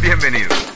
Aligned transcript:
Bienvenidos. 0.00 0.69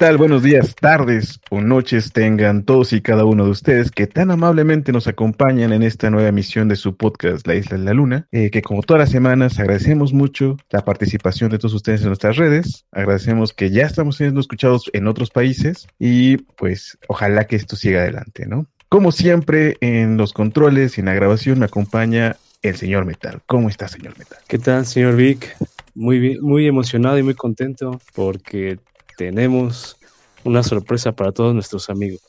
Tal? 0.00 0.16
Buenos 0.16 0.42
días, 0.42 0.74
tardes 0.76 1.40
o 1.50 1.60
noches 1.60 2.10
tengan 2.10 2.64
todos 2.64 2.94
y 2.94 3.02
cada 3.02 3.26
uno 3.26 3.44
de 3.44 3.50
ustedes 3.50 3.90
que 3.90 4.06
tan 4.06 4.30
amablemente 4.30 4.92
nos 4.92 5.06
acompañan 5.06 5.74
en 5.74 5.82
esta 5.82 6.08
nueva 6.08 6.30
emisión 6.30 6.68
de 6.68 6.76
su 6.76 6.96
podcast 6.96 7.46
La 7.46 7.54
Isla 7.54 7.76
de 7.76 7.84
la 7.84 7.92
Luna, 7.92 8.26
eh, 8.32 8.50
que 8.50 8.62
como 8.62 8.80
todas 8.82 8.98
las 8.98 9.10
semanas 9.10 9.58
agradecemos 9.58 10.14
mucho 10.14 10.56
la 10.70 10.86
participación 10.86 11.50
de 11.50 11.58
todos 11.58 11.74
ustedes 11.74 12.00
en 12.00 12.06
nuestras 12.06 12.38
redes, 12.38 12.86
agradecemos 12.92 13.52
que 13.52 13.68
ya 13.68 13.82
estamos 13.84 14.16
siendo 14.16 14.40
escuchados 14.40 14.90
en 14.94 15.06
otros 15.06 15.28
países 15.28 15.86
y 15.98 16.38
pues 16.38 16.96
ojalá 17.08 17.44
que 17.44 17.56
esto 17.56 17.76
siga 17.76 18.00
adelante, 18.00 18.46
¿no? 18.46 18.64
Como 18.88 19.12
siempre 19.12 19.76
en 19.82 20.16
los 20.16 20.32
controles 20.32 20.96
y 20.96 21.00
en 21.02 21.06
la 21.08 21.14
grabación 21.14 21.58
me 21.58 21.66
acompaña 21.66 22.36
el 22.62 22.74
señor 22.74 23.04
Metal. 23.04 23.42
¿Cómo 23.44 23.68
está, 23.68 23.86
señor 23.86 24.18
Metal? 24.18 24.38
¿Qué 24.48 24.58
tal, 24.58 24.86
señor 24.86 25.16
Vic? 25.16 25.54
Muy, 25.94 26.18
bien- 26.18 26.38
muy 26.40 26.66
emocionado 26.66 27.18
y 27.18 27.22
muy 27.22 27.34
contento 27.34 28.00
porque 28.14 28.78
tenemos 29.18 29.98
una 30.44 30.62
sorpresa 30.62 31.12
para 31.12 31.32
todos 31.32 31.54
nuestros 31.54 31.90
amigos. 31.90 32.20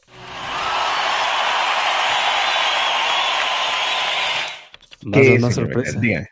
Más 5.04 5.20
¿Qué 5.20 5.34
es, 5.36 5.40
una 5.44 5.52
sorpresa. 5.52 6.00
Díganme, 6.00 6.28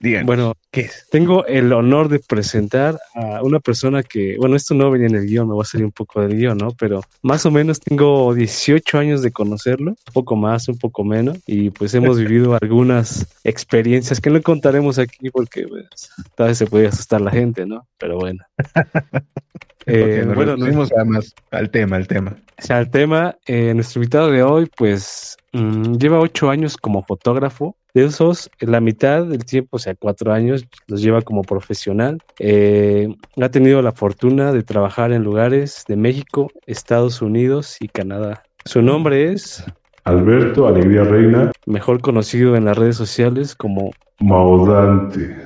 díganme, 0.00 0.26
Bueno, 0.26 0.54
¿qué 0.72 0.80
es? 0.82 1.06
tengo 1.12 1.46
el 1.46 1.72
honor 1.72 2.08
de 2.08 2.18
presentar 2.18 2.98
a 3.14 3.40
una 3.42 3.60
persona 3.60 4.02
que, 4.02 4.36
bueno, 4.36 4.56
esto 4.56 4.74
no 4.74 4.90
venía 4.90 5.06
en 5.06 5.14
el 5.14 5.26
guion, 5.26 5.46
me 5.46 5.54
voy 5.54 5.62
a 5.62 5.66
salir 5.66 5.84
un 5.84 5.92
poco 5.92 6.20
del 6.20 6.36
guion, 6.36 6.58
¿no? 6.58 6.72
Pero 6.72 7.02
más 7.22 7.46
o 7.46 7.52
menos 7.52 7.78
tengo 7.78 8.34
18 8.34 8.98
años 8.98 9.22
de 9.22 9.30
conocerlo, 9.30 9.90
un 9.92 10.12
poco 10.12 10.34
más, 10.34 10.68
un 10.68 10.78
poco 10.78 11.04
menos, 11.04 11.38
y 11.46 11.70
pues 11.70 11.94
hemos 11.94 12.18
vivido 12.18 12.58
algunas 12.60 13.28
experiencias 13.44 14.20
que 14.20 14.30
no 14.30 14.42
contaremos 14.42 14.98
aquí 14.98 15.30
porque 15.30 15.68
pues, 15.68 16.10
tal 16.34 16.48
vez 16.48 16.58
se 16.58 16.66
puede 16.66 16.88
asustar 16.88 17.20
la 17.20 17.30
gente, 17.30 17.64
¿no? 17.64 17.86
Pero 17.96 18.16
bueno. 18.16 18.44
Eh, 19.86 20.22
nos 20.26 20.34
bueno, 20.34 20.56
no- 20.56 20.64
reducimos 20.66 20.92
a 20.92 21.04
más 21.04 21.34
al 21.50 21.70
tema, 21.70 21.96
al 21.96 22.06
tema. 22.06 22.36
o 22.58 22.62
sea, 22.62 22.78
el 22.80 22.90
tema, 22.90 23.36
eh, 23.46 23.72
nuestro 23.74 24.00
invitado 24.00 24.30
de 24.30 24.42
hoy, 24.42 24.68
pues 24.76 25.36
mm, 25.52 25.94
lleva 25.94 26.20
ocho 26.20 26.50
años 26.50 26.76
como 26.76 27.02
fotógrafo. 27.04 27.76
De 27.92 28.04
esos, 28.04 28.48
la 28.60 28.80
mitad 28.80 29.24
del 29.24 29.44
tiempo, 29.44 29.70
o 29.76 29.78
sea, 29.80 29.96
cuatro 29.96 30.32
años, 30.32 30.64
los 30.86 31.02
lleva 31.02 31.22
como 31.22 31.42
profesional. 31.42 32.22
Eh, 32.38 33.08
ha 33.40 33.48
tenido 33.48 33.82
la 33.82 33.90
fortuna 33.90 34.52
de 34.52 34.62
trabajar 34.62 35.10
en 35.10 35.24
lugares 35.24 35.84
de 35.88 35.96
México, 35.96 36.52
Estados 36.66 37.20
Unidos 37.20 37.78
y 37.80 37.88
Canadá. 37.88 38.44
Su 38.64 38.80
nombre 38.82 39.32
es, 39.32 39.64
Alberto 40.04 40.68
Alegría 40.68 41.02
Reina 41.02 41.50
mejor 41.66 42.00
conocido 42.00 42.54
en 42.54 42.64
las 42.64 42.78
redes 42.78 42.96
sociales 42.96 43.56
como... 43.56 43.90
Maudante. 44.20 45.36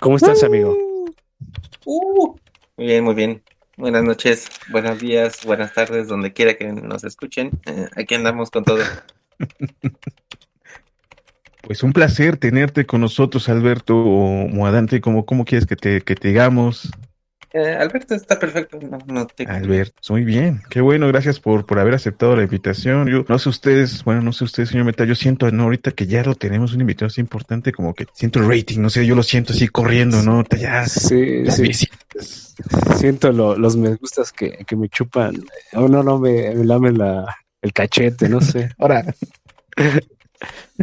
¿Cómo 0.00 0.16
estás, 0.16 0.42
amigo? 0.44 0.74
Uh, 1.84 2.34
muy 2.76 2.86
bien, 2.86 3.04
muy 3.04 3.14
bien. 3.14 3.42
Buenas 3.76 4.04
noches, 4.04 4.48
buenos 4.70 5.00
días, 5.00 5.44
buenas 5.44 5.74
tardes, 5.74 6.06
donde 6.06 6.32
quiera 6.32 6.54
que 6.54 6.72
nos 6.72 7.02
escuchen. 7.02 7.50
Eh, 7.66 7.88
aquí 7.96 8.14
andamos 8.14 8.50
con 8.50 8.64
todo. 8.64 8.82
Pues 11.62 11.82
un 11.82 11.94
placer 11.94 12.36
tenerte 12.36 12.84
con 12.84 13.00
nosotros, 13.00 13.48
Alberto 13.48 13.96
o 13.96 14.48
Moadante, 14.48 15.00
como 15.00 15.24
cómo 15.24 15.46
quieres 15.46 15.66
que 15.66 15.76
te, 15.76 16.02
que 16.02 16.14
te 16.14 16.28
digamos? 16.28 16.90
Eh, 17.56 17.76
Alberto 17.78 18.16
está 18.16 18.36
perfecto. 18.36 18.80
No, 18.80 18.98
no 19.06 19.26
te... 19.28 19.44
Alberto, 19.46 19.94
muy 20.10 20.24
bien, 20.24 20.60
qué 20.70 20.80
bueno, 20.80 21.06
gracias 21.06 21.38
por, 21.38 21.64
por 21.66 21.78
haber 21.78 21.94
aceptado 21.94 22.34
la 22.34 22.42
invitación. 22.42 23.06
Yo 23.06 23.24
no 23.28 23.38
sé 23.38 23.48
ustedes, 23.48 24.02
bueno, 24.02 24.22
no 24.22 24.32
sé 24.32 24.42
ustedes, 24.42 24.70
señor 24.70 24.86
Meta, 24.86 25.04
yo 25.04 25.14
siento 25.14 25.48
no, 25.52 25.62
ahorita 25.62 25.92
que 25.92 26.08
ya 26.08 26.24
lo 26.24 26.34
tenemos 26.34 26.74
un 26.74 26.80
invitado 26.80 27.06
así 27.06 27.20
importante, 27.20 27.70
como 27.70 27.94
que 27.94 28.06
siento 28.12 28.40
el 28.40 28.48
rating, 28.48 28.80
no 28.80 28.90
sé, 28.90 29.06
yo 29.06 29.14
lo 29.14 29.22
siento 29.22 29.52
así 29.52 29.68
corriendo, 29.68 30.20
¿no? 30.22 30.42
Ya, 30.58 30.84
Sí, 30.86 31.44
las 31.44 31.54
sí. 31.56 31.62
visitas. 31.62 32.54
Siento 32.96 33.30
lo- 33.30 33.56
los 33.56 33.76
me 33.76 33.94
gustas 33.94 34.32
que, 34.32 34.64
que 34.66 34.74
me 34.74 34.88
chupan. 34.88 35.36
O 35.74 35.86
no, 35.86 36.02
no, 36.02 36.18
me, 36.18 36.52
me 36.56 36.64
lamen 36.64 36.98
la, 36.98 37.36
el 37.62 37.72
cachete, 37.72 38.28
no 38.28 38.40
sé. 38.40 38.70
Ahora, 38.78 39.04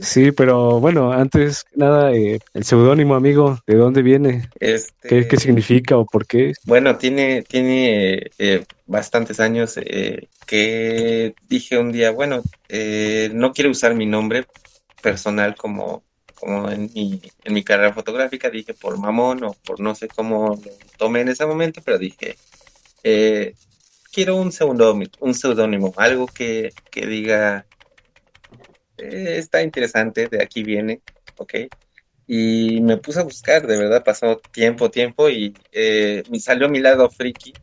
Sí, 0.02 0.32
pero 0.32 0.80
bueno, 0.80 1.12
antes 1.12 1.64
que 1.64 1.78
nada, 1.78 2.14
eh, 2.14 2.40
el 2.54 2.64
seudónimo, 2.64 3.16
amigo, 3.16 3.60
¿de 3.68 3.76
dónde 3.76 4.02
viene? 4.02 4.50
Este, 4.60 5.10
¿Qué, 5.10 5.28
qué 5.28 5.38
significa 5.38 5.98
o 5.98 6.06
por 6.06 6.26
qué? 6.26 6.54
Bueno, 6.66 6.98
tiene, 6.98 7.44
tiene 7.44 8.32
eh, 8.38 8.66
bastantes 8.86 9.40
años 9.40 9.78
eh, 9.78 10.28
que 10.46 11.34
dije 11.48 11.78
un 11.78 11.92
día, 11.92 12.12
bueno, 12.12 12.44
eh, 12.70 13.30
no 13.34 13.54
quiero 13.54 13.72
usar 13.72 13.96
mi 13.96 14.06
nombre 14.06 14.46
personal 15.02 15.56
como, 15.56 16.04
como 16.36 16.70
en 16.70 16.90
mi, 16.94 17.22
en 17.44 17.54
mi 17.54 17.64
carrera 17.64 17.94
fotográfica, 17.94 18.50
dije 18.50 18.74
por 18.74 18.98
mamón 18.98 19.44
o 19.44 19.54
por 19.66 19.80
no 19.80 19.96
sé 19.96 20.08
cómo 20.08 20.60
lo 20.64 20.72
tomé 20.98 21.22
en 21.22 21.30
ese 21.30 21.46
momento, 21.46 21.82
pero 21.84 21.98
dije, 21.98 22.36
eh, 23.04 23.56
quiero 24.12 24.36
un 24.36 24.52
seudónimo, 24.52 25.12
un 25.20 25.34
seudónimo, 25.34 25.94
algo 25.98 26.28
que, 26.28 26.74
que 26.92 27.06
diga, 27.06 27.66
eh, 29.02 29.38
está 29.38 29.62
interesante, 29.64 30.28
de 30.28 30.42
aquí 30.44 30.64
viene, 30.64 31.02
¿ok? 31.38 31.54
Y 32.28 32.80
me 32.82 32.98
puse 32.98 33.20
a 33.20 33.24
buscar, 33.24 33.68
de 33.68 33.78
verdad, 33.78 34.04
pasó 34.04 34.38
tiempo, 34.52 34.90
tiempo 34.90 35.30
y 35.30 35.54
eh, 35.72 36.24
salió 36.40 36.70
mi 36.70 36.80
lado 36.80 37.10
friki, 37.10 37.54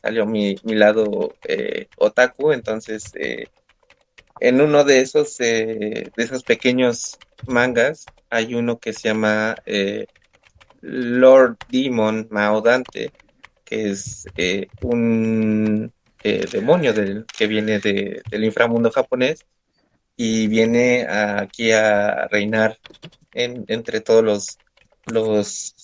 salió 0.00 0.24
mi, 0.24 0.56
mi 0.64 0.74
lado 0.74 1.34
eh, 1.44 1.88
otaku, 1.98 2.52
entonces 2.52 3.12
eh, 3.14 3.46
en 4.40 4.60
uno 4.60 4.84
de 4.84 5.00
esos, 5.00 5.36
de 5.38 6.10
esos 6.16 6.44
pequeños 6.44 7.18
mangas 7.46 8.06
hay 8.30 8.54
uno 8.54 8.78
que 8.78 8.92
se 8.92 9.08
llama 9.08 9.56
Lord 10.80 11.56
Demon 11.68 12.28
Maodante, 12.30 13.10
que 13.64 13.90
es 13.90 14.26
un 14.82 15.92
demonio 16.22 16.92
del, 16.92 17.24
que 17.36 17.46
viene 17.46 17.78
de- 17.80 18.22
del 18.30 18.44
inframundo 18.44 18.90
japonés 18.90 19.44
y 20.20 20.48
viene 20.48 21.06
aquí 21.08 21.70
a 21.70 22.26
reinar 22.26 22.76
en- 23.32 23.64
entre 23.68 24.00
todos 24.00 24.24
los, 24.24 24.58
los, 25.06 25.74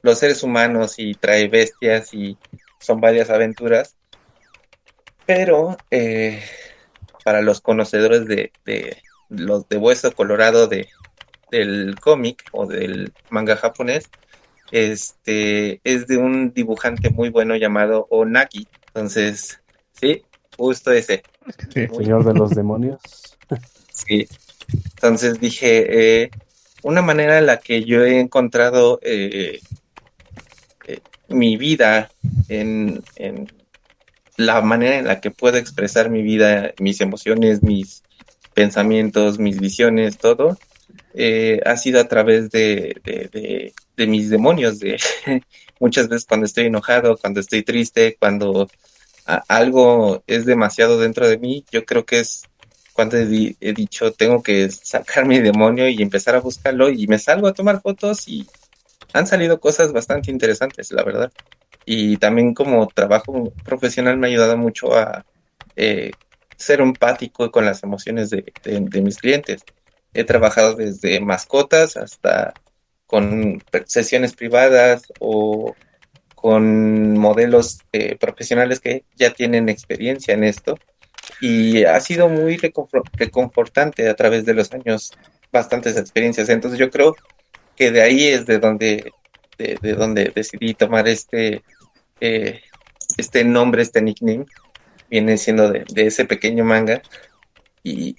los 0.00 0.18
seres 0.18 0.42
humanos 0.42 0.94
y 0.96 1.12
trae 1.14 1.46
bestias 1.48 2.14
y 2.14 2.38
son 2.78 3.02
varias 3.02 3.28
aventuras. 3.28 3.94
Pero 5.26 5.76
eh, 5.90 6.42
para 7.22 7.42
los 7.42 7.60
conocedores 7.60 8.26
de, 8.26 8.52
de 8.64 8.96
los 9.28 9.68
de 9.68 9.76
hueso 9.76 10.12
colorado 10.14 10.68
de, 10.68 10.88
del 11.50 11.98
cómic 12.00 12.42
o 12.50 12.66
del 12.66 13.12
manga 13.28 13.56
japonés, 13.56 14.10
este 14.70 15.82
es 15.84 16.06
de 16.06 16.16
un 16.16 16.54
dibujante 16.54 17.10
muy 17.10 17.28
bueno 17.28 17.56
llamado 17.56 18.06
Onagi. 18.08 18.66
Entonces, 18.94 19.60
sí, 19.92 20.24
justo 20.56 20.92
ese. 20.92 21.26
sí, 21.74 21.86
Señor 21.88 22.24
de 22.24 22.32
los 22.32 22.54
demonios. 22.54 23.38
Sí. 23.92 24.28
Entonces 24.94 25.40
dije, 25.40 26.22
eh, 26.22 26.30
una 26.82 27.02
manera 27.02 27.38
en 27.38 27.46
la 27.46 27.58
que 27.58 27.84
yo 27.84 28.04
he 28.04 28.20
encontrado 28.20 28.98
eh, 29.02 29.60
eh, 30.86 31.00
mi 31.28 31.56
vida 31.56 32.10
en, 32.48 33.02
en 33.16 33.52
la 34.36 34.60
manera 34.62 34.98
en 34.98 35.06
la 35.06 35.20
que 35.20 35.30
puedo 35.30 35.56
expresar 35.58 36.10
mi 36.10 36.22
vida, 36.22 36.72
mis 36.78 37.00
emociones, 37.00 37.62
mis 37.62 38.02
pensamientos, 38.54 39.38
mis 39.38 39.60
visiones, 39.60 40.18
todo, 40.18 40.58
eh, 41.14 41.60
ha 41.64 41.76
sido 41.76 42.00
a 42.00 42.08
través 42.08 42.50
de, 42.50 43.00
de, 43.96 44.06
mis 44.06 44.30
demonios, 44.30 44.78
de 44.80 44.98
muchas 45.80 46.08
veces 46.08 46.26
cuando 46.26 46.46
estoy 46.46 46.66
enojado, 46.66 47.16
cuando 47.16 47.40
estoy 47.40 47.62
triste, 47.62 48.16
cuando 48.18 48.68
algo 49.46 50.24
es 50.26 50.44
demasiado 50.44 50.98
dentro 50.98 51.28
de 51.28 51.38
mí, 51.38 51.64
yo 51.70 51.84
creo 51.84 52.04
que 52.04 52.20
es 52.20 52.42
cuando 52.92 53.16
he, 53.18 53.26
di- 53.26 53.56
he 53.60 53.72
dicho 53.72 54.12
tengo 54.12 54.42
que 54.42 54.70
sacar 54.70 55.26
mi 55.26 55.40
demonio 55.40 55.88
y 55.88 56.02
empezar 56.02 56.34
a 56.36 56.40
buscarlo 56.40 56.90
y 56.90 57.06
me 57.06 57.18
salgo 57.18 57.46
a 57.48 57.54
tomar 57.54 57.80
fotos 57.82 58.28
y 58.28 58.46
han 59.12 59.26
salido 59.26 59.60
cosas 59.60 59.92
bastante 59.92 60.30
interesantes, 60.30 60.92
la 60.92 61.04
verdad. 61.04 61.32
Y 61.84 62.16
también 62.18 62.54
como 62.54 62.86
trabajo 62.88 63.52
profesional 63.64 64.16
me 64.18 64.26
ha 64.28 64.30
ayudado 64.30 64.56
mucho 64.56 64.94
a 64.96 65.26
eh, 65.76 66.12
ser 66.56 66.80
empático 66.80 67.50
con 67.50 67.64
las 67.64 67.82
emociones 67.82 68.30
de, 68.30 68.54
de- 68.64 68.80
de 68.80 69.02
mis 69.02 69.18
clientes. 69.18 69.66
He 70.14 70.24
trabajado 70.24 70.74
desde 70.76 71.20
mascotas 71.20 71.96
hasta 71.96 72.54
con 73.06 73.62
sesiones 73.86 74.34
privadas 74.34 75.04
o 75.20 75.74
con 76.34 77.16
modelos 77.18 77.80
eh, 77.92 78.16
profesionales 78.18 78.80
que 78.80 79.04
ya 79.16 79.32
tienen 79.34 79.68
experiencia 79.68 80.34
en 80.34 80.44
esto 80.44 80.76
y 81.42 81.82
ha 81.84 81.98
sido 81.98 82.28
muy 82.28 82.56
reconfor- 82.56 83.02
reconfortante 83.14 84.08
a 84.08 84.14
través 84.14 84.44
de 84.44 84.54
los 84.54 84.72
años 84.72 85.10
bastantes 85.50 85.96
experiencias. 85.96 86.48
Entonces 86.48 86.78
yo 86.78 86.88
creo 86.88 87.16
que 87.74 87.90
de 87.90 88.00
ahí 88.00 88.28
es 88.28 88.46
de 88.46 88.60
donde, 88.60 89.12
de, 89.58 89.76
de 89.82 89.92
donde 89.94 90.30
decidí 90.32 90.72
tomar 90.72 91.08
este, 91.08 91.64
eh, 92.20 92.60
este 93.18 93.42
nombre, 93.42 93.82
este 93.82 94.00
nickname, 94.00 94.46
viene 95.10 95.36
siendo 95.36 95.68
de, 95.68 95.84
de 95.92 96.06
ese 96.06 96.24
pequeño 96.26 96.64
manga 96.64 97.02
y 97.82 98.16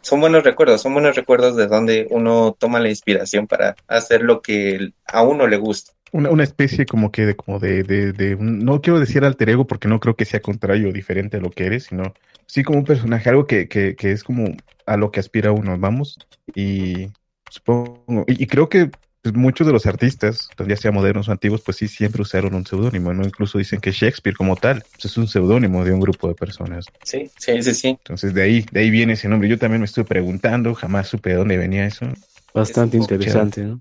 son 0.00 0.20
buenos 0.20 0.42
recuerdos, 0.42 0.82
son 0.82 0.94
buenos 0.94 1.14
recuerdos 1.14 1.54
de 1.54 1.68
donde 1.68 2.08
uno 2.10 2.56
toma 2.58 2.80
la 2.80 2.88
inspiración 2.88 3.46
para 3.46 3.76
hacer 3.86 4.22
lo 4.22 4.42
que 4.42 4.90
a 5.06 5.22
uno 5.22 5.46
le 5.46 5.58
gusta. 5.58 5.92
Una, 6.12 6.30
una 6.30 6.44
especie 6.44 6.86
como 6.86 7.10
que 7.12 7.26
de, 7.26 7.36
como 7.36 7.58
de, 7.58 7.82
de, 7.84 8.12
de 8.12 8.34
un- 8.34 8.60
no 8.60 8.80
quiero 8.80 9.00
decir 9.00 9.24
alter 9.24 9.50
ego 9.50 9.66
porque 9.66 9.88
no 9.88 10.00
creo 10.00 10.16
que 10.16 10.24
sea 10.24 10.40
contrario 10.40 10.88
o 10.88 10.92
diferente 10.92 11.36
a 11.36 11.40
lo 11.40 11.50
que 11.50 11.66
eres, 11.66 11.84
sino 11.84 12.14
sí 12.46 12.62
como 12.64 12.78
un 12.78 12.84
personaje, 12.86 13.28
algo 13.28 13.46
que, 13.46 13.68
que, 13.68 13.94
que 13.96 14.12
es 14.12 14.24
como 14.24 14.46
a 14.86 14.96
lo 14.96 15.10
que 15.10 15.20
aspira 15.20 15.52
uno, 15.52 15.78
vamos, 15.78 16.18
y 16.54 17.08
supongo, 17.50 18.24
y, 18.26 18.42
y 18.42 18.46
creo 18.46 18.68
que 18.68 18.90
pues, 19.22 19.34
muchos 19.34 19.66
de 19.66 19.72
los 19.72 19.86
artistas, 19.86 20.48
ya 20.66 20.76
sea 20.76 20.92
modernos 20.92 21.28
o 21.28 21.32
antiguos, 21.32 21.60
pues 21.62 21.76
sí 21.76 21.88
siempre 21.88 22.22
usaron 22.22 22.54
un 22.54 22.64
seudónimo, 22.66 23.12
¿no? 23.12 23.24
Incluso 23.24 23.58
dicen 23.58 23.80
que 23.80 23.90
Shakespeare 23.92 24.36
como 24.36 24.56
tal 24.56 24.82
pues, 24.92 25.04
es 25.06 25.16
un 25.18 25.28
seudónimo 25.28 25.84
de 25.84 25.92
un 25.92 26.00
grupo 26.00 26.28
de 26.28 26.34
personas. 26.34 26.86
Sí, 27.02 27.30
sí, 27.36 27.62
sí, 27.62 27.74
sí. 27.74 27.88
Entonces 27.88 28.32
de 28.32 28.42
ahí, 28.42 28.66
de 28.72 28.80
ahí 28.80 28.90
viene 28.90 29.12
ese 29.14 29.28
nombre. 29.28 29.48
Yo 29.48 29.58
también 29.58 29.80
me 29.80 29.84
estuve 29.84 30.04
preguntando, 30.06 30.74
jamás 30.74 31.08
supe 31.08 31.30
de 31.30 31.36
dónde 31.36 31.58
venía 31.58 31.86
eso. 31.86 32.06
Bastante 32.54 32.96
Es 32.96 33.02
interesante, 33.02 33.62
¿no? 33.62 33.80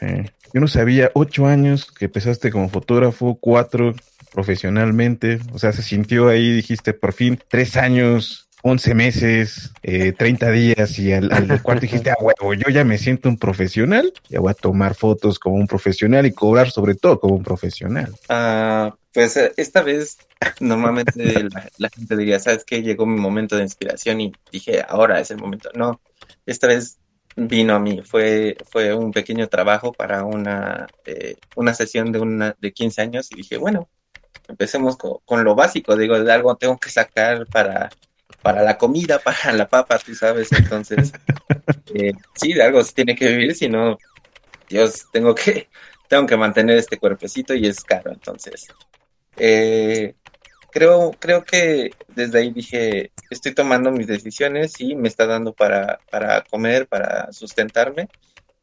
Eh, 0.00 0.30
yo 0.52 0.60
no 0.60 0.68
sabía, 0.68 1.10
ocho 1.14 1.46
años 1.46 1.90
que 1.90 2.06
empezaste 2.06 2.50
como 2.50 2.68
fotógrafo, 2.68 3.38
cuatro 3.40 3.94
profesionalmente, 4.32 5.40
o 5.52 5.58
sea, 5.58 5.72
se 5.72 5.82
sintió 5.82 6.28
ahí, 6.28 6.52
dijiste, 6.52 6.92
por 6.92 7.14
fin, 7.14 7.38
tres 7.48 7.76
años, 7.76 8.46
once 8.62 8.94
meses, 8.94 9.72
eh, 9.82 10.12
30 10.12 10.50
días 10.50 10.98
y 10.98 11.12
al, 11.12 11.32
al 11.32 11.62
cuarto 11.62 11.82
dijiste, 11.82 12.10
ah, 12.10 12.16
huevo, 12.20 12.52
yo 12.52 12.68
ya 12.68 12.84
me 12.84 12.98
siento 12.98 13.28
un 13.28 13.38
profesional, 13.38 14.12
ya 14.28 14.40
voy 14.40 14.50
a 14.50 14.54
tomar 14.54 14.94
fotos 14.94 15.38
como 15.38 15.56
un 15.56 15.66
profesional 15.66 16.26
y 16.26 16.32
cobrar 16.32 16.70
sobre 16.70 16.96
todo 16.96 17.20
como 17.20 17.36
un 17.36 17.44
profesional. 17.44 18.14
Ah, 18.28 18.94
pues 19.12 19.36
eh, 19.36 19.52
esta 19.56 19.82
vez 19.82 20.18
normalmente 20.60 21.44
la, 21.44 21.70
la 21.78 21.88
gente 21.88 22.16
diría, 22.16 22.40
¿sabes 22.40 22.64
qué? 22.64 22.82
Llegó 22.82 23.06
mi 23.06 23.20
momento 23.20 23.56
de 23.56 23.62
inspiración 23.62 24.20
y 24.20 24.32
dije, 24.50 24.84
ahora 24.86 25.20
es 25.20 25.30
el 25.30 25.38
momento. 25.38 25.70
No, 25.74 26.00
esta 26.44 26.66
vez 26.66 26.98
vino 27.36 27.74
a 27.74 27.78
mí, 27.78 28.00
fue, 28.02 28.56
fue 28.70 28.94
un 28.94 29.12
pequeño 29.12 29.48
trabajo 29.48 29.92
para 29.92 30.24
una, 30.24 30.86
eh, 31.04 31.36
una 31.54 31.74
sesión 31.74 32.10
de, 32.10 32.18
una, 32.18 32.56
de 32.58 32.72
15 32.72 33.02
años 33.02 33.30
y 33.30 33.36
dije, 33.36 33.58
bueno, 33.58 33.88
empecemos 34.48 34.96
con, 34.96 35.18
con 35.24 35.44
lo 35.44 35.54
básico, 35.54 35.96
digo, 35.96 36.18
de 36.18 36.32
algo 36.32 36.56
tengo 36.56 36.78
que 36.78 36.90
sacar 36.90 37.46
para, 37.46 37.90
para 38.42 38.62
la 38.62 38.78
comida, 38.78 39.18
para 39.24 39.52
la 39.52 39.68
papa, 39.68 39.98
tú 39.98 40.14
sabes, 40.14 40.50
entonces, 40.52 41.12
eh, 41.94 42.12
sí, 42.34 42.54
de 42.54 42.62
algo 42.62 42.82
se 42.82 42.94
tiene 42.94 43.14
que 43.14 43.28
vivir, 43.28 43.54
si 43.54 43.68
no, 43.68 43.98
Dios, 44.68 45.06
tengo 45.12 45.34
que, 45.34 45.68
tengo 46.08 46.26
que 46.26 46.36
mantener 46.36 46.78
este 46.78 46.98
cuerpecito 46.98 47.54
y 47.54 47.66
es 47.66 47.84
caro, 47.84 48.12
entonces. 48.12 48.68
Eh, 49.36 50.14
creo, 50.70 51.12
creo 51.18 51.44
que 51.44 51.90
desde 52.08 52.38
ahí 52.38 52.50
dije, 52.50 53.12
estoy 53.30 53.54
tomando 53.54 53.90
mis 53.92 54.06
decisiones 54.06 54.80
y 54.80 54.94
me 54.96 55.08
está 55.08 55.26
dando 55.26 55.52
para, 55.52 55.98
para 56.10 56.42
comer, 56.42 56.86
para 56.88 57.32
sustentarme. 57.32 58.08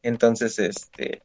Entonces, 0.02 0.58
este, 0.58 1.22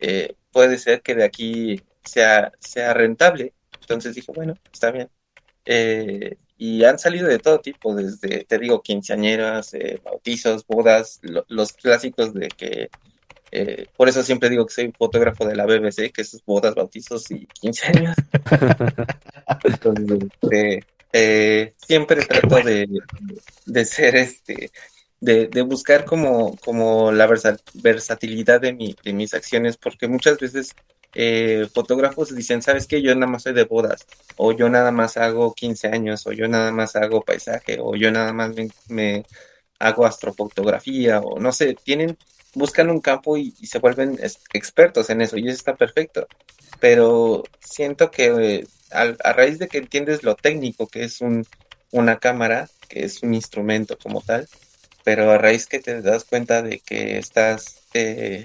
eh, 0.00 0.34
puede 0.52 0.78
ser 0.78 1.02
que 1.02 1.14
de 1.14 1.24
aquí 1.24 1.82
sea, 2.04 2.52
sea 2.60 2.94
rentable. 2.94 3.52
Entonces 3.80 4.14
dije, 4.14 4.32
bueno, 4.34 4.54
está 4.72 4.90
bien. 4.90 5.08
Eh, 5.66 6.36
y 6.56 6.84
han 6.84 6.98
salido 6.98 7.26
de 7.28 7.38
todo 7.38 7.58
tipo, 7.60 7.94
desde, 7.94 8.44
te 8.44 8.58
digo, 8.58 8.82
quinceañeras, 8.82 9.74
eh, 9.74 10.00
bautizos, 10.04 10.66
bodas, 10.66 11.18
lo- 11.22 11.44
los 11.48 11.72
clásicos 11.72 12.32
de 12.34 12.48
que 12.48 12.90
eh, 13.52 13.86
por 13.96 14.08
eso 14.08 14.22
siempre 14.24 14.50
digo 14.50 14.66
que 14.66 14.74
soy 14.74 14.92
fotógrafo 14.98 15.46
de 15.46 15.54
la 15.54 15.64
BBC, 15.64 16.10
que 16.12 16.22
es 16.22 16.42
bodas, 16.44 16.74
bautizos 16.74 17.30
y 17.30 17.46
15 17.46 17.86
años. 17.86 18.16
Entonces, 19.64 20.28
este, 20.42 20.84
eh, 21.14 21.74
siempre 21.78 22.24
trato 22.24 22.62
de, 22.62 22.88
de 23.66 23.84
ser 23.84 24.16
este, 24.16 24.70
de, 25.20 25.48
de 25.48 25.62
buscar 25.62 26.04
como, 26.04 26.56
como 26.58 27.12
la 27.12 27.26
versa- 27.26 27.58
versatilidad 27.74 28.60
de, 28.60 28.72
mi, 28.74 28.96
de 29.04 29.12
mis 29.12 29.34
acciones, 29.34 29.76
porque 29.76 30.08
muchas 30.08 30.38
veces 30.38 30.72
eh, 31.14 31.68
fotógrafos 31.72 32.34
dicen, 32.34 32.62
¿sabes 32.62 32.86
qué? 32.86 33.02
Yo 33.02 33.14
nada 33.14 33.30
más 33.30 33.44
soy 33.44 33.54
de 33.54 33.64
bodas, 33.64 34.06
o 34.36 34.52
yo 34.52 34.68
nada 34.68 34.90
más 34.92 35.16
hago 35.16 35.54
15 35.54 35.88
años, 35.88 36.26
o 36.26 36.32
yo 36.32 36.48
nada 36.48 36.72
más 36.72 36.96
hago 36.96 37.22
paisaje, 37.22 37.78
o 37.80 37.96
yo 37.96 38.10
nada 38.10 38.32
más 38.32 38.54
me, 38.54 38.68
me 38.88 39.24
hago 39.78 40.06
astrofotografía, 40.06 41.20
o 41.20 41.38
no 41.40 41.52
sé, 41.52 41.76
tienen 41.84 42.16
buscan 42.54 42.88
un 42.90 43.00
campo 43.00 43.36
y, 43.36 43.54
y 43.60 43.66
se 43.66 43.80
vuelven 43.80 44.18
expertos 44.52 45.10
en 45.10 45.20
eso 45.22 45.36
y 45.36 45.48
eso 45.48 45.56
está 45.56 45.74
perfecto. 45.76 46.26
Pero 46.80 47.42
siento 47.60 48.10
que 48.10 48.26
eh, 48.26 48.66
a, 48.94 49.32
raíz 49.32 49.58
de 49.58 49.68
que 49.68 49.78
entiendes 49.78 50.22
lo 50.22 50.36
técnico 50.36 50.86
que 50.86 51.04
es 51.04 51.20
un, 51.20 51.46
una 51.90 52.18
cámara, 52.18 52.68
que 52.88 53.04
es 53.04 53.22
un 53.22 53.34
instrumento 53.34 53.98
como 53.98 54.20
tal, 54.20 54.48
pero 55.04 55.30
a 55.30 55.38
raíz 55.38 55.66
que 55.66 55.80
te 55.80 56.00
das 56.00 56.24
cuenta 56.24 56.62
de 56.62 56.80
que 56.80 57.18
estás 57.18 57.82
eh, 57.94 58.44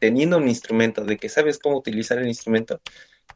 teniendo 0.00 0.38
un 0.38 0.48
instrumento, 0.48 1.04
de 1.04 1.16
que 1.16 1.28
sabes 1.28 1.58
cómo 1.58 1.78
utilizar 1.78 2.18
el 2.18 2.28
instrumento, 2.28 2.80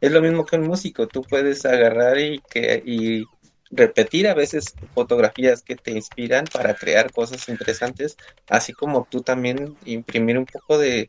es 0.00 0.12
lo 0.12 0.20
mismo 0.20 0.44
que 0.44 0.56
un 0.56 0.66
músico, 0.66 1.06
tú 1.06 1.22
puedes 1.22 1.64
agarrar 1.64 2.18
y, 2.18 2.40
que, 2.50 2.82
y 2.84 3.24
repetir 3.70 4.28
a 4.28 4.34
veces 4.34 4.74
fotografías 4.94 5.62
que 5.62 5.76
te 5.76 5.92
inspiran 5.92 6.44
para 6.52 6.74
crear 6.74 7.12
cosas 7.12 7.48
interesantes 7.48 8.16
así 8.48 8.72
como 8.72 9.08
tú 9.10 9.22
también 9.22 9.76
imprimir 9.84 10.38
un 10.38 10.46
poco 10.46 10.78
de, 10.78 11.08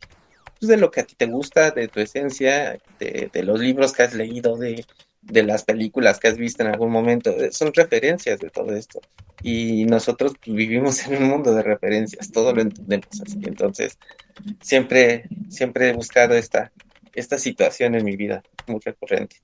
pues, 0.59 0.69
de 0.69 0.77
lo 0.77 0.91
que 0.91 1.01
a 1.01 1.05
ti 1.05 1.15
te 1.15 1.25
gusta, 1.25 1.71
de 1.71 1.87
tu 1.87 1.99
esencia, 1.99 2.79
de, 2.99 3.43
los 3.43 3.59
libros 3.59 3.93
que 3.93 4.03
has 4.03 4.13
leído, 4.13 4.57
de, 4.57 4.85
de 5.21 5.43
las 5.43 5.63
películas 5.63 6.19
que 6.19 6.27
has 6.27 6.37
visto 6.37 6.63
en 6.63 6.69
algún 6.69 6.91
momento. 6.91 7.31
Eh, 7.31 7.51
Son 7.51 7.73
referencias 7.73 8.39
de 8.39 8.49
todo 8.49 8.75
esto. 8.75 9.01
Y 9.43 9.85
nosotros 9.85 10.33
vivimos 10.45 11.05
en 11.07 11.21
un 11.21 11.29
mundo 11.29 11.53
de 11.53 11.63
referencias, 11.63 12.31
todo 12.31 12.53
lo 12.53 12.61
entendemos 12.61 13.21
así. 13.25 13.39
Entonces, 13.43 13.97
siempre, 14.61 15.25
siempre 15.49 15.89
he 15.89 15.93
buscado 15.93 16.35
esta, 16.35 16.71
esta 17.13 17.37
situación 17.37 17.95
en 17.95 18.05
mi 18.05 18.15
vida, 18.15 18.43
muy 18.67 18.79
recurrente. 18.83 19.37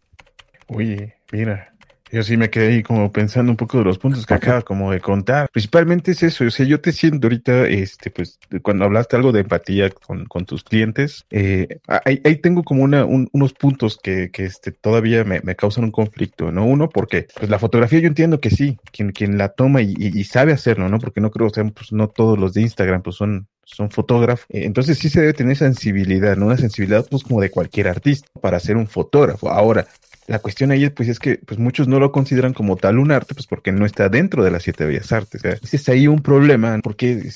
Oye, 0.68 1.16
mira, 1.32 1.74
yo 2.14 2.24
sí 2.24 2.38
me 2.38 2.50
quedé 2.50 2.68
ahí 2.68 2.84
como 2.84 3.12
pensando 3.12 3.52
un 3.52 3.58
poco 3.58 3.80
de 3.80 3.86
los 3.86 3.98
puntos 3.98 4.26
que 4.26 4.34
acabas 4.36 4.64
como 4.64 4.92
de 4.92 5.02
contar. 5.02 5.50
Principalmente 5.52 6.12
es 6.12 6.24
eso, 6.24 6.46
o 6.46 6.52
sea, 6.52 6.66
yo 6.66 6.80
te 6.80 6.92
siento 6.92 7.28
ahorita, 7.28 7.68
este, 7.68 8.12
pues, 8.12 8.40
cuando 8.62 8.86
hablaste 8.86 9.16
algo 9.16 9.32
de 9.32 9.42
empatía 9.42 9.90
con, 9.90 10.26
con 10.26 10.46
tus 10.46 10.64
clientes, 10.64 11.26
eh, 11.32 11.80
ahí, 12.06 12.22
ahí 12.24 12.36
tengo 12.38 12.64
como 12.64 12.84
una, 12.84 13.04
un- 13.06 13.30
unos 13.34 13.54
puntos 13.54 13.98
que, 14.02 14.30
que 14.32 14.46
este, 14.46 14.72
todavía 14.72 15.24
me, 15.24 15.42
me 15.42 15.56
causan 15.56 15.86
un 15.86 15.92
conflicto, 15.92 16.52
¿no? 16.52 16.66
Uno, 16.66 16.90
porque, 16.90 17.28
pues, 17.38 17.50
la 17.50 17.60
fotografía 17.60 18.00
yo 18.00 18.08
entiendo 18.08 18.40
que 18.40 18.52
sí, 18.52 18.78
quien, 18.92 19.12
quien 19.12 19.38
la 19.38 19.50
toma 19.50 19.82
y, 19.82 20.24
sabe 20.24 20.54
hacerlo, 20.54 20.90
¿no? 20.90 21.00
Porque 21.00 21.22
no 21.22 21.32
creo, 21.32 21.48
o 21.48 21.52
pues, 21.52 21.92
no 21.92 22.08
todos 22.10 22.38
los 22.38 22.54
de 22.54 22.62
Instagram, 22.62 23.02
pues, 23.02 23.16
son 23.16 23.48
son 23.66 23.90
fotógrafos, 23.90 24.46
Eh, 24.50 24.66
entonces 24.66 25.00
sí 25.00 25.10
se 25.10 25.22
debe 25.22 25.34
tener 25.34 25.56
sensibilidad, 25.56 26.36
¿no? 26.36 26.48
Una 26.48 26.58
sensibilidad 26.58 27.06
pues 27.10 27.24
como 27.24 27.42
de 27.42 27.50
cualquier 27.50 27.88
artista 27.88 28.28
para 28.42 28.60
ser 28.60 28.76
un 28.78 28.88
fotógrafo. 28.88 29.50
Ahora, 29.50 29.88
la 30.28 30.40
cuestión 30.40 30.72
ahí 30.72 30.90
pues 30.90 31.10
es 31.10 31.20
que 31.20 31.40
pues 31.46 31.60
muchos 31.60 31.88
no 31.88 32.00
lo 32.00 32.12
consideran 32.12 32.54
como 32.54 32.76
tal 32.78 33.00
un 33.00 33.12
arte, 33.12 33.34
pues 33.34 33.48
porque 33.48 33.72
no 33.72 33.86
está 33.86 34.10
dentro 34.10 34.44
de 34.44 34.52
las 34.52 34.64
siete 34.64 34.86
bellas 34.86 35.12
artes. 35.12 35.42
Es 35.44 35.90
ahí 35.90 36.08
un 36.08 36.22
problema, 36.22 36.80
porque 36.82 37.30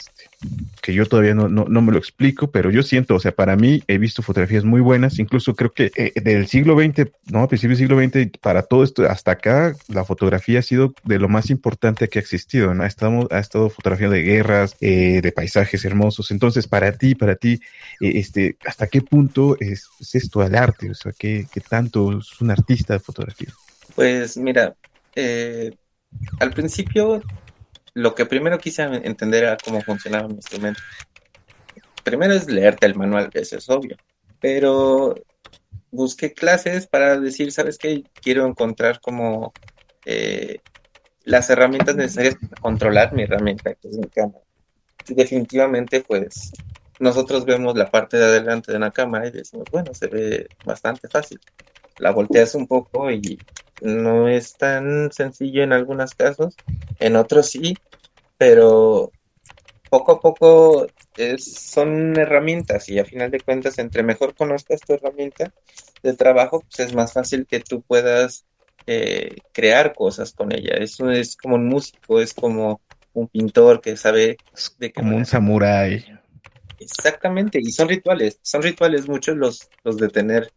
que 0.81 0.93
yo 0.93 1.05
todavía 1.07 1.33
no, 1.33 1.49
no, 1.49 1.65
no 1.65 1.81
me 1.81 1.91
lo 1.91 1.97
explico, 1.97 2.51
pero 2.51 2.69
yo 2.69 2.83
siento, 2.83 3.15
o 3.15 3.19
sea, 3.19 3.31
para 3.31 3.55
mí 3.55 3.83
he 3.87 3.97
visto 3.97 4.21
fotografías 4.21 4.63
muy 4.63 4.81
buenas, 4.81 5.17
incluso 5.17 5.55
creo 5.55 5.73
que 5.73 5.91
eh, 5.95 6.13
del 6.21 6.47
siglo 6.47 6.77
XX, 6.79 7.09
no, 7.31 7.41
a 7.41 7.47
principios 7.47 7.79
del 7.79 7.87
siglo 7.87 8.01
XX, 8.01 8.37
para 8.39 8.61
todo 8.61 8.83
esto, 8.83 9.03
hasta 9.09 9.31
acá, 9.31 9.75
la 9.87 10.05
fotografía 10.05 10.59
ha 10.59 10.61
sido 10.61 10.93
de 11.03 11.17
lo 11.17 11.27
más 11.27 11.49
importante 11.49 12.07
que 12.07 12.19
ha 12.19 12.21
existido, 12.21 12.73
¿no? 12.73 12.83
Ha 12.83 12.87
estado, 12.87 13.27
ha 13.31 13.39
estado 13.39 13.69
fotografía 13.69 14.09
de 14.09 14.21
guerras, 14.21 14.75
eh, 14.79 15.21
de 15.21 15.31
paisajes 15.31 15.83
hermosos, 15.85 16.29
entonces 16.29 16.67
para 16.67 16.91
ti, 16.91 17.15
para 17.15 17.35
ti, 17.35 17.59
eh, 17.99 18.11
este, 18.15 18.57
¿hasta 18.65 18.87
qué 18.87 19.01
punto 19.01 19.57
es, 19.59 19.87
es 19.99 20.15
esto 20.15 20.43
el 20.43 20.55
arte? 20.55 20.91
O 20.91 20.95
sea, 20.95 21.11
¿qué, 21.17 21.47
¿qué 21.51 21.61
tanto 21.61 22.19
es 22.19 22.39
un 22.39 22.51
artista 22.51 22.93
de 22.93 22.99
fotografía? 22.99 23.49
Pues 23.95 24.37
mira, 24.37 24.75
al 26.39 26.53
principio 26.53 27.23
lo 27.97 28.13
que 28.13 28.27
primero 28.27 28.59
quise 28.59 28.83
entender 28.83 29.43
era 29.43 29.57
cómo 29.57 29.81
funcionaba 29.81 30.27
mi 30.27 30.35
instrumento. 30.35 30.79
Primero 32.03 32.35
es 32.35 32.47
leerte 32.47 32.85
el 32.85 32.93
manual, 32.93 33.31
eso 33.33 33.57
es 33.57 33.67
obvio, 33.69 33.97
pero 34.39 35.15
busqué 35.89 36.31
clases 36.33 36.85
para 36.85 37.19
decir, 37.19 37.51
¿sabes 37.51 37.79
qué? 37.79 38.03
Quiero 38.21 38.45
encontrar 38.45 39.01
como 39.01 39.51
eh, 40.05 40.59
las 41.23 41.49
herramientas 41.49 41.95
necesarias 41.95 42.35
para 42.35 42.61
controlar 42.61 43.13
mi 43.13 43.23
herramienta, 43.23 43.73
que 43.73 43.87
es 43.87 43.97
mi 43.97 44.07
cámara. 44.07 44.43
Definitivamente, 45.07 46.01
pues, 46.01 46.51
nosotros 46.99 47.45
vemos 47.45 47.75
la 47.75 47.89
parte 47.89 48.17
de 48.17 48.25
adelante 48.25 48.71
de 48.71 48.77
una 48.77 48.91
cámara 48.91 49.27
y 49.27 49.31
decimos, 49.31 49.65
bueno, 49.71 49.91
se 49.95 50.05
ve 50.05 50.47
bastante 50.63 51.07
fácil. 51.07 51.39
La 51.97 52.11
volteas 52.11 52.55
un 52.55 52.67
poco 52.67 53.11
y 53.11 53.39
no 53.81 54.27
es 54.27 54.55
tan 54.55 55.11
sencillo 55.11 55.63
en 55.63 55.73
algunos 55.73 56.15
casos, 56.15 56.55
en 56.99 57.15
otros 57.15 57.49
sí, 57.49 57.77
pero 58.37 59.11
poco 59.89 60.13
a 60.13 60.19
poco 60.19 60.87
es, 61.15 61.53
son 61.53 62.17
herramientas 62.17 62.89
y 62.89 62.99
a 62.99 63.05
final 63.05 63.31
de 63.31 63.39
cuentas, 63.39 63.77
entre 63.79 64.03
mejor 64.03 64.35
conozcas 64.35 64.81
tu 64.81 64.93
herramienta 64.93 65.53
de 66.03 66.13
trabajo, 66.13 66.61
pues 66.61 66.87
es 66.87 66.95
más 66.95 67.13
fácil 67.13 67.45
que 67.45 67.59
tú 67.59 67.81
puedas 67.81 68.45
eh, 68.85 69.37
crear 69.51 69.93
cosas 69.93 70.33
con 70.33 70.51
ella. 70.51 70.75
Eso 70.75 71.09
es 71.11 71.35
como 71.35 71.55
un 71.55 71.67
músico, 71.67 72.21
es 72.21 72.33
como 72.33 72.81
un 73.13 73.27
pintor 73.27 73.81
que 73.81 73.97
sabe 73.97 74.37
de 74.77 74.93
como 74.93 75.15
un 75.15 75.25
samurái. 75.25 76.05
Exactamente, 76.79 77.59
y 77.59 77.71
son 77.71 77.89
rituales, 77.89 78.39
son 78.43 78.61
rituales 78.61 79.07
muchos 79.07 79.35
los, 79.35 79.67
los 79.83 79.97
de 79.97 80.09
tener 80.09 80.51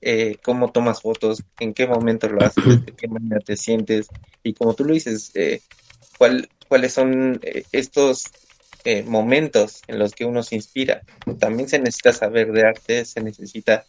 eh, 0.00 0.36
cómo 0.42 0.70
tomas 0.70 1.02
fotos, 1.02 1.42
en 1.58 1.74
qué 1.74 1.86
momento 1.86 2.28
lo 2.28 2.44
haces, 2.44 2.84
de 2.84 2.92
qué 2.92 3.08
manera 3.08 3.40
te 3.40 3.56
sientes, 3.56 4.08
y 4.42 4.54
como 4.54 4.74
tú 4.74 4.84
lo 4.84 4.94
dices, 4.94 5.32
eh, 5.34 5.60
cuál, 6.18 6.48
cuáles 6.68 6.92
son 6.92 7.40
eh, 7.42 7.64
estos 7.72 8.24
eh, 8.84 9.02
momentos 9.02 9.82
en 9.88 9.98
los 9.98 10.12
que 10.12 10.24
uno 10.24 10.42
se 10.42 10.54
inspira. 10.54 11.02
También 11.38 11.68
se 11.68 11.78
necesita 11.78 12.12
saber 12.12 12.52
de 12.52 12.66
arte, 12.66 13.04
se 13.04 13.20
necesita 13.20 13.84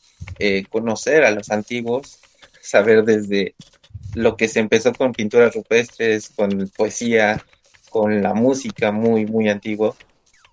conocer 0.69 1.23
a 1.23 1.31
los 1.31 1.51
antiguos, 1.51 2.19
saber 2.61 3.03
desde 3.03 3.53
lo 4.15 4.35
que 4.35 4.47
se 4.47 4.59
empezó 4.59 4.93
con 4.93 5.13
pinturas 5.13 5.53
rupestres, 5.53 6.29
con 6.29 6.69
poesía, 6.75 7.43
con 7.89 8.21
la 8.23 8.33
música 8.33 8.91
muy, 8.91 9.25
muy 9.25 9.49
antiguo, 9.49 9.95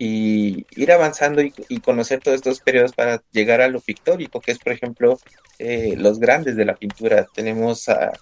y 0.05 0.67
ir 0.77 0.93
avanzando 0.93 1.43
y, 1.43 1.53
y 1.69 1.81
conocer 1.81 2.21
todos 2.21 2.37
estos 2.37 2.61
periodos 2.61 2.93
para 2.93 3.23
llegar 3.33 3.61
a 3.61 3.69
lo 3.69 3.81
pictórico, 3.81 4.41
que 4.41 4.53
es, 4.53 4.59
por 4.59 4.73
ejemplo, 4.73 5.19
eh, 5.59 5.95
los 5.97 6.19
grandes 6.19 6.57
de 6.57 6.65
la 6.65 6.75
pintura. 6.75 7.27
Tenemos 7.35 7.89
a 7.89 8.13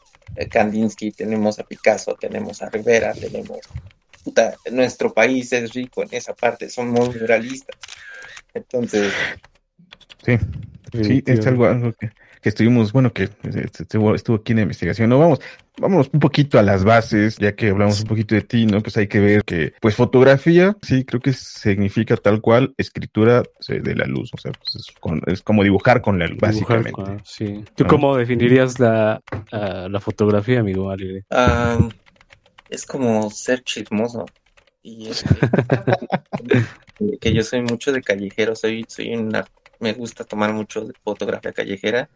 Kandinsky, 0.50 1.12
tenemos 1.12 1.58
a 1.58 1.64
Picasso, 1.64 2.14
tenemos 2.14 2.62
a 2.62 2.70
Rivera, 2.70 3.12
tenemos... 3.12 3.60
Puta, 4.24 4.54
nuestro 4.70 5.12
país 5.12 5.52
es 5.52 5.72
rico 5.72 6.04
en 6.04 6.10
esa 6.12 6.32
parte, 6.32 6.70
somos 6.70 7.18
realistas. 7.18 7.76
Entonces, 8.54 9.12
Sí, 10.24 10.38
sí, 11.02 11.22
es 11.26 11.46
algo, 11.46 11.66
algo 11.66 11.92
que, 11.94 12.10
que 12.42 12.48
estuvimos, 12.48 12.92
bueno, 12.92 13.12
que 13.12 13.24
eh, 13.24 13.30
estuvo, 13.78 14.14
estuvo 14.14 14.36
aquí 14.36 14.52
en 14.52 14.56
la 14.56 14.62
investigación. 14.62 15.08
No, 15.08 15.18
vamos, 15.18 15.40
vámonos 15.78 16.10
un 16.12 16.18
poquito 16.20 16.58
a 16.58 16.62
las 16.62 16.82
bases, 16.84 17.38
ya 17.38 17.54
que 17.54 17.68
hablamos 17.70 18.00
un 18.00 18.06
poquito 18.08 18.34
de 18.34 18.42
ti, 18.42 18.66
¿no? 18.66 18.80
Pues 18.82 18.96
hay 18.96 19.06
que 19.06 19.20
ver 19.20 19.44
que, 19.44 19.72
pues 19.80 19.94
fotografía, 19.94 20.76
sí, 20.82 21.04
creo 21.04 21.20
que 21.20 21.32
significa 21.32 22.16
tal 22.16 22.40
cual 22.40 22.74
escritura 22.76 23.44
eh, 23.68 23.80
de 23.80 23.94
la 23.94 24.06
luz, 24.06 24.30
o 24.34 24.38
sea, 24.38 24.50
pues 24.52 24.74
es, 24.74 24.86
con- 25.00 25.22
es 25.26 25.40
como 25.40 25.62
dibujar 25.62 26.02
con 26.02 26.18
la 26.18 26.26
luz, 26.26 26.38
Dibujar, 26.40 26.82
básicamente. 26.82 27.02
ah, 27.06 27.22
sí. 27.24 27.64
¿Tú 27.76 27.84
Ah. 27.84 27.88
cómo 27.88 28.16
definirías 28.16 28.78
la, 28.80 29.20
la 29.52 30.00
fotografía, 30.00 30.60
amigo 30.60 30.90
Alegre? 30.90 31.24
ah, 31.30 31.88
es 32.68 32.84
como 32.84 33.30
ser 33.30 33.62
chismoso. 33.62 34.24
Y 34.82 35.10
es 35.10 35.22
que, 35.22 36.58
que 37.20 37.32
yo 37.32 37.42
soy 37.44 37.62
mucho 37.62 37.92
de 37.92 38.02
callejero, 38.02 38.56
soy, 38.56 38.84
soy 38.88 39.14
una, 39.14 39.46
me 39.82 39.92
gusta 39.92 40.24
tomar 40.24 40.52
mucho 40.52 40.82
de 40.82 40.94
fotografía 41.04 41.52
callejera. 41.52 42.08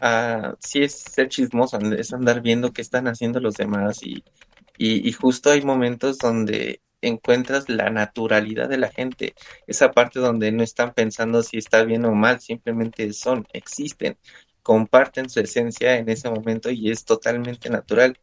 Ah, 0.00 0.54
sí 0.60 0.82
es 0.82 0.92
ser 0.94 1.28
chismoso, 1.28 1.78
es 1.78 2.12
andar 2.12 2.42
viendo 2.42 2.72
qué 2.72 2.82
están 2.82 3.08
haciendo 3.08 3.40
los 3.40 3.54
demás 3.54 4.02
y, 4.02 4.22
y, 4.78 5.12
justo 5.12 5.50
hay 5.50 5.62
momentos 5.62 6.18
donde 6.18 6.82
encuentras 7.00 7.68
la 7.68 7.90
naturalidad 7.90 8.68
de 8.68 8.78
la 8.78 8.90
gente, 8.90 9.34
esa 9.66 9.92
parte 9.92 10.20
donde 10.20 10.52
no 10.52 10.62
están 10.62 10.92
pensando 10.94 11.42
si 11.42 11.58
está 11.58 11.84
bien 11.84 12.04
o 12.04 12.12
mal, 12.12 12.40
simplemente 12.40 13.12
son, 13.12 13.46
existen, 13.52 14.18
comparten 14.62 15.30
su 15.30 15.40
esencia 15.40 15.96
en 15.96 16.08
ese 16.08 16.28
momento 16.30 16.70
y 16.70 16.90
es 16.90 17.04
totalmente 17.04 17.70
natural, 17.70 18.18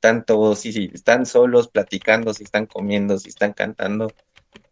tanto 0.00 0.56
si 0.56 0.90
están 0.92 1.26
solos 1.26 1.68
platicando, 1.68 2.34
si 2.34 2.44
están 2.44 2.66
comiendo, 2.66 3.18
si 3.18 3.28
están 3.28 3.52
cantando, 3.52 4.12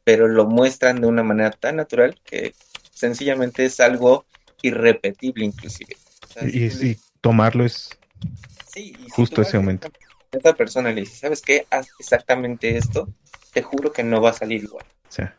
pero 0.05 0.29
lo 0.29 0.47
muestran 0.47 1.01
de 1.01 1.07
una 1.07 1.23
manera 1.23 1.51
tan 1.53 1.77
natural 1.77 2.19
que 2.25 2.55
sencillamente 3.01 3.65
es 3.65 3.81
algo 3.81 4.25
irrepetible 4.63 5.45
inclusive. 5.45 5.97
O 6.29 6.33
sea, 6.33 6.47
Y, 6.47 6.65
y- 6.65 6.91
y 6.91 6.99
tomarlo 7.21 7.65
es 7.65 7.91
Sí, 8.73 8.95
y 8.99 9.05
si 9.05 9.11
Justo 9.11 9.43
ese 9.43 9.49
vas 9.49 9.55
a 9.55 9.61
momento. 9.61 9.91
Esa 10.31 10.53
persona 10.55 10.93
le 10.93 11.01
dice, 11.01 11.17
¿sabes 11.17 11.43
qué? 11.43 11.67
Haz 11.71 11.89
exactamente 11.99 12.77
esto, 12.77 13.09
te 13.53 13.63
juro 13.63 13.93
que 13.93 14.05
no 14.05 14.21
va 14.21 14.31
a 14.31 14.35
salir 14.35 14.63
igual. 14.63 14.85
O 15.09 15.13
sea, 15.13 15.35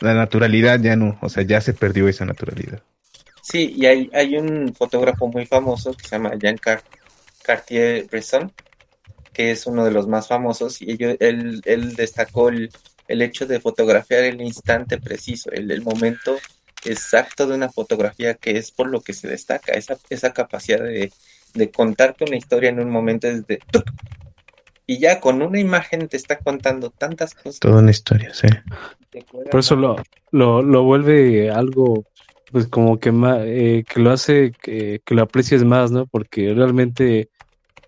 la 0.00 0.14
naturalidad 0.14 0.80
ya 0.80 0.96
no, 0.96 1.16
o 1.22 1.28
sea, 1.28 1.44
ya 1.44 1.60
se 1.60 1.72
perdió 1.72 2.08
esa 2.08 2.24
naturalidad. 2.24 2.82
Sí, 3.42 3.74
y 3.76 3.86
hay, 3.86 4.10
hay 4.12 4.36
un 4.36 4.74
fotógrafo 4.74 5.28
muy 5.28 5.46
famoso 5.46 5.92
que 5.92 6.02
se 6.02 6.16
llama 6.16 6.32
Jean 6.36 6.56
Car- 6.56 6.82
Cartier-Bresson, 7.44 8.52
que 9.32 9.50
es 9.52 9.66
uno 9.66 9.84
de 9.84 9.92
los 9.92 10.08
más 10.08 10.26
famosos, 10.26 10.82
y 10.82 10.90
ello- 10.92 11.16
él, 11.20 11.60
él 11.64 11.94
destacó 11.94 12.48
el, 12.48 12.70
el 13.06 13.22
hecho 13.22 13.46
de 13.46 13.60
fotografiar 13.60 14.24
el 14.24 14.40
instante 14.40 14.98
preciso, 14.98 15.50
el, 15.52 15.70
el 15.70 15.82
momento 15.82 16.38
exacto 16.84 17.46
de 17.46 17.54
una 17.54 17.70
fotografía, 17.70 18.34
que 18.34 18.56
es 18.58 18.70
por 18.70 18.88
lo 18.88 19.00
que 19.00 19.12
se 19.12 19.28
destaca, 19.28 19.72
esa, 19.72 19.96
esa 20.10 20.32
capacidad 20.32 20.82
de, 20.82 21.12
de 21.54 21.70
contarte 21.70 22.24
una 22.24 22.36
historia 22.36 22.70
en 22.70 22.80
un 22.80 22.90
momento 22.90 23.26
desde... 23.28 23.62
¡tuc! 23.70 23.90
Y 24.86 24.98
ya 24.98 25.20
con 25.20 25.40
una 25.40 25.58
imagen 25.58 26.08
te 26.08 26.16
está 26.16 26.38
contando 26.38 26.90
tantas 26.90 27.34
cosas. 27.34 27.58
Toda 27.60 27.80
una 27.80 27.90
historia, 27.90 28.34
sí. 28.34 28.48
Por 29.50 29.60
eso 29.60 29.76
lo, 29.76 30.02
lo, 30.30 30.62
lo 30.62 30.82
vuelve 30.82 31.50
algo, 31.50 32.04
pues 32.50 32.66
como 32.68 32.98
que, 32.98 33.12
ma- 33.12 33.44
eh, 33.44 33.84
que 33.88 34.00
lo 34.00 34.10
hace 34.10 34.54
que, 34.60 35.00
que 35.04 35.14
lo 35.14 35.22
aprecies 35.22 35.64
más, 35.64 35.90
¿no? 35.90 36.06
Porque 36.06 36.52
realmente 36.54 37.30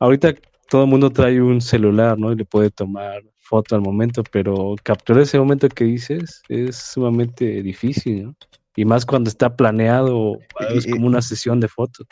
ahorita 0.01 0.35
todo 0.69 0.85
el 0.85 0.89
mundo 0.91 1.11
trae 1.13 1.41
un 1.41 1.61
celular, 1.61 2.19
¿no? 2.19 2.33
Y 2.33 2.37
le 2.37 2.45
puede 2.45 2.71
tomar 2.71 3.23
foto 3.41 3.75
al 3.75 3.83
momento, 3.83 4.25
pero 4.25 4.81
capturar 4.83 5.23
ese 5.23 5.39
momento 5.39 5.73
que 5.73 5.85
dices 5.85 6.45
es 6.49 6.77
sumamente 6.77 7.63
difícil, 7.63 8.25
¿no? 8.25 8.37
Y 8.77 8.85
más 8.85 9.07
cuando 9.07 9.31
está 9.31 9.57
planeado, 9.57 10.39
es 10.75 10.87
como 10.87 11.07
una 11.07 11.23
sesión 11.23 11.59
de 11.61 11.69
fotos. 11.69 12.07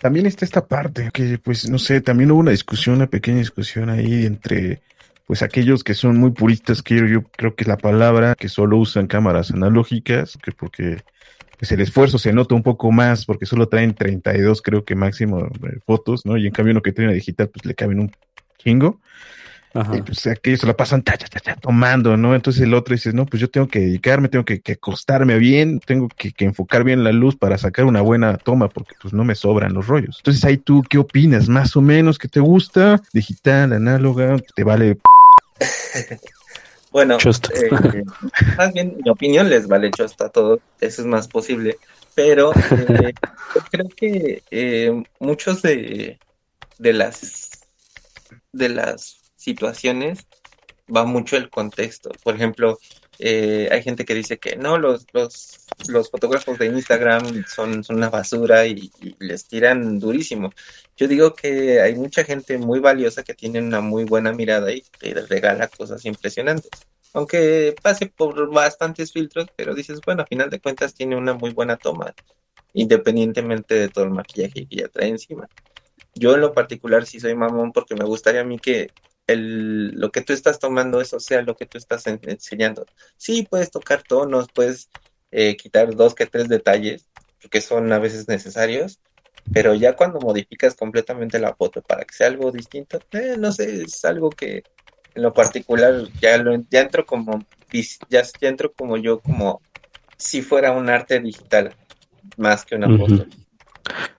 También 0.00 0.26
está 0.26 0.44
esta 0.44 0.66
parte 0.66 1.10
que, 1.12 1.38
pues, 1.38 1.68
no 1.68 1.78
sé, 1.78 2.02
también 2.02 2.30
hubo 2.30 2.40
una 2.40 2.50
discusión, 2.50 2.96
una 2.96 3.06
pequeña 3.06 3.38
discusión 3.38 3.88
ahí 3.88 4.26
entre, 4.26 4.82
pues, 5.26 5.42
aquellos 5.42 5.82
que 5.82 5.94
son 5.94 6.18
muy 6.18 6.32
puristas, 6.32 6.82
que 6.82 6.96
yo, 6.96 7.06
yo 7.06 7.22
creo 7.22 7.54
que 7.54 7.64
es 7.64 7.68
la 7.68 7.78
palabra, 7.78 8.34
que 8.34 8.50
solo 8.50 8.76
usan 8.76 9.06
cámaras 9.06 9.50
analógicas, 9.50 10.38
que 10.42 10.52
porque 10.52 11.02
pues, 11.58 11.72
el 11.72 11.80
esfuerzo 11.80 12.18
se 12.18 12.34
nota 12.34 12.54
un 12.54 12.62
poco 12.62 12.92
más, 12.92 13.24
porque 13.24 13.46
solo 13.46 13.68
traen 13.68 13.94
32, 13.94 14.60
creo 14.60 14.84
que 14.84 14.94
máximo, 14.94 15.46
eh, 15.46 15.78
fotos, 15.86 16.26
¿no? 16.26 16.36
Y 16.36 16.46
en 16.46 16.52
cambio 16.52 16.72
uno 16.72 16.82
que 16.82 16.92
trae 16.92 17.06
una 17.06 17.14
digital, 17.14 17.48
pues, 17.48 17.64
le 17.64 17.74
caben 17.74 18.00
un 18.00 18.12
chingo. 18.58 19.00
Ajá. 19.74 19.96
Y 19.96 20.02
pues 20.02 20.24
aquellos 20.28 20.60
se 20.60 20.66
la 20.66 20.76
pasan 20.76 21.02
ta, 21.02 21.16
ta, 21.16 21.26
ta, 21.26 21.40
ta, 21.40 21.56
tomando, 21.56 22.16
¿no? 22.16 22.34
Entonces 22.34 22.62
el 22.62 22.74
otro 22.74 22.94
dice, 22.94 23.12
no, 23.12 23.26
pues 23.26 23.40
yo 23.40 23.50
tengo 23.50 23.66
que 23.66 23.80
dedicarme, 23.80 24.28
tengo 24.28 24.44
que, 24.44 24.60
que 24.60 24.72
acostarme 24.72 25.36
bien, 25.38 25.80
tengo 25.80 26.08
que, 26.08 26.32
que 26.32 26.44
enfocar 26.44 26.84
bien 26.84 27.02
la 27.02 27.10
luz 27.10 27.36
para 27.36 27.58
sacar 27.58 27.84
una 27.84 28.00
buena 28.00 28.36
toma, 28.36 28.68
porque 28.68 28.94
pues 29.02 29.12
no 29.12 29.24
me 29.24 29.34
sobran 29.34 29.74
los 29.74 29.88
rollos. 29.88 30.18
Entonces 30.18 30.44
ahí 30.44 30.58
tú, 30.58 30.84
¿qué 30.88 30.98
opinas? 30.98 31.48
Más 31.48 31.76
o 31.76 31.80
menos, 31.80 32.18
¿qué 32.18 32.28
te 32.28 32.38
gusta? 32.40 33.02
Digital, 33.12 33.72
análoga, 33.72 34.36
te 34.54 34.62
vale. 34.62 34.98
Bueno, 36.94 37.18
eh, 37.18 38.04
más 38.56 38.72
bien 38.72 38.96
mi 39.04 39.10
opinión 39.10 39.50
les 39.50 39.66
vale 39.66 39.90
chosta 39.90 40.26
a 40.26 40.28
todo, 40.28 40.60
eso 40.80 41.02
es 41.02 41.08
más 41.08 41.26
posible, 41.26 41.76
pero 42.14 42.52
eh, 42.54 43.12
yo 43.56 43.60
creo 43.68 43.88
que 43.88 44.44
eh, 44.52 45.02
muchos 45.18 45.60
de, 45.62 46.20
de 46.78 46.92
las 46.92 47.50
de 48.52 48.68
las 48.68 49.23
situaciones 49.44 50.26
va 50.94 51.04
mucho 51.04 51.36
el 51.36 51.50
contexto. 51.50 52.10
Por 52.22 52.34
ejemplo, 52.34 52.78
eh, 53.18 53.68
hay 53.70 53.82
gente 53.82 54.04
que 54.04 54.14
dice 54.14 54.38
que 54.38 54.56
no, 54.56 54.78
los, 54.78 55.06
los, 55.12 55.66
los 55.88 56.10
fotógrafos 56.10 56.58
de 56.58 56.66
Instagram 56.66 57.44
son, 57.46 57.84
son 57.84 57.96
una 57.96 58.10
basura 58.10 58.66
y, 58.66 58.90
les 59.18 59.46
tiran 59.46 59.98
durísimo. 59.98 60.50
Yo 60.96 61.08
digo 61.08 61.34
que 61.34 61.80
hay 61.80 61.94
mucha 61.94 62.24
gente 62.24 62.58
muy 62.58 62.80
valiosa 62.80 63.22
que 63.22 63.34
tiene 63.34 63.60
una 63.60 63.80
muy 63.80 64.04
buena 64.04 64.32
mirada 64.32 64.72
y 64.72 64.82
te 64.98 65.14
regala 65.26 65.68
cosas 65.68 66.04
impresionantes. 66.04 66.70
Aunque 67.12 67.74
pase 67.80 68.06
por 68.06 68.50
bastantes 68.52 69.12
filtros, 69.12 69.46
pero 69.56 69.74
dices, 69.74 70.00
bueno, 70.04 70.22
a 70.22 70.26
final 70.26 70.50
de 70.50 70.60
cuentas 70.60 70.94
tiene 70.94 71.16
una 71.16 71.32
muy 71.34 71.50
buena 71.52 71.76
toma, 71.76 72.12
independientemente 72.72 73.74
de 73.74 73.88
todo 73.88 74.04
el 74.04 74.10
maquillaje 74.10 74.66
que 74.66 74.76
ya 74.76 74.88
trae 74.88 75.08
encima. 75.08 75.48
Yo 76.16 76.34
en 76.34 76.40
lo 76.40 76.52
particular 76.52 77.06
sí 77.06 77.20
soy 77.20 77.34
mamón 77.34 77.72
porque 77.72 77.94
me 77.94 78.04
gustaría 78.04 78.40
a 78.40 78.44
mí 78.44 78.58
que 78.58 78.90
el, 79.26 79.88
lo 79.92 80.10
que 80.12 80.20
tú 80.22 80.32
estás 80.32 80.58
tomando, 80.58 81.00
eso 81.00 81.20
sea 81.20 81.42
lo 81.42 81.56
que 81.56 81.66
tú 81.66 81.78
estás 81.78 82.06
en- 82.06 82.20
enseñando. 82.24 82.88
Sí, 83.16 83.46
puedes 83.50 83.70
tocar 83.70 84.02
tonos, 84.04 84.50
puedes 84.50 84.90
eh, 85.30 85.56
quitar 85.56 85.94
dos 85.96 86.14
que 86.14 86.26
tres 86.26 86.48
detalles, 86.48 87.08
que 87.50 87.60
son 87.60 87.92
a 87.92 87.98
veces 87.98 88.28
necesarios, 88.28 89.00
pero 89.52 89.74
ya 89.74 89.96
cuando 89.96 90.20
modificas 90.20 90.74
completamente 90.76 91.38
la 91.38 91.54
foto 91.54 91.82
para 91.82 92.04
que 92.04 92.14
sea 92.14 92.28
algo 92.28 92.50
distinto, 92.52 93.02
eh, 93.12 93.36
no 93.38 93.52
sé, 93.52 93.84
es 93.84 94.04
algo 94.04 94.34
que 94.34 94.66
en 95.14 95.22
lo 95.22 95.32
particular 95.34 96.08
ya 96.20 96.38
lo 96.38 96.56
ya 96.70 96.80
entro 96.82 97.06
como 97.06 97.46
ya, 98.08 98.22
ya 98.40 98.48
entro 98.48 98.72
como 98.74 98.96
yo 98.96 99.20
como 99.20 99.62
si 100.18 100.42
fuera 100.42 100.72
un 100.72 100.88
arte 100.90 101.20
digital 101.20 101.76
más 102.36 102.64
que 102.64 102.76
una 102.76 102.92
foto. 102.92 103.26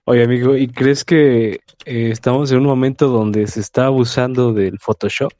Oye, 0.04 0.22
amigo, 0.24 0.56
¿y 0.56 0.68
crees 0.68 1.04
que 1.04 1.60
eh, 1.84 2.10
estamos 2.10 2.50
en 2.52 2.58
un 2.58 2.64
momento 2.64 3.08
donde 3.08 3.46
se 3.46 3.60
está 3.60 3.86
abusando 3.86 4.52
del 4.52 4.78
Photoshop? 4.78 5.32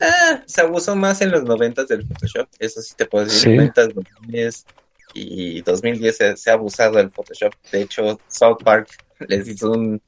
Ah, 0.00 0.42
se 0.46 0.60
abusó 0.60 0.96
más 0.96 1.20
en 1.22 1.30
los 1.30 1.44
noventas 1.44 1.88
del 1.88 2.06
Photoshop, 2.06 2.48
eso 2.58 2.80
sí 2.82 2.94
te 2.96 3.06
puedo 3.06 3.24
decir, 3.26 3.40
Sí. 3.40 3.56
noventas, 3.56 3.94
2010 3.94 4.66
y 5.14 5.60
2010 5.62 6.16
se, 6.16 6.36
se 6.36 6.50
ha 6.50 6.54
abusado 6.54 6.96
del 6.96 7.10
Photoshop. 7.10 7.52
De 7.70 7.82
hecho, 7.82 8.18
South 8.28 8.58
Park 8.64 8.88
les 9.28 9.46
hizo 9.48 9.70
un, 9.70 10.00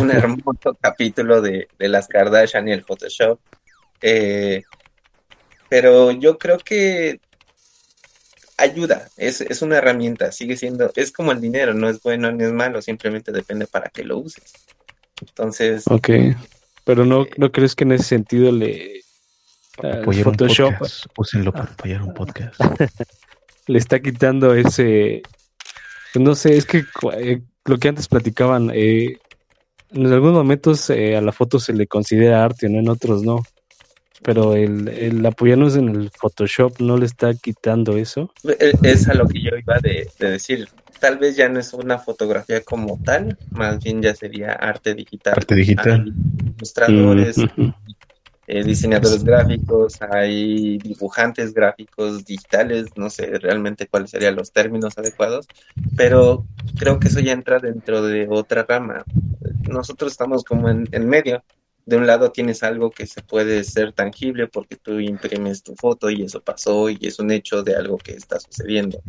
un 0.00 0.10
hermoso 0.10 0.76
capítulo 0.80 1.40
de, 1.40 1.68
de 1.78 1.88
las 1.88 2.06
Kardashian 2.08 2.68
y 2.68 2.72
el 2.72 2.84
Photoshop. 2.84 3.40
Eh, 4.02 4.62
pero 5.68 6.10
yo 6.12 6.38
creo 6.38 6.58
que 6.58 7.20
ayuda, 8.60 9.08
es, 9.16 9.40
es 9.40 9.62
una 9.62 9.78
herramienta, 9.78 10.32
sigue 10.32 10.56
siendo, 10.56 10.90
es 10.94 11.12
como 11.12 11.32
el 11.32 11.40
dinero, 11.40 11.74
no 11.74 11.88
es 11.88 12.00
bueno 12.02 12.30
ni 12.32 12.44
es 12.44 12.52
malo, 12.52 12.82
simplemente 12.82 13.32
depende 13.32 13.66
para 13.66 13.88
qué 13.90 14.04
lo 14.04 14.18
uses. 14.18 14.52
Entonces, 15.20 15.84
Ok. 15.86 16.10
Pero 16.84 17.04
no, 17.04 17.26
¿no 17.36 17.52
crees 17.52 17.74
que 17.74 17.84
en 17.84 17.92
ese 17.92 18.04
sentido 18.04 18.50
le 18.50 19.02
Apoyar 19.78 20.26
un 20.26 20.34
Photoshop 20.34 20.72
podcast. 20.72 21.06
Úsenlo 21.16 21.52
para 21.52 21.64
apoyar 21.64 22.02
un 22.02 22.14
podcast. 22.14 22.60
le 23.66 23.78
está 23.78 24.00
quitando 24.00 24.54
ese, 24.54 25.22
pues 26.12 26.24
no 26.24 26.34
sé, 26.34 26.56
es 26.56 26.66
que 26.66 26.84
eh, 27.16 27.40
lo 27.64 27.78
que 27.78 27.88
antes 27.88 28.08
platicaban, 28.08 28.70
eh, 28.74 29.18
en 29.90 30.06
algunos 30.06 30.34
momentos 30.34 30.90
eh, 30.90 31.16
a 31.16 31.20
la 31.20 31.32
foto 31.32 31.58
se 31.58 31.72
le 31.72 31.86
considera 31.86 32.44
arte, 32.44 32.68
¿no? 32.68 32.78
En 32.78 32.88
otros 32.88 33.22
no. 33.22 33.42
Pero 34.22 34.54
el, 34.54 34.88
el 34.88 35.24
apoyarnos 35.24 35.76
en 35.76 35.88
el 35.88 36.10
Photoshop 36.10 36.80
no 36.80 36.96
le 36.96 37.06
está 37.06 37.32
quitando 37.34 37.96
eso. 37.96 38.30
E- 38.44 38.72
Es 38.82 39.08
a 39.08 39.14
lo 39.14 39.26
que 39.26 39.42
yo 39.42 39.56
iba 39.56 39.78
de, 39.80 40.08
de 40.18 40.30
decir. 40.30 40.68
Tal 41.00 41.18
vez 41.18 41.36
ya 41.36 41.48
no 41.48 41.58
es 41.58 41.72
una 41.72 41.98
fotografía 41.98 42.62
como 42.62 43.00
tal, 43.02 43.38
más 43.52 43.82
bien 43.82 44.02
ya 44.02 44.14
sería 44.14 44.52
arte 44.52 44.94
digital. 44.94 45.34
Arte 45.36 45.54
digital. 45.54 46.02
Hay 46.04 46.12
ilustradores, 46.56 47.36
Mm, 47.56 47.70
eh, 48.46 48.64
diseñadores 48.64 49.24
gráficos, 49.24 49.96
hay 50.02 50.78
dibujantes 50.78 51.54
gráficos 51.54 52.24
digitales, 52.24 52.88
no 52.96 53.08
sé 53.08 53.38
realmente 53.38 53.86
cuáles 53.86 54.10
serían 54.10 54.34
los 54.36 54.52
términos 54.52 54.98
adecuados, 54.98 55.46
pero 55.96 56.44
creo 56.76 56.98
que 56.98 57.08
eso 57.08 57.20
ya 57.20 57.32
entra 57.32 57.60
dentro 57.60 58.02
de 58.02 58.26
otra 58.28 58.64
rama. 58.68 59.04
Nosotros 59.68 60.12
estamos 60.12 60.44
como 60.44 60.68
en, 60.68 60.86
en 60.92 61.08
medio. 61.08 61.42
De 61.90 61.96
un 61.96 62.06
lado 62.06 62.30
tienes 62.30 62.62
algo 62.62 62.92
que 62.92 63.04
se 63.04 63.20
puede 63.20 63.64
ser 63.64 63.92
tangible 63.92 64.46
porque 64.46 64.76
tú 64.76 65.00
imprimes 65.00 65.64
tu 65.64 65.74
foto 65.74 66.08
y 66.08 66.22
eso 66.22 66.40
pasó 66.40 66.88
y 66.88 66.96
es 67.02 67.18
un 67.18 67.32
hecho 67.32 67.64
de 67.64 67.74
algo 67.74 67.98
que 67.98 68.12
está 68.12 68.38
sucediendo. 68.38 69.02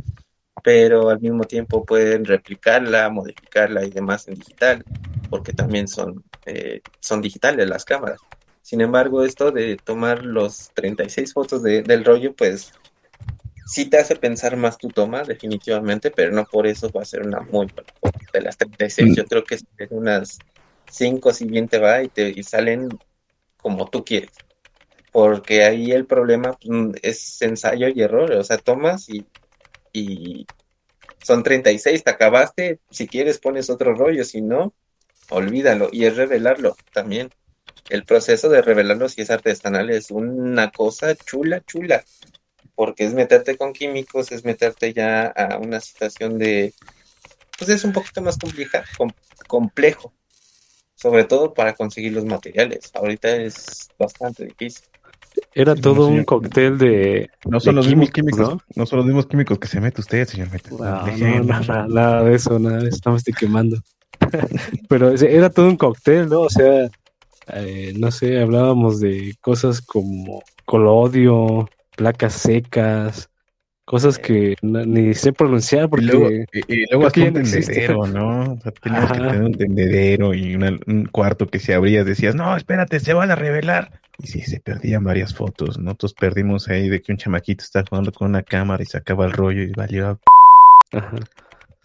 Pero 0.64 1.10
al 1.10 1.20
mismo 1.20 1.44
tiempo 1.44 1.86
pueden 1.86 2.26
replicarla, 2.26 3.08
modificarla 3.12 3.86
y 3.86 3.92
demás 3.92 4.28
en 4.28 4.34
digital, 4.34 4.84
porque 5.30 5.54
también 5.54 5.88
son, 5.88 6.24
eh, 6.48 6.82
son 7.00 7.22
digitales 7.22 7.70
las 7.70 7.86
cámaras. 7.86 8.20
Sin 8.64 8.82
embargo, 8.82 9.24
esto 9.24 9.52
de 9.52 9.78
tomar 9.78 10.26
los 10.26 10.72
36 10.74 11.34
fotos 11.34 11.62
de- 11.62 11.84
del 11.84 12.04
rollo, 12.04 12.34
pues 12.36 12.72
sí 13.68 13.92
te 13.92 14.00
hace 14.00 14.16
pensar 14.16 14.58
más 14.58 14.80
tu 14.80 14.88
toma, 14.88 15.22
definitivamente, 15.22 16.10
pero 16.10 16.32
no 16.32 16.46
por 16.46 16.66
eso 16.66 16.92
va 16.92 17.04
a 17.04 17.06
ser 17.06 17.28
una 17.28 17.42
muy 17.42 17.68
buena 17.68 17.94
foto. 18.02 18.18
De 18.34 18.42
las 18.42 18.58
36, 18.58 19.12
Mm. 19.12 19.16
yo 19.18 19.26
creo 19.26 19.44
que 19.44 19.60
son 19.60 19.68
unas 19.92 20.40
5 20.92 21.34
si 21.34 21.46
bien 21.46 21.68
te 21.68 21.80
va 21.80 22.04
y 22.04 22.10
te 22.10 22.30
y 22.30 22.44
salen 22.44 22.90
como 23.58 23.90
tú 23.90 24.06
quieres. 24.06 24.32
Porque 25.12 25.64
ahí 25.66 25.92
el 25.92 26.06
problema 26.06 26.58
mm, 26.64 26.92
es 27.02 27.42
ensayo 27.42 27.88
y 27.90 28.02
error, 28.02 28.32
o 28.32 28.44
sea, 28.44 28.58
tomas 28.58 29.10
y, 29.10 29.26
y 29.94 30.46
son 31.24 31.44
36, 31.44 32.04
te 32.04 32.12
acabaste, 32.12 32.80
si 32.90 33.08
quieres 33.08 33.40
pones 33.40 33.70
otro 33.70 33.94
rollo, 33.96 34.24
si 34.26 34.42
no, 34.42 34.74
olvídalo. 35.30 35.90
Y 35.92 36.06
es 36.06 36.18
revelarlo 36.18 36.76
también. 36.94 37.32
El 37.90 38.06
proceso 38.06 38.50
de 38.50 38.62
revelarlo 38.62 39.10
si 39.10 39.22
es 39.22 39.32
artesanal 39.32 39.90
es 39.92 40.12
una 40.12 40.72
cosa 40.72 41.16
chula, 41.16 41.62
chula. 41.66 42.04
Porque 42.76 43.06
es 43.06 43.14
meterte 43.14 43.58
con 43.58 43.74
químicos, 43.74 44.32
es 44.32 44.46
meterte 44.46 44.94
ya 44.94 45.28
a 45.28 45.58
una 45.60 45.80
situación 45.82 46.38
de... 46.40 46.74
Pues 47.58 47.70
es 47.72 47.84
un 47.84 47.94
poquito 47.94 48.22
más 48.22 48.38
compleja, 48.38 48.84
com- 48.98 49.12
complejo. 49.48 50.14
Sobre 51.02 51.24
todo 51.24 51.54
para 51.54 51.74
conseguir 51.74 52.14
los 52.14 52.26
materiales. 52.26 52.92
Ahorita 52.94 53.36
es 53.36 53.90
bastante 53.98 54.46
difícil. 54.46 54.84
Era 55.56 55.76
Sí, 55.76 55.82
todo 55.82 56.08
un 56.08 56.24
cóctel 56.26 56.78
de, 56.78 57.30
No 57.46 57.60
son 57.60 57.74
de 57.76 57.78
los 57.78 57.88
mismos 57.88 58.12
químicos, 58.12 58.40
químicos, 58.50 58.64
¿no? 58.76 58.86
son 58.86 58.98
los 58.98 59.06
mismos 59.06 59.26
químicos 59.28 59.58
que 59.60 59.68
se 59.68 59.80
mete 59.82 60.02
usted, 60.02 60.28
señor 60.28 60.52
Meta. 60.52 60.70
No, 60.72 61.18
no, 61.18 61.44
nada, 61.44 61.88
nada 61.88 62.24
de 62.24 62.36
eso, 62.36 62.60
nada 62.60 62.78
de 62.80 62.90
eso, 62.90 63.00
no 63.06 63.12
me 63.14 63.18
estoy 63.18 63.34
quemando. 63.34 63.78
Pero 64.90 65.10
ese- 65.10 65.34
era 65.36 65.50
todo 65.50 65.68
un 65.68 65.78
cóctel, 65.78 66.30
¿no? 66.30 66.42
O 66.42 66.50
sea, 66.50 66.90
eh, 67.54 67.94
no 67.98 68.12
sé, 68.12 68.40
hablábamos 68.42 69.00
de 69.00 69.34
cosas 69.42 69.82
como 69.82 70.44
colodio, 70.66 71.68
placas 71.96 72.34
secas, 72.34 73.30
cosas 73.92 74.18
que 74.18 74.56
no- 74.62 74.86
ni 74.86 75.14
sé 75.14 75.34
pronunciar 75.34 75.84
Y 75.84 75.88
porque 75.90 76.06
luego, 76.06 76.32
y, 76.32 76.74
y 76.74 76.86
luego 76.90 77.08
hasta 77.08 77.20
un 77.26 77.34
tendedero, 77.34 78.08
¿no? 78.08 78.54
O 78.54 78.62
sea, 78.62 78.72
teníamos 78.72 79.12
que 79.12 79.18
tener 79.20 79.44
un 79.44 79.52
tendedero 79.58 80.34
y 80.34 80.56
una- 80.56 80.80
un 80.88 81.06
cuarto 81.08 81.48
que 81.48 81.60
si 81.60 81.74
abrías 81.74 82.06
decías, 82.06 82.34
no, 82.34 82.56
espérate, 82.56 83.02
se 83.02 83.14
van 83.14 83.32
a 83.32 83.36
revelar. 83.36 84.00
Y 84.18 84.28
sí, 84.28 84.42
se 84.42 84.62
perdían 84.62 85.04
varias 85.04 85.36
fotos, 85.36 85.78
¿no? 85.78 85.96
Todos 85.96 86.14
perdimos 86.14 86.70
ahí 86.70 86.88
de 86.88 87.02
que 87.02 87.12
un 87.12 87.18
chamaquito 87.18 87.66
estaba 87.66 87.86
jugando 87.90 88.14
con 88.14 88.30
una 88.30 88.44
cámara 88.44 88.82
y 88.82 88.86
sacaba 88.86 89.26
el 89.26 89.34
rollo 89.34 89.62
y 89.64 89.72
valió. 89.72 90.18
Ajá. 90.94 91.16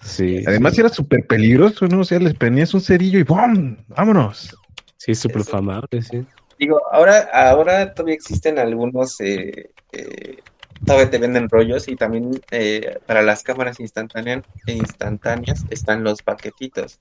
Sí, 0.00 0.44
Además 0.46 0.74
sí, 0.74 0.80
era 0.82 0.88
súper 0.90 1.26
peligroso, 1.26 1.88
¿no? 1.88 2.00
O 2.00 2.04
sea, 2.04 2.20
les 2.20 2.34
prendías 2.34 2.72
un 2.72 2.82
cerillo 2.82 3.18
y 3.18 3.24
¡bum! 3.24 3.78
¡Vámonos! 3.88 4.56
sí, 4.96 5.12
súper 5.14 5.42
famable, 5.42 6.02
sí. 6.02 6.24
Digo, 6.58 6.80
ahora, 6.92 7.28
ahora 7.32 7.92
todavía 7.92 8.14
existen 8.14 8.58
algunos, 8.58 9.20
eh, 9.20 9.70
eh, 9.92 10.36
todavía 10.84 11.10
te 11.10 11.18
venden 11.18 11.48
rollos 11.48 11.88
y 11.88 11.96
también 11.96 12.40
eh, 12.50 12.98
para 13.06 13.22
las 13.22 13.42
cámaras 13.42 13.80
instantáneas, 13.80 14.44
instantáneas 14.66 15.64
están 15.70 16.04
los 16.04 16.22
paquetitos. 16.22 17.00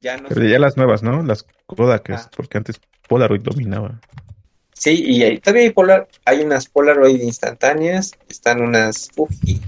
Ya 0.00 0.16
no 0.18 0.28
Pero 0.28 0.46
ya 0.46 0.58
las 0.58 0.76
nuevas, 0.76 1.02
¿no? 1.02 1.22
Las 1.22 1.46
Kodak, 1.66 2.10
Ah. 2.10 2.30
porque 2.36 2.58
antes 2.58 2.80
Polaroid 3.08 3.40
dominaba. 3.42 4.00
Sí, 4.74 5.02
y 5.06 5.22
hay- 5.22 5.38
todavía 5.38 5.62
hay, 5.62 5.70
polar, 5.70 6.08
hay 6.24 6.40
unas 6.42 6.68
Polaroid 6.68 7.20
instantáneas, 7.22 8.12
están 8.28 8.60
unas 8.60 9.08
Fuji. 9.14 9.60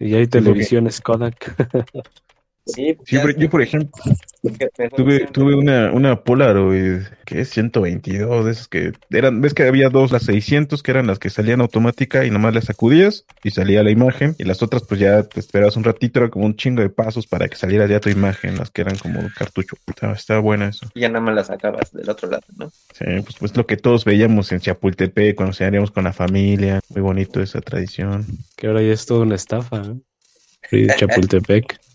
Y 0.00 0.14
hay 0.14 0.26
televisiones 0.26 1.00
Kodak. 1.00 1.54
Sí, 2.68 2.96
yo, 3.06 3.50
por 3.50 3.62
ejemplo, 3.62 4.02
tuve, 5.32 5.54
una, 5.54 5.90
una 5.90 6.22
Polaroid 6.22 7.02
que 7.24 7.40
es 7.40 7.50
122, 7.50 8.44
de 8.44 8.50
esas 8.52 8.68
que 8.68 8.92
eran, 9.10 9.40
ves 9.40 9.54
que 9.54 9.64
había 9.64 9.88
dos, 9.88 10.12
las 10.12 10.24
600 10.24 10.82
que 10.82 10.90
eran 10.90 11.06
las 11.06 11.18
que 11.18 11.30
salían 11.30 11.60
automática 11.60 12.26
y 12.26 12.30
nomás 12.30 12.54
las 12.54 12.64
sacudías 12.64 13.24
y 13.42 13.50
salía 13.50 13.82
la 13.82 13.90
imagen 13.90 14.34
y 14.38 14.44
las 14.44 14.62
otras 14.62 14.82
pues 14.84 15.00
ya 15.00 15.22
te 15.22 15.40
esperabas 15.40 15.76
un 15.76 15.84
ratito, 15.84 16.20
era 16.20 16.28
como 16.28 16.44
un 16.44 16.56
chingo 16.56 16.82
de 16.82 16.90
pasos 16.90 17.26
para 17.26 17.48
que 17.48 17.56
saliera 17.56 17.86
ya 17.86 18.00
tu 18.00 18.10
imagen, 18.10 18.58
las 18.58 18.70
que 18.70 18.82
eran 18.82 18.96
como 18.96 19.20
cartucho. 19.36 19.76
Estaba, 19.86 20.12
estaba 20.12 20.40
buena 20.40 20.68
eso. 20.68 20.86
Y 20.94 21.00
ya 21.00 21.08
nada 21.08 21.20
más 21.20 21.34
las 21.34 21.46
sacabas 21.46 21.90
del 21.92 22.08
otro 22.08 22.30
lado, 22.30 22.44
¿no? 22.56 22.70
Sí, 22.94 23.04
pues, 23.22 23.36
pues 23.38 23.56
lo 23.56 23.66
que 23.66 23.78
todos 23.78 24.04
veíamos 24.04 24.52
en 24.52 24.60
Chapultepec 24.60 25.34
cuando 25.34 25.54
salíamos 25.54 25.90
con 25.90 26.04
la 26.04 26.12
familia, 26.12 26.80
muy 26.90 27.00
bonito 27.00 27.40
esa 27.40 27.60
tradición. 27.60 28.26
que 28.56 28.66
ahora 28.66 28.82
ya 28.82 28.92
es 28.92 29.06
toda 29.06 29.22
una 29.22 29.36
estafa, 29.36 29.82
¿eh? 29.82 30.86
Chapultepec. 30.96 31.80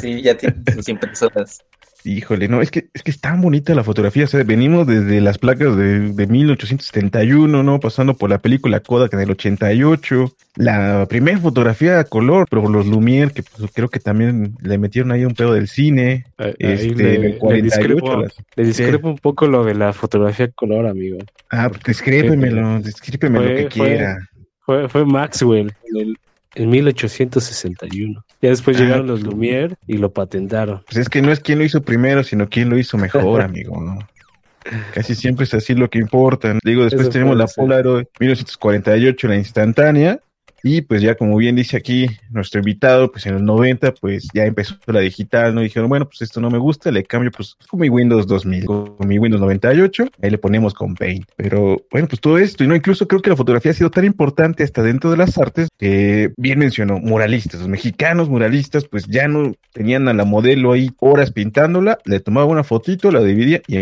Sí, 0.00 0.22
ya 0.22 0.36
tienen 0.36 0.62
sus 0.74 0.88
impresoras. 0.88 1.62
Híjole, 2.04 2.46
no, 2.46 2.62
es 2.62 2.70
que 2.70 2.88
es 2.94 3.02
que 3.02 3.10
es 3.10 3.20
tan 3.20 3.40
bonita 3.40 3.74
la 3.74 3.82
fotografía, 3.82 4.24
o 4.24 4.28
sea, 4.28 4.42
venimos 4.44 4.86
desde 4.86 5.20
las 5.20 5.36
placas 5.36 5.76
de, 5.76 6.12
de 6.12 6.26
1871, 6.28 7.62
¿no? 7.64 7.80
Pasando 7.80 8.14
por 8.14 8.30
la 8.30 8.38
película 8.38 8.80
Kodak 8.80 9.12
en 9.14 9.20
el 9.20 9.30
88, 9.32 10.32
la 10.56 11.06
primera 11.08 11.38
fotografía 11.38 11.98
a 11.98 12.04
color, 12.04 12.46
pero 12.48 12.68
los 12.68 12.86
Lumière, 12.86 13.32
que 13.32 13.42
pues, 13.42 13.70
creo 13.74 13.88
que 13.88 13.98
también 13.98 14.54
le 14.62 14.78
metieron 14.78 15.10
ahí 15.10 15.24
un 15.24 15.34
pedo 15.34 15.52
del 15.54 15.66
cine, 15.68 16.24
Ahí- 16.38 16.54
este, 16.58 16.94
le- 16.94 17.14
en 17.16 17.24
el 17.24 17.30
le 17.32 17.38
48. 17.38 17.76
discrepo- 17.76 18.22
las- 18.22 18.34
Le 18.56 18.64
discrepo 18.64 19.08
un 19.08 19.18
poco 19.18 19.46
lo 19.48 19.64
de 19.64 19.74
la 19.74 19.92
fotografía 19.92 20.48
color, 20.52 20.86
amigo. 20.86 21.18
Ah, 21.50 21.68
pues 21.68 21.82
descrípemelo, 21.82 22.80
descrípeme 22.80 23.40
lo 23.40 23.46
que 23.48 23.68
fue- 23.76 23.86
quiera. 23.88 24.18
Fue, 24.60 24.88
fue 24.88 25.04
Maxwell 25.04 25.72
el, 25.96 26.16
en 26.54 26.70
1861. 26.70 28.24
Ya 28.42 28.50
después 28.50 28.76
Ah. 28.76 28.80
llegaron 28.80 29.06
los 29.06 29.22
Lumière 29.22 29.76
y 29.86 29.98
lo 29.98 30.12
patentaron. 30.12 30.82
Pues 30.86 30.96
es 30.98 31.08
que 31.08 31.22
no 31.22 31.32
es 31.32 31.40
quién 31.40 31.58
lo 31.58 31.64
hizo 31.64 31.82
primero, 31.82 32.22
sino 32.24 32.48
quién 32.48 32.70
lo 32.70 32.78
hizo 32.78 32.96
mejor, 32.98 33.40
amigo, 33.42 33.80
¿no? 33.80 33.98
Casi 34.92 35.14
siempre 35.14 35.44
es 35.44 35.54
así 35.54 35.74
lo 35.74 35.88
que 35.88 35.98
importa. 35.98 36.58
Digo, 36.62 36.84
después 36.84 37.02
Eso 37.04 37.12
tenemos 37.12 37.36
la. 37.38 37.46
Polaroid 37.46 38.04
1948, 38.20 39.28
la 39.28 39.36
instantánea, 39.36 40.20
Y 40.62 40.82
pues 40.82 41.02
ya 41.02 41.14
como 41.14 41.36
bien 41.36 41.56
dice 41.56 41.76
aquí 41.76 42.08
nuestro 42.30 42.60
invitado, 42.60 43.12
pues 43.12 43.26
en 43.26 43.34
los 43.34 43.42
90 43.42 43.94
pues 43.94 44.28
ya 44.34 44.44
empezó 44.44 44.74
la 44.86 45.00
digital, 45.00 45.54
¿no? 45.54 45.60
Dijeron, 45.60 45.88
bueno, 45.88 46.06
pues 46.06 46.22
esto 46.22 46.40
no 46.40 46.50
me 46.50 46.58
gusta, 46.58 46.90
le 46.90 47.04
cambio 47.04 47.30
pues 47.30 47.56
con 47.68 47.80
mi 47.80 47.88
Windows 47.88 48.26
2000, 48.26 48.64
con 48.64 48.96
mi 49.06 49.18
Windows 49.18 49.40
98, 49.40 50.08
ahí 50.22 50.30
le 50.30 50.38
ponemos 50.38 50.74
con 50.74 50.94
Paint. 50.94 51.26
Pero 51.36 51.82
bueno, 51.90 52.08
pues 52.08 52.20
todo 52.20 52.38
esto, 52.38 52.64
y 52.64 52.66
no, 52.66 52.74
incluso 52.74 53.06
creo 53.06 53.22
que 53.22 53.30
la 53.30 53.36
fotografía 53.36 53.70
ha 53.70 53.74
sido 53.74 53.90
tan 53.90 54.04
importante 54.04 54.64
hasta 54.64 54.82
dentro 54.82 55.10
de 55.10 55.16
las 55.16 55.38
artes 55.38 55.68
que 55.78 56.32
bien 56.36 56.58
mencionó, 56.58 56.98
muralistas, 56.98 57.60
los 57.60 57.68
mexicanos 57.68 58.28
muralistas 58.28 58.84
pues 58.86 59.06
ya 59.06 59.28
no 59.28 59.54
tenían 59.72 60.08
a 60.08 60.14
la 60.14 60.24
modelo 60.24 60.72
ahí 60.72 60.90
horas 60.98 61.30
pintándola, 61.30 61.98
le 62.04 62.20
tomaba 62.20 62.46
una 62.46 62.64
fotito, 62.64 63.10
la 63.10 63.22
dividía 63.22 63.62
y 63.66 63.76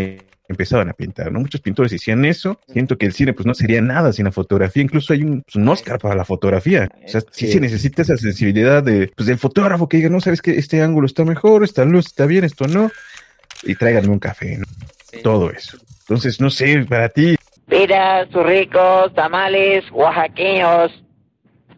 empezaban 0.49 0.89
a 0.89 0.93
pintar, 0.93 1.31
¿no? 1.31 1.39
Muchos 1.39 1.61
pintores 1.61 1.93
hacían 1.93 2.25
eso. 2.25 2.59
Siento 2.71 2.97
que 2.97 3.05
el 3.05 3.13
cine, 3.13 3.33
pues, 3.33 3.45
no 3.45 3.53
sería 3.53 3.81
nada 3.81 4.13
sin 4.13 4.25
la 4.25 4.31
fotografía. 4.31 4.83
Incluso 4.83 5.13
hay 5.13 5.23
un, 5.23 5.41
pues, 5.43 5.55
un 5.55 5.67
Oscar 5.69 5.99
para 5.99 6.15
la 6.15 6.25
fotografía. 6.25 6.89
O 7.05 7.07
sea, 7.07 7.21
sí, 7.31 7.47
Sí. 7.47 7.53
se 7.53 7.59
necesita 7.59 8.01
esa 8.01 8.17
sensibilidad 8.17 8.83
de, 8.83 9.11
pues, 9.15 9.27
del 9.27 9.37
fotógrafo 9.37 9.87
que 9.87 9.97
diga, 9.97 10.09
no, 10.09 10.21
sabes 10.21 10.41
que 10.41 10.57
este 10.57 10.81
ángulo 10.81 11.05
está 11.07 11.25
mejor, 11.25 11.63
esta 11.63 11.83
luz 11.85 12.07
está 12.07 12.25
bien, 12.25 12.43
esto 12.43 12.67
no. 12.67 12.91
Y 13.63 13.75
tráiganme 13.75 14.09
un 14.09 14.19
café, 14.19 14.57
¿no? 14.57 14.65
Sí. 15.11 15.21
Todo 15.23 15.49
eso. 15.51 15.77
Entonces, 16.01 16.39
no 16.39 16.49
sé, 16.49 16.85
para 16.87 17.09
ti, 17.09 17.35
Pida 17.69 18.25
sus 18.31 18.45
ricos 18.45 19.13
tamales 19.13 19.83
oaxaqueños. 19.91 20.89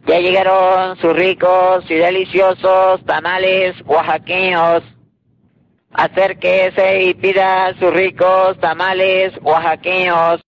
Ya 0.06 0.20
llegaron 0.20 0.96
sus 0.98 1.14
ricos 1.16 1.84
y 1.90 1.94
deliciosos 1.94 3.04
tamales 3.06 3.74
oaxaqueños. 3.86 4.84
Acérquese 5.92 7.02
y 7.02 7.14
pida 7.14 7.74
sus 7.78 7.92
ricos 7.92 8.58
tamales 8.60 9.32
oaxaqueños. 9.42 10.40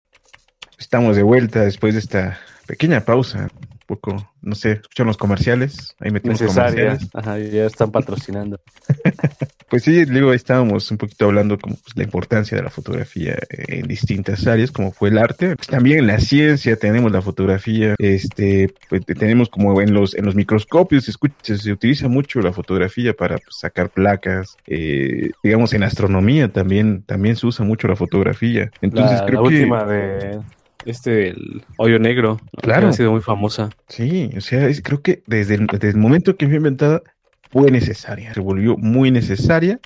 estamos 0.79 1.17
de 1.17 1.23
vuelta 1.23 1.61
después 1.61 1.95
de 1.95 2.01
esta 2.01 2.39
pequeña 2.67 3.01
pausa. 3.01 3.49
Poco, 3.93 4.33
no 4.41 4.55
sé, 4.55 4.73
escuchan 4.73 5.07
los 5.07 5.19
comerciales. 5.19 5.95
Ahí 6.01 6.11
metimos 6.11 6.41
Necesaria. 6.41 6.85
comerciales. 6.87 7.11
Ajá, 7.15 7.39
ya 7.39 7.67
están 7.67 7.91
patrocinando. 7.91 8.59
Pues 9.69 9.85
sí, 9.85 10.05
luego 10.05 10.29
ahí 10.33 10.37
estábamos 10.37 10.91
un 10.91 10.99
poquito 10.99 11.25
hablando 11.25 11.59
como 11.59 11.77
pues, 11.77 11.97
la 11.97 12.03
importancia 12.03 12.59
de 12.59 12.63
la 12.63 12.69
fotografía 12.69 13.39
eh, 13.49 13.65
en 13.81 13.87
distintas 13.89 14.47
áreas, 14.47 14.71
como 14.71 14.93
fue 14.93 15.09
el 15.09 15.17
arte. 15.17 15.57
Pues 15.57 15.67
también 15.67 16.01
en 16.01 16.09
la 16.09 16.21
ciencia 16.21 16.77
tenemos 16.77 17.11
la 17.11 17.23
fotografía, 17.23 17.95
este, 17.99 18.75
pues, 18.91 19.07
te- 19.07 19.15
tenemos 19.15 19.49
como 19.49 19.81
en 19.81 19.95
los 19.95 20.15
en 20.15 20.27
los 20.27 20.35
microscopios 20.35 21.05
se 21.07 21.13
escucha, 21.13 21.57
se 21.57 21.73
utiliza 21.73 22.09
mucho 22.09 22.41
la 22.43 22.53
fotografía 22.53 23.15
para 23.15 23.37
pues, 23.39 23.57
sacar 23.61 23.89
placas. 23.89 24.59
eh, 24.67 25.31
digamos 25.43 25.73
en 25.73 25.85
astronomía 25.85 26.53
también 26.53 27.03
también 27.05 27.37
se 27.37 27.47
usa 27.47 27.65
mucho 27.65 27.89
la 27.89 27.97
fotografía. 27.97 28.71
Entonces 28.83 29.21
la, 29.21 29.27
creo 29.27 29.43
la 29.43 29.49
que 29.49 29.55
última 29.57 29.85
de 29.87 30.41
este, 30.85 31.29
el 31.31 31.65
hoyo 31.79 31.99
negro, 31.99 32.39
¿no? 32.53 32.61
Claro. 32.61 32.83
Que 32.83 32.87
ha 32.89 32.93
sido 32.93 33.13
muy 33.13 33.21
famosa. 33.21 33.71
Sí, 33.89 34.31
o 34.37 34.41
sea, 34.41 34.67
es- 34.69 34.83
creo 34.83 35.03
que 35.03 35.23
desde 35.27 35.55
el, 35.55 35.67
desde 35.67 35.91
el 35.91 35.97
momento 35.97 36.37
que 36.37 36.47
fue 36.47 36.57
inventada 36.57 37.03
fue 37.51 37.71
necesaria, 37.71 38.33
se 38.35 38.41
volvió 38.41 38.77
muy 38.77 39.11
necesaria. 39.11 39.79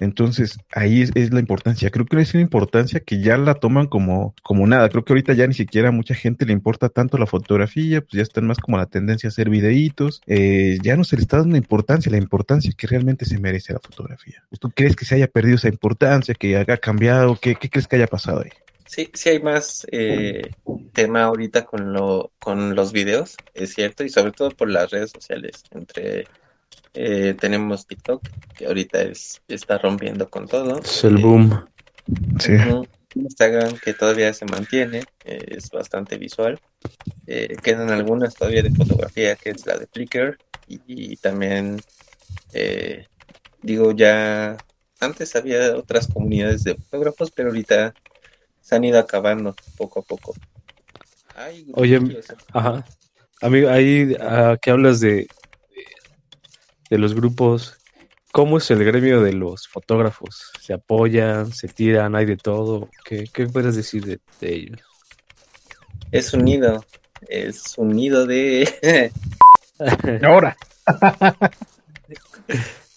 Entonces, 0.00 0.58
ahí 0.72 1.02
es, 1.02 1.10
es 1.16 1.32
la 1.32 1.40
importancia. 1.40 1.90
Creo 1.90 2.06
que 2.06 2.20
es 2.20 2.32
una 2.32 2.42
importancia 2.42 3.00
que 3.00 3.20
ya 3.20 3.36
la 3.36 3.54
toman 3.54 3.86
como, 3.88 4.32
como 4.44 4.64
nada. 4.64 4.88
Creo 4.90 5.04
que 5.04 5.12
ahorita 5.12 5.32
ya 5.32 5.44
ni 5.48 5.54
siquiera 5.54 5.88
a 5.88 5.92
mucha 5.92 6.14
gente 6.14 6.46
le 6.46 6.52
importa 6.52 6.88
tanto 6.88 7.18
la 7.18 7.26
fotografía, 7.26 8.00
pues 8.00 8.12
ya 8.12 8.22
están 8.22 8.46
más 8.46 8.58
como 8.58 8.76
la 8.76 8.86
tendencia 8.86 9.26
a 9.26 9.30
hacer 9.30 9.50
videitos. 9.50 10.20
Eh, 10.28 10.78
ya 10.84 10.96
no 10.96 11.02
se 11.02 11.16
le 11.16 11.22
está 11.22 11.38
dando 11.38 11.56
importancia, 11.56 12.12
la 12.12 12.18
importancia 12.18 12.70
que 12.76 12.86
realmente 12.86 13.24
se 13.24 13.40
merece 13.40 13.72
la 13.72 13.80
fotografía. 13.80 14.44
¿Tú 14.60 14.70
crees 14.70 14.94
que 14.94 15.04
se 15.04 15.16
haya 15.16 15.26
perdido 15.26 15.56
esa 15.56 15.68
importancia, 15.68 16.32
que 16.34 16.56
haya 16.56 16.76
cambiado? 16.76 17.36
¿Qué, 17.40 17.56
qué 17.56 17.68
crees 17.68 17.88
que 17.88 17.96
haya 17.96 18.06
pasado 18.06 18.42
ahí? 18.44 18.50
Sí, 18.88 19.10
sí 19.12 19.28
hay 19.28 19.40
más 19.40 19.86
eh, 19.92 20.50
tema 20.94 21.24
ahorita 21.24 21.66
con 21.66 21.92
lo, 21.92 22.32
con 22.38 22.74
los 22.74 22.90
videos, 22.90 23.36
es 23.52 23.74
cierto, 23.74 24.02
y 24.02 24.08
sobre 24.08 24.32
todo 24.32 24.50
por 24.50 24.70
las 24.70 24.90
redes 24.90 25.10
sociales. 25.10 25.62
Entre 25.70 26.26
eh, 26.94 27.34
tenemos 27.38 27.86
TikTok, 27.86 28.26
que 28.56 28.66
ahorita 28.66 29.02
es, 29.02 29.42
está 29.46 29.76
rompiendo 29.76 30.28
con 30.30 30.48
todo. 30.48 30.80
Es 30.80 31.04
el 31.04 31.18
Eh, 31.18 31.22
boom. 31.22 31.66
Sí. 32.40 32.54
Instagram, 33.14 33.76
que 33.78 33.92
todavía 33.92 34.32
se 34.32 34.46
mantiene, 34.46 35.02
eh, 35.24 35.44
es 35.48 35.70
bastante 35.70 36.16
visual. 36.16 36.58
Eh, 37.26 37.56
quedan 37.62 37.90
algunas 37.90 38.34
todavía 38.34 38.62
de 38.62 38.70
fotografía, 38.70 39.36
que 39.36 39.50
es 39.50 39.66
la 39.66 39.76
de 39.76 39.86
Flickr, 39.86 40.38
y, 40.66 40.80
y 40.86 41.16
también, 41.16 41.78
eh, 42.54 43.06
digo, 43.62 43.92
ya 43.92 44.56
antes 45.00 45.36
había 45.36 45.76
otras 45.76 46.08
comunidades 46.08 46.64
de 46.64 46.74
fotógrafos, 46.74 47.30
pero 47.30 47.48
ahorita 47.50 47.94
se 48.68 48.76
han 48.76 48.84
ido 48.84 48.98
acabando 48.98 49.56
poco 49.78 50.00
a 50.00 50.02
poco. 50.02 50.34
Ay, 51.34 51.66
Oye, 51.72 51.98
Ajá. 52.52 52.84
Amigo, 53.40 53.70
ahí 53.70 54.14
ah, 54.20 54.58
que 54.60 54.70
hablas 54.70 55.00
de, 55.00 55.10
de, 55.10 55.26
de 56.90 56.98
los 56.98 57.14
grupos, 57.14 57.78
¿cómo 58.30 58.58
es 58.58 58.70
el 58.70 58.84
gremio 58.84 59.22
de 59.22 59.32
los 59.32 59.66
fotógrafos? 59.68 60.52
¿Se 60.60 60.74
apoyan, 60.74 61.50
se 61.50 61.68
tiran, 61.68 62.14
hay 62.14 62.26
de 62.26 62.36
todo? 62.36 62.90
¿Qué, 63.06 63.24
qué 63.32 63.46
puedes 63.46 63.74
decir 63.74 64.04
de, 64.04 64.20
de 64.38 64.54
ellos? 64.54 64.80
es 66.10 66.34
un 66.34 66.44
nido, 66.44 66.84
es 67.26 67.78
un 67.78 67.88
nido 67.88 68.26
de... 68.26 69.10
Ahora, 70.22 70.58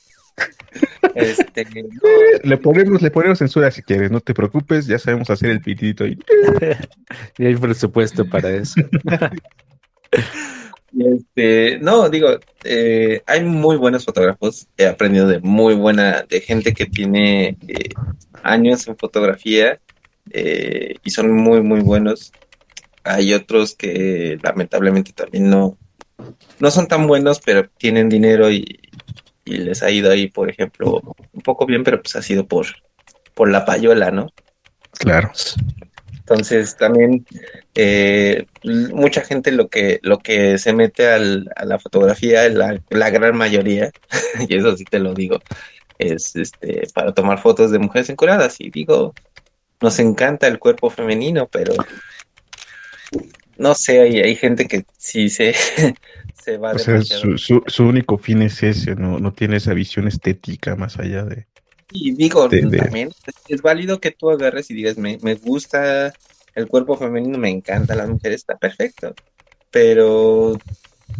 este, 1.16 1.66
no, 1.66 2.00
le 2.44 2.58
ponemos, 2.58 3.02
le 3.02 3.12
ponemos 3.12 3.40
censura 3.40 3.72
si 3.72 3.82
quieres, 3.82 4.12
no 4.12 4.20
te 4.20 4.34
preocupes, 4.34 4.88
ya 4.88 5.00
sabemos 5.00 5.30
hacer 5.30 5.50
el 5.50 5.62
pitito. 5.62 6.06
Y 6.06 6.18
hay 7.40 7.56
presupuesto 7.56 8.26
para 8.26 8.50
eso. 8.50 8.82
Este, 10.98 11.80
no, 11.80 12.10
digo, 12.10 12.38
eh, 12.66 13.22
hay 13.26 13.44
muy 13.44 13.78
buenos 13.78 14.06
fotógrafos. 14.06 14.68
He 14.78 14.86
aprendido 14.86 15.28
de 15.28 15.40
muy 15.40 15.74
buena, 15.74 16.24
de 16.28 16.42
gente 16.42 16.74
que 16.74 16.86
tiene 16.86 17.58
eh, 17.68 17.90
años 18.44 18.88
en 18.88 18.98
fotografía 18.98 19.80
eh, 20.32 20.96
y 21.04 21.10
son 21.12 21.32
muy, 21.32 21.62
muy 21.62 21.80
buenos. 21.80 22.34
Hay 23.04 23.34
otros 23.34 23.76
que 23.76 24.38
lamentablemente 24.44 25.14
también 25.14 25.50
no, 25.50 25.78
no 26.60 26.72
son 26.72 26.88
tan 26.88 27.08
buenos, 27.08 27.40
pero 27.40 27.68
tienen 27.78 28.10
dinero 28.10 28.52
y, 28.52 28.80
y 29.46 29.58
les 29.58 29.84
ha 29.84 29.92
ido 29.92 30.12
ahí, 30.12 30.28
por 30.28 30.50
ejemplo, 30.50 31.02
un 31.34 31.42
poco 31.42 31.66
bien, 31.66 31.84
pero 31.84 32.02
pues 32.02 32.16
ha 32.16 32.22
sido 32.22 32.46
por, 32.46 32.68
por 33.34 33.50
la 33.50 33.66
payola, 33.66 34.12
¿no? 34.12 34.30
Claro. 35.00 35.32
Entonces 36.14 36.78
también 36.78 37.26
eh, 37.76 38.46
mucha 38.64 39.22
gente 39.22 39.52
lo 39.52 39.68
que 39.68 40.00
lo 40.04 40.20
que 40.20 40.58
se 40.58 40.72
mete 40.72 41.08
al- 41.08 41.50
a 41.56 41.66
la 41.66 41.80
fotografía, 41.80 42.48
la, 42.50 42.80
la 42.90 43.10
gran 43.10 43.36
mayoría, 43.36 43.92
y 44.48 44.56
eso 44.56 44.78
sí 44.78 44.86
te 44.86 45.00
lo 45.00 45.14
digo, 45.14 45.40
es 45.98 46.36
este 46.36 46.88
para 46.94 47.14
tomar 47.14 47.40
fotos 47.42 47.72
de 47.72 47.80
mujeres 47.80 48.10
encuradas. 48.10 48.56
Y 48.60 48.70
digo, 48.70 49.14
nos 49.82 50.00
encanta 50.00 50.48
el 50.48 50.60
cuerpo 50.60 50.90
femenino, 50.90 51.48
pero 51.52 51.74
no 53.58 53.76
sé, 53.76 54.00
hay, 54.02 54.20
hay 54.22 54.36
gente 54.36 54.68
que 54.68 54.86
sí 54.98 55.30
se, 55.30 55.54
se 56.42 56.58
va 56.58 56.72
O 56.74 56.80
sea, 56.80 56.94
demasiado. 56.96 57.22
su, 57.22 57.38
su, 57.38 57.64
su 57.68 57.84
único 57.84 58.18
fin 58.18 58.42
es 58.42 58.64
ese, 58.64 58.96
no, 58.96 59.20
no 59.20 59.34
tiene 59.34 59.58
esa 59.58 59.74
visión 59.74 60.08
estética 60.08 60.76
más 60.76 60.98
allá 60.98 61.24
de... 61.24 61.48
Y 61.94 62.14
digo, 62.14 62.48
de- 62.48 62.62
de- 62.62 62.78
también 62.78 63.10
es- 63.28 63.34
es 63.50 63.62
válido 63.62 64.00
que 64.00 64.12
tú 64.12 64.30
agarres 64.30 64.70
y 64.72 64.74
digas, 64.74 64.98
me, 64.98 65.18
me 65.22 65.36
gusta 65.36 66.14
el 66.56 66.68
cuerpo 66.68 66.98
femenino, 66.98 67.38
me 67.38 67.50
encanta 67.50 67.96
la 67.96 68.08
mujer, 68.08 68.32
está 68.32 68.58
perfecto. 68.58 69.14
Pero, 69.72 70.58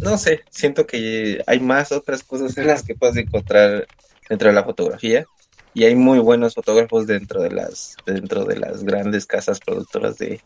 no 0.00 0.18
sé, 0.18 0.40
siento 0.50 0.86
que 0.86 1.42
hay 1.46 1.60
más 1.60 1.92
otras 1.92 2.22
cosas 2.22 2.56
en 2.58 2.66
las 2.66 2.82
que 2.82 2.94
puedes 2.94 3.16
encontrar 3.16 3.86
dentro 4.28 4.48
de 4.48 4.54
la 4.54 4.64
fotografía. 4.64 5.26
Y 5.74 5.84
hay 5.84 5.94
muy 5.94 6.18
buenos 6.18 6.54
fotógrafos 6.54 7.06
dentro 7.06 7.42
de 7.42 7.50
las, 7.50 7.96
dentro 8.04 8.44
de 8.44 8.58
las 8.58 8.84
grandes 8.84 9.24
casas 9.26 9.58
productoras 9.60 10.18
de, 10.18 10.40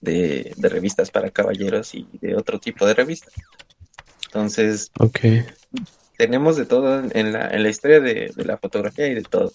de, 0.00 0.52
de 0.56 0.68
revistas 0.68 1.10
para 1.12 1.30
caballeros 1.30 1.94
y 1.94 2.08
de 2.20 2.34
otro 2.34 2.58
tipo 2.58 2.84
de 2.86 2.94
revistas. 2.94 3.32
Entonces, 4.34 4.90
tenemos 6.16 6.56
de 6.56 6.66
todo 6.66 7.04
en 7.08 7.32
la, 7.32 7.50
en 7.50 7.62
la 7.62 7.68
historia 7.68 8.00
de, 8.00 8.32
de 8.34 8.44
la 8.44 8.58
fotografía 8.58 9.06
y 9.06 9.14
de 9.14 9.22
todo. 9.22 9.52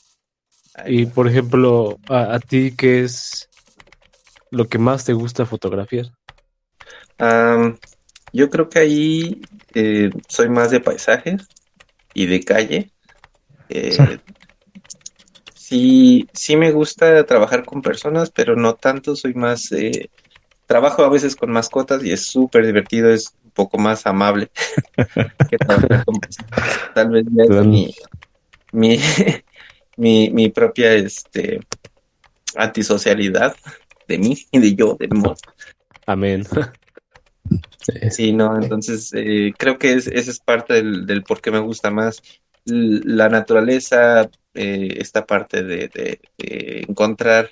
Y 0.86 1.06
por 1.06 1.28
ejemplo, 1.28 2.00
a, 2.08 2.36
a 2.36 2.40
ti, 2.40 2.74
¿qué 2.78 3.02
es 3.02 3.50
lo 4.52 4.70
que 4.70 4.78
más 4.78 5.04
te 5.04 5.12
gusta 5.12 5.46
fotografiar? 5.46 6.06
Am, 7.18 7.78
yo 8.32 8.50
creo 8.50 8.70
que 8.70 8.80
ahí 8.80 9.42
eh, 9.74 10.12
soy 10.30 10.48
más 10.48 10.72
de 10.72 10.80
paisajes 10.80 11.46
y 12.14 12.28
de 12.28 12.42
calle. 12.46 12.90
Eh, 13.68 13.98
sí, 15.56 16.30
sí 16.32 16.56
me 16.56 16.72
gusta 16.72 17.26
trabajar 17.26 17.66
con 17.66 17.82
personas, 17.82 18.32
pero 18.32 18.56
no 18.56 18.76
tanto. 18.76 19.18
Soy 19.18 19.34
más, 19.34 19.74
eh, 19.74 20.10
trabajo 20.70 21.04
a 21.04 21.10
veces 21.10 21.36
con 21.36 21.50
mascotas 21.50 22.04
y 22.04 22.12
es 22.12 22.28
súper 22.28 22.64
divertido, 22.64 23.10
es 23.10 23.34
poco 23.60 23.78
más 23.78 24.06
amable 24.08 24.50
que 25.50 25.58
personas. 25.58 26.38
Tal 26.96 27.10
vez 27.10 27.26
es 27.26 27.66
mi, 27.66 27.94
mi, 28.72 28.98
mi, 29.98 30.30
mi 30.30 30.50
propia 30.50 30.94
este, 30.94 31.60
antisocialidad 32.56 33.54
de 34.08 34.18
mí 34.18 34.38
y 34.52 34.60
de 34.60 34.76
yo, 34.76 34.96
de 34.98 35.08
mo- 35.10 35.36
Amén. 36.06 36.46
Sí, 38.12 38.34
no, 38.34 38.56
entonces 38.62 39.12
eh, 39.16 39.54
creo 39.58 39.78
que 39.80 39.94
es, 39.94 40.06
esa 40.08 40.30
es 40.32 40.40
parte 40.40 40.76
del, 40.76 41.06
del 41.08 41.24
por 41.24 41.42
qué 41.42 41.50
me 41.50 41.60
gusta 41.60 41.90
más 41.90 42.22
la 42.66 43.30
naturaleza, 43.30 44.30
eh, 44.54 44.98
esta 45.00 45.26
parte 45.26 45.64
de, 45.64 45.88
de- 45.88 46.20
de 46.38 46.86
encontrar 46.88 47.50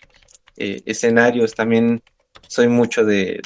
eh, 0.58 0.82
escenarios. 0.86 1.56
También 1.56 2.04
soy 2.48 2.68
mucho 2.68 3.04
de- 3.04 3.42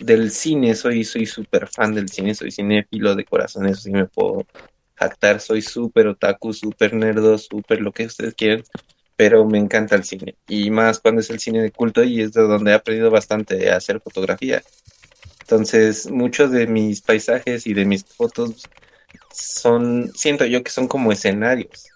del 0.00 0.30
cine, 0.32 0.74
soy 0.74 1.04
soy 1.04 1.26
súper 1.26 1.68
fan 1.68 1.94
del 1.94 2.08
cine, 2.08 2.34
soy 2.34 2.50
cinéfilo 2.50 3.14
de 3.14 3.26
corazón, 3.26 3.66
eso 3.66 3.82
sí 3.82 3.90
me 3.92 4.06
puedo 4.06 4.46
jactar, 4.96 5.40
soy 5.40 5.62
súper 5.62 6.08
otaku, 6.08 6.52
súper 6.52 6.94
nerdo, 6.94 7.38
súper 7.38 7.80
lo 7.82 7.92
que 7.92 8.06
ustedes 8.06 8.34
quieran, 8.34 8.64
pero 9.16 9.46
me 9.46 9.58
encanta 9.58 9.96
el 9.96 10.04
cine. 10.04 10.36
Y 10.48 10.70
más 10.70 11.00
cuando 11.00 11.20
es 11.22 11.30
el 11.30 11.40
cine 11.40 11.62
de 11.62 11.72
culto 11.72 12.04
y 12.04 12.20
es 12.22 12.32
de 12.32 12.42
donde 12.42 12.72
he 12.72 12.74
aprendido 12.74 13.10
bastante 13.10 13.70
a 13.70 13.76
hacer 13.76 14.00
fotografía. 14.02 14.62
Entonces, 15.42 16.10
muchos 16.10 16.52
de 16.52 16.66
mis 16.66 17.02
paisajes 17.02 17.66
y 17.66 17.74
de 17.74 17.84
mis 17.84 18.04
fotos 18.16 18.70
son, 19.30 20.12
siento 20.14 20.46
yo 20.46 20.62
que 20.62 20.70
son 20.70 20.88
como 20.88 21.12
escenarios, 21.12 21.92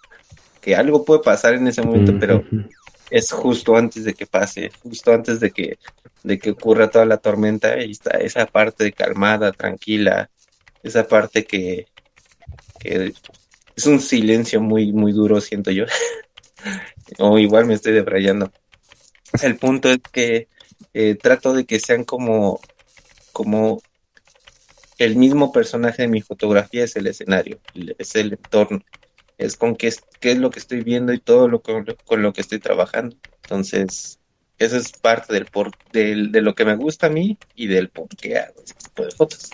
que 0.61 0.77
algo 0.77 1.05
puede 1.05 1.23
pasar 1.23 1.55
en 1.55 1.69
ese 1.69 1.83
momento, 1.83 2.19
pero 2.19 2.41
Ujú. 2.41 2.65
es 3.11 3.33
justo 3.33 3.77
antes 3.77 4.05
de 4.05 4.15
que 4.15 4.27
pase, 4.27 4.71
justo 4.83 5.13
antes 5.13 5.41
de 5.41 5.53
que, 5.53 5.79
de 6.25 6.39
que 6.39 6.51
ocurra 6.51 6.91
toda 6.91 7.05
la 7.05 7.19
tormenta, 7.19 7.81
y 7.85 7.93
está 7.93 8.19
esa 8.19 8.47
parte 8.47 8.93
calmada, 8.93 9.53
tranquila, 9.53 10.31
esa 10.83 11.07
parte 11.07 11.45
que, 11.45 11.87
es 12.81 13.87
un 13.87 14.01
silencio 14.01 14.61
muy, 14.61 14.93
muy 14.93 15.13
duro, 15.13 15.41
siento 15.41 15.71
yo. 15.71 15.85
o 17.19 17.39
igual 17.39 17.67
me 17.67 17.75
estoy 17.75 17.93
debrayando. 17.93 18.51
El 19.43 19.57
punto 19.57 19.91
es 19.91 19.99
que 20.13 20.49
eh, 20.93 21.15
trato 21.15 21.53
de 21.53 21.67
que 21.67 21.79
sean 21.79 22.05
como, 22.05 22.61
como 23.33 23.83
el 24.99 25.17
mismo 25.17 25.53
personaje 25.53 26.03
de 26.03 26.09
mi 26.09 26.23
fotografía 26.23 26.85
es 26.85 26.97
el 26.97 27.07
escenario, 27.07 27.59
es 27.99 28.15
el 28.17 28.33
entorno, 28.33 28.83
es 29.39 29.57
con 29.57 29.77
qué 29.77 29.93
qué 30.21 30.33
es 30.33 30.39
lo 30.39 30.51
que 30.51 30.61
estoy 30.61 30.83
viendo 30.83 31.13
y 31.13 31.21
todo 31.21 31.49
lo 31.49 31.61
con, 31.61 31.85
con 32.07 32.23
lo 32.23 32.33
que 32.33 32.41
estoy 32.41 32.61
trabajando. 32.61 33.17
Entonces, 33.43 34.21
eso 34.59 34.77
es 34.77 34.93
parte 34.93 35.33
del 35.33 35.47
por, 35.47 35.73
del, 35.93 36.33
de 36.33 36.43
lo 36.43 36.55
que 36.55 36.65
me 36.65 36.77
gusta 36.77 37.07
a 37.09 37.11
mí 37.11 37.37
y 37.55 37.67
del 37.67 37.89
por 37.89 38.09
qué 38.09 38.39
hago 38.39 38.63
ese 38.65 38.75
tipo 38.75 39.05
de 39.05 39.11
fotos. 39.11 39.51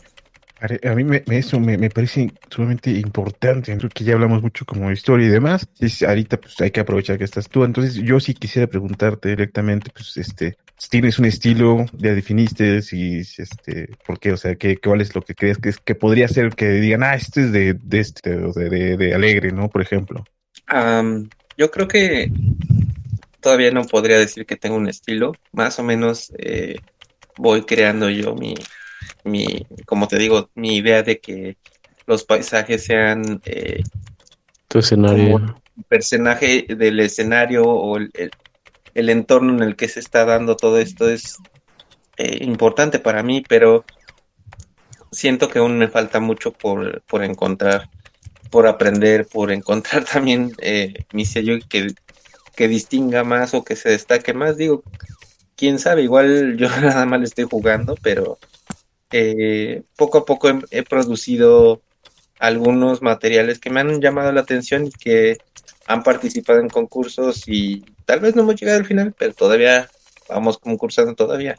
A 0.83 0.95
mí 0.95 1.05
me, 1.05 1.23
eso 1.31 1.59
me, 1.59 1.79
me 1.79 1.89
parece 1.89 2.31
sumamente 2.51 2.91
importante. 2.91 3.75
Creo 3.79 3.89
que 3.89 4.05
ya 4.05 4.13
hablamos 4.13 4.43
mucho 4.43 4.67
como 4.67 4.89
de 4.89 4.93
historia 4.93 5.27
y 5.27 5.31
demás. 5.31 5.67
Y 5.79 5.87
s- 5.87 6.07
ahorita 6.07 6.39
pues 6.39 6.61
hay 6.61 6.71
que 6.71 6.81
aprovechar 6.81 7.17
que 7.17 7.25
estás 7.25 7.49
tú. 7.49 7.65
Entonces 7.65 7.95
yo 7.95 8.21
sí 8.21 8.35
quisiera 8.35 8.67
preguntarte 8.67 9.31
directamente, 9.31 9.91
pues 9.91 10.19
este, 10.19 10.59
tienes 10.91 11.19
un 11.19 11.25
estilo, 11.25 11.87
ya 11.97 12.15
definiste, 12.15 12.83
si, 12.83 13.25
si, 13.25 13.41
este, 13.41 13.89
¿por 14.07 14.19
qué? 14.19 14.33
O 14.33 14.37
sea, 14.37 14.55
¿qué, 14.57 14.77
cuál 14.77 15.01
es 15.01 15.15
lo 15.15 15.23
que 15.23 15.35
crees 15.35 15.57
que 15.57 15.71
es 15.71 15.79
que 15.79 15.95
podría 15.95 16.29
ser 16.29 16.51
que 16.55 16.69
digan, 16.73 17.05
ah, 17.05 17.15
este 17.15 17.41
es 17.45 17.53
de, 17.53 17.73
de 17.83 18.01
este, 18.01 18.35
o 18.37 18.53
de, 18.53 18.69
de, 18.69 18.97
de 18.99 19.15
alegre, 19.15 19.53
¿no? 19.53 19.71
Por 19.71 19.81
ejemplo. 19.81 20.25
Am, 20.67 21.31
yo 21.57 21.71
creo 21.71 21.89
que 21.89 22.31
todavía 23.41 23.71
no 23.73 23.85
podría 23.85 24.19
decir 24.19 24.47
que 24.47 24.57
tengo 24.57 24.77
un 24.77 24.89
estilo. 24.89 25.41
Más 25.53 25.79
o 25.79 25.83
menos 25.85 26.33
eh, 26.39 26.85
voy 27.37 27.65
creando 27.67 28.11
yo 28.11 28.35
mi, 28.37 28.55
mi, 29.25 29.67
como 29.87 30.09
te 30.09 30.19
digo, 30.19 30.51
mi 30.55 30.77
idea 30.79 31.03
de 31.03 31.21
que 31.21 31.59
los 32.07 32.25
paisajes 32.25 32.85
sean 32.85 33.41
eh, 33.45 33.87
Tu 34.69 34.79
escenario. 34.79 35.39
El 35.77 35.85
personaje 35.89 36.67
del 36.69 37.01
escenario 37.01 37.65
o 37.67 37.97
el, 37.97 38.11
el- 38.15 38.31
el 38.95 39.11
entorno 39.11 39.53
en 39.55 39.63
el 39.63 39.77
que 39.77 39.89
se 39.89 40.01
está 40.01 40.25
dando 40.25 40.57
todo 40.57 40.79
esto 40.81 41.09
es 41.11 41.37
eh, 42.17 42.45
importante 42.45 42.99
para 43.01 43.23
mí, 43.23 43.45
pero 43.49 43.85
siento 45.11 45.49
que 45.49 45.59
aún 45.59 45.79
me 45.79 45.89
falta 45.89 46.21
mucho 46.21 46.53
por, 46.53 47.03
por 47.05 47.25
encontrar, 47.25 47.89
por 48.51 48.67
aprender, 48.67 49.29
por 49.29 49.53
encontrar 49.53 50.05
también 50.13 50.53
eh, 50.63 50.95
mi 51.13 51.25
sello 51.27 51.55
que, 51.69 51.89
que 52.61 52.69
distinga 52.69 53.25
más 53.25 53.55
o 53.55 53.65
que 53.65 53.75
se 53.75 53.89
destaque 53.89 54.35
más. 54.35 54.59
Digo, 54.59 54.83
quién 55.57 55.79
sabe, 55.79 56.03
igual 56.03 56.57
yo 56.59 56.69
nada 56.69 57.07
más 57.07 57.19
le 57.19 57.25
estoy 57.25 57.47
jugando, 57.51 57.95
pero 58.03 58.39
eh, 59.11 59.83
poco 59.97 60.19
a 60.19 60.25
poco 60.27 60.51
he, 60.71 60.83
producido 60.83 61.81
algunos 62.39 63.01
materiales 63.01 63.61
que 63.61 63.71
me 63.71 63.81
han 63.81 64.03
llamado 64.03 64.31
la 64.33 64.43
atención 64.43 64.85
y 64.85 64.91
que 64.91 65.39
han 65.87 66.03
participado 66.03 66.61
en 66.61 66.69
concursos 66.69 67.45
y 67.47 67.83
tal 68.05 68.21
vez 68.21 68.37
no 68.37 68.43
hemos 68.43 68.57
llegado 68.57 68.81
al 68.81 68.85
final, 68.85 69.15
pero 69.17 69.33
todavía 69.33 69.89
vamos 70.29 70.59
concursando 70.59 71.15
todavía. 71.15 71.59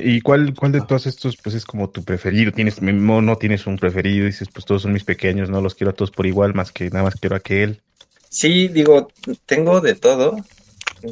¿Y 0.00 0.20
cuál, 0.20 0.54
cuál 0.54 0.70
de 0.70 0.82
todos 0.82 1.08
estos, 1.08 1.36
pues, 1.38 1.56
es 1.56 1.64
como 1.64 1.90
tu 1.90 2.04
preferido? 2.04 2.52
¿Tienes, 2.52 2.80
no, 2.80 3.20
no 3.20 3.36
tienes 3.36 3.66
un 3.66 3.78
preferido? 3.78 4.26
Dices, 4.26 4.48
pues, 4.52 4.64
todos 4.64 4.82
son 4.82 4.92
mis 4.92 5.02
pequeños, 5.02 5.50
no 5.50 5.60
los 5.60 5.74
quiero 5.74 5.90
a 5.90 5.94
todos 5.94 6.12
por 6.12 6.26
igual, 6.26 6.54
más 6.54 6.70
que 6.70 6.88
nada 6.90 7.02
más 7.02 7.16
quiero 7.16 7.34
a 7.34 7.38
aquel. 7.38 7.82
Sí, 8.28 8.68
digo, 8.68 9.08
tengo 9.46 9.80
de 9.80 9.94
todo. 9.94 10.36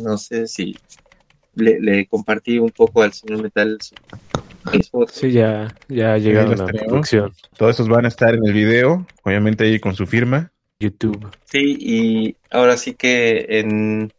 No 0.03 0.19
sé 0.19 0.47
si 0.47 0.77
le, 1.55 1.81
le 1.81 2.07
compartí 2.07 2.59
un 2.59 2.71
poco 2.71 3.03
al 3.03 3.13
señor 3.13 3.43
Metal 3.43 3.79
su- 3.81 3.95
mis 4.73 4.91
fotos. 4.91 5.17
Sí, 5.17 5.31
ya, 5.33 5.75
ya 5.89 6.17
llegaron 6.19 6.61
a 6.61 6.67
tenemos. 6.67 6.87
producción. 6.89 7.33
Todos 7.57 7.77
esos 7.77 7.89
van 7.89 8.05
a 8.05 8.09
estar 8.09 8.35
en 8.35 8.45
el 8.45 8.53
video, 8.53 9.07
obviamente 9.23 9.65
ahí 9.65 9.79
con 9.79 9.95
su 9.95 10.07
firma. 10.07 10.53
YouTube. 10.79 11.31
Sí, 11.47 11.77
y 11.81 12.37
ahora 12.51 12.77
sí 12.77 12.95
que 12.95 13.47
en, 13.49 14.13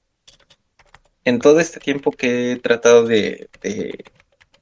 en 1.23 1.39
todo 1.39 1.59
este 1.59 1.79
tiempo 1.79 2.11
que 2.11 2.53
he 2.53 2.55
tratado 2.57 3.03
de, 3.05 3.49
de, 3.61 4.03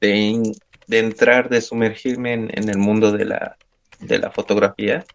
de, 0.00 0.16
in- 0.16 0.52
de 0.86 0.98
entrar, 0.98 1.48
de 1.48 1.60
sumergirme 1.62 2.34
en, 2.34 2.50
en 2.52 2.68
el 2.68 2.76
mundo 2.78 3.12
de 3.12 3.24
la, 3.24 3.56
de 4.00 4.18
la 4.18 4.30
fotografía, 4.30 5.06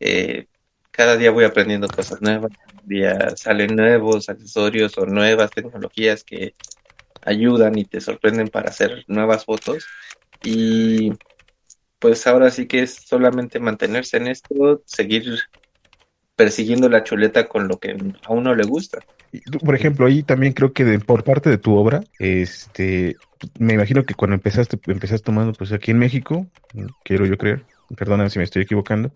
eh, 0.00 0.46
cada 0.96 1.16
día 1.16 1.30
voy 1.30 1.44
aprendiendo 1.44 1.88
cosas 1.88 2.20
nuevas, 2.22 2.52
cada 2.56 2.82
día 2.84 3.36
salen 3.36 3.76
nuevos 3.76 4.28
accesorios 4.28 4.96
o 4.98 5.06
nuevas 5.06 5.52
tecnologías 5.52 6.24
que 6.24 6.54
ayudan 7.22 7.78
y 7.78 7.84
te 7.84 8.00
sorprenden 8.00 8.48
para 8.48 8.70
hacer 8.70 9.04
nuevas 9.08 9.44
fotos. 9.44 9.86
Y 10.42 11.12
pues 11.98 12.26
ahora 12.26 12.50
sí 12.50 12.66
que 12.66 12.82
es 12.82 12.94
solamente 13.06 13.60
mantenerse 13.60 14.18
en 14.18 14.28
esto, 14.28 14.82
seguir 14.86 15.40
persiguiendo 16.36 16.88
la 16.88 17.02
chuleta 17.02 17.48
con 17.48 17.68
lo 17.68 17.78
que 17.78 17.96
a 18.24 18.32
uno 18.32 18.54
le 18.54 18.64
gusta. 18.64 19.04
Por 19.64 19.74
ejemplo, 19.74 20.06
ahí 20.06 20.22
también 20.22 20.52
creo 20.52 20.72
que 20.72 20.84
de- 20.84 20.98
por 21.00 21.24
parte 21.24 21.50
de 21.50 21.58
tu 21.58 21.74
obra, 21.74 22.04
este, 22.18 23.16
me 23.58 23.74
imagino 23.74 24.04
que 24.04 24.14
cuando 24.14 24.34
empezaste, 24.34 24.78
empezaste 24.86 25.24
tomando, 25.24 25.52
pues 25.52 25.72
aquí 25.72 25.90
en 25.90 25.98
México, 25.98 26.46
quiero 27.02 27.26
yo 27.26 27.36
creer, 27.36 27.64
perdóname 27.96 28.30
si 28.30 28.38
me 28.38 28.44
estoy 28.44 28.62
equivocando. 28.62 29.10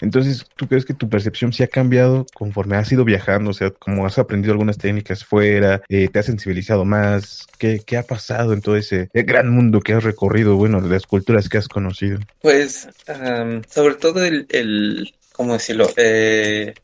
Entonces, 0.00 0.46
¿tú 0.56 0.68
crees 0.68 0.84
que 0.84 0.94
tu 0.94 1.08
percepción 1.08 1.52
sí 1.52 1.62
ha 1.62 1.68
cambiado 1.68 2.26
conforme 2.34 2.76
has 2.76 2.90
ido 2.92 3.04
viajando? 3.04 3.50
O 3.50 3.54
sea, 3.54 3.70
como 3.70 4.06
has 4.06 4.18
aprendido 4.18 4.52
algunas 4.52 4.78
técnicas 4.78 5.24
fuera, 5.24 5.82
eh, 5.88 6.08
te 6.08 6.18
has 6.18 6.26
sensibilizado 6.26 6.84
más. 6.84 7.46
¿Qué, 7.58 7.80
qué 7.84 7.96
ha 7.96 8.02
pasado 8.04 8.52
en 8.52 8.60
todo 8.60 8.76
ese 8.76 9.08
eh, 9.12 9.22
gran 9.22 9.50
mundo 9.50 9.80
que 9.80 9.92
has 9.94 10.04
recorrido? 10.04 10.56
Bueno, 10.56 10.80
de 10.80 10.88
las 10.88 11.06
culturas 11.06 11.48
que 11.48 11.58
has 11.58 11.68
conocido. 11.68 12.18
Pues, 12.40 12.88
am, 13.08 13.62
sobre 13.68 13.94
todo 13.96 14.24
el, 14.24 14.46
el, 14.50 15.14
¿cómo 15.32 15.54
decirlo? 15.54 15.88
Eh, 15.96 16.74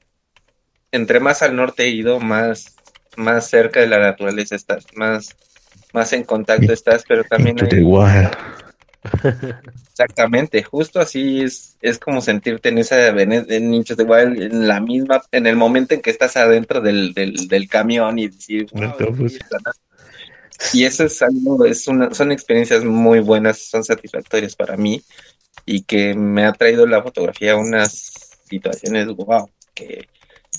entre 0.93 1.21
más 1.21 1.43
al 1.43 1.57
norte 1.57 1.85
he 1.85 1.89
ido, 1.91 2.21
más, 2.21 2.77
más 3.17 3.49
cerca 3.49 3.81
de 3.81 3.89
la 3.89 3.99
naturaleza 3.99 4.55
estás, 4.55 4.87
más, 4.95 5.37
más 5.93 6.13
en 6.13 6.25
contacto 6.25 6.73
estás, 6.73 7.05
pero 7.07 7.25
también 7.25 7.57
hay- 7.61 7.83
wild. 7.83 8.31
Exactamente, 9.91 10.63
justo 10.63 10.99
así 10.99 11.43
es, 11.43 11.77
es 11.81 11.99
como 11.99 12.21
sentirte 12.21 12.69
en 12.71 12.79
esa 12.79 13.09
en, 13.09 13.33
en 13.33 13.75
Into 13.75 13.95
the 13.95 14.03
Wild, 14.03 14.43
en 14.43 14.67
la 14.67 14.81
misma, 14.81 15.23
en 15.31 15.47
el 15.47 15.55
momento 15.57 15.95
en 15.95 16.01
que 16.03 16.11
estás 16.11 16.37
adentro 16.37 16.81
del, 16.81 17.15
del, 17.15 17.47
del 17.49 17.69
camión 17.69 18.19
y 18.19 18.27
decir, 18.29 18.67
Del 18.71 18.83
"Wow, 18.83 18.91
autobús. 18.91 19.33
sí, 19.33 19.39
está- 19.39 19.73
Y 20.73 20.85
eso 20.85 21.05
es 21.05 21.23
algo, 21.23 21.65
es 21.65 21.87
una, 21.87 22.13
son 22.13 22.33
experiencias 22.33 22.85
muy 22.85 23.21
buenas, 23.21 23.59
son 23.59 23.85
satisfactorias 23.85 24.57
para 24.57 24.77
mí 24.77 25.01
y 25.65 25.83
que 25.83 26.15
me 26.15 26.45
ha 26.45 26.53
traído 26.53 26.87
la 26.87 27.03
fotografía 27.03 27.53
a 27.53 27.57
unas 27.57 28.41
situaciones, 28.49 29.07
wow, 29.09 29.49
que 29.75 30.09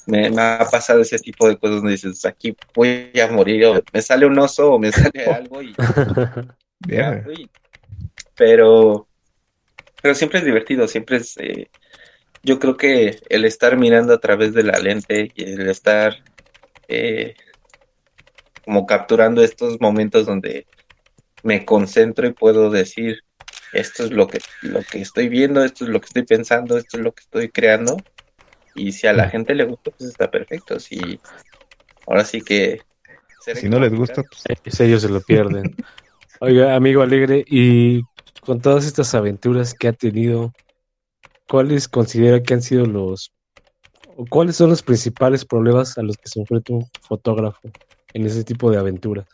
me, 0.08 0.30
me 0.30 0.42
ha 0.42 0.68
pasado 0.72 1.02
ese 1.02 1.20
tipo 1.20 1.48
de 1.48 1.58
cosas 1.58 1.78
donde 1.78 1.92
dices, 1.94 2.24
aquí 2.26 2.56
voy 2.74 3.12
a 3.22 3.28
morir, 3.32 3.66
o 3.66 3.82
me 3.94 4.02
sale 4.02 4.26
un 4.26 4.38
oso 4.40 4.74
o 4.74 4.80
me 4.80 4.92
sale 4.92 5.26
algo 5.34 5.62
y 5.62 5.76
ya 6.88 7.12
Verga. 7.12 7.34
Pero, 8.36 9.08
pero 10.02 10.16
siempre 10.16 10.40
es 10.40 10.46
divertido, 10.46 10.88
siempre 10.88 11.18
es, 11.18 11.38
eh, 11.38 11.70
yo 12.44 12.60
creo 12.60 12.78
que 12.78 13.20
el 13.30 13.46
estar 13.46 13.78
mirando 13.78 14.14
a 14.14 14.20
través 14.20 14.54
de 14.54 14.64
la 14.64 14.78
lente 14.78 15.32
y 15.36 15.44
el 15.44 15.68
estar 15.70 16.24
eh, 16.88 17.36
como 18.64 18.86
capturando 18.86 19.44
estos 19.44 19.80
momentos 19.80 20.26
donde 20.26 20.68
me 21.44 21.66
concentro 21.66 22.28
y 22.28 22.34
puedo 22.34 22.70
decir, 22.70 23.24
esto 23.74 24.04
es 24.04 24.12
lo 24.12 24.28
que, 24.28 24.40
lo 24.62 24.82
que 24.82 25.02
estoy 25.02 25.30
viendo, 25.30 25.64
esto 25.64 25.86
es 25.86 25.90
lo 25.90 26.00
que 26.00 26.08
estoy 26.08 26.24
pensando, 26.24 26.78
esto 26.78 26.98
es 26.98 27.04
lo 27.04 27.12
que 27.12 27.22
estoy 27.22 27.50
creando. 27.50 27.98
Y 28.74 28.92
si 28.92 29.08
a 29.08 29.14
la 29.14 29.30
gente 29.30 29.56
le 29.56 29.64
gusta, 29.64 29.92
pues 29.92 30.10
está 30.10 30.30
perfecto. 30.30 30.80
Si 30.80 31.20
ahora 32.08 32.26
sí 32.26 32.42
que 32.42 32.82
Si 33.40 33.70
no 33.70 33.80
les 33.80 33.94
gusta, 33.94 34.24
pues, 34.24 34.80
ellos 34.80 35.02
se 35.02 35.10
lo 35.10 35.22
pierden. 35.22 35.76
Oiga, 36.40 36.76
amigo 36.76 37.02
Alegre, 37.02 37.46
y 37.48 38.02
con 38.42 38.62
todas 38.62 38.86
estas 38.86 39.14
aventuras 39.16 39.74
que 39.74 39.88
ha 39.88 39.94
tenido, 39.94 40.54
¿cuáles 41.48 41.88
considera 41.88 42.42
que 42.42 42.54
han 42.54 42.62
sido 42.62 42.86
los, 42.86 43.32
o 44.16 44.26
cuáles 44.26 44.56
son 44.56 44.70
los 44.70 44.82
principales 44.82 45.46
problemas 45.46 45.98
a 45.98 46.04
los 46.04 46.18
que 46.18 46.30
se 46.30 46.40
enfrenta 46.40 46.74
un 46.74 46.88
fotógrafo 47.02 47.60
en 48.14 48.26
ese 48.26 48.44
tipo 48.44 48.72
de 48.72 48.78
aventuras? 48.78 49.26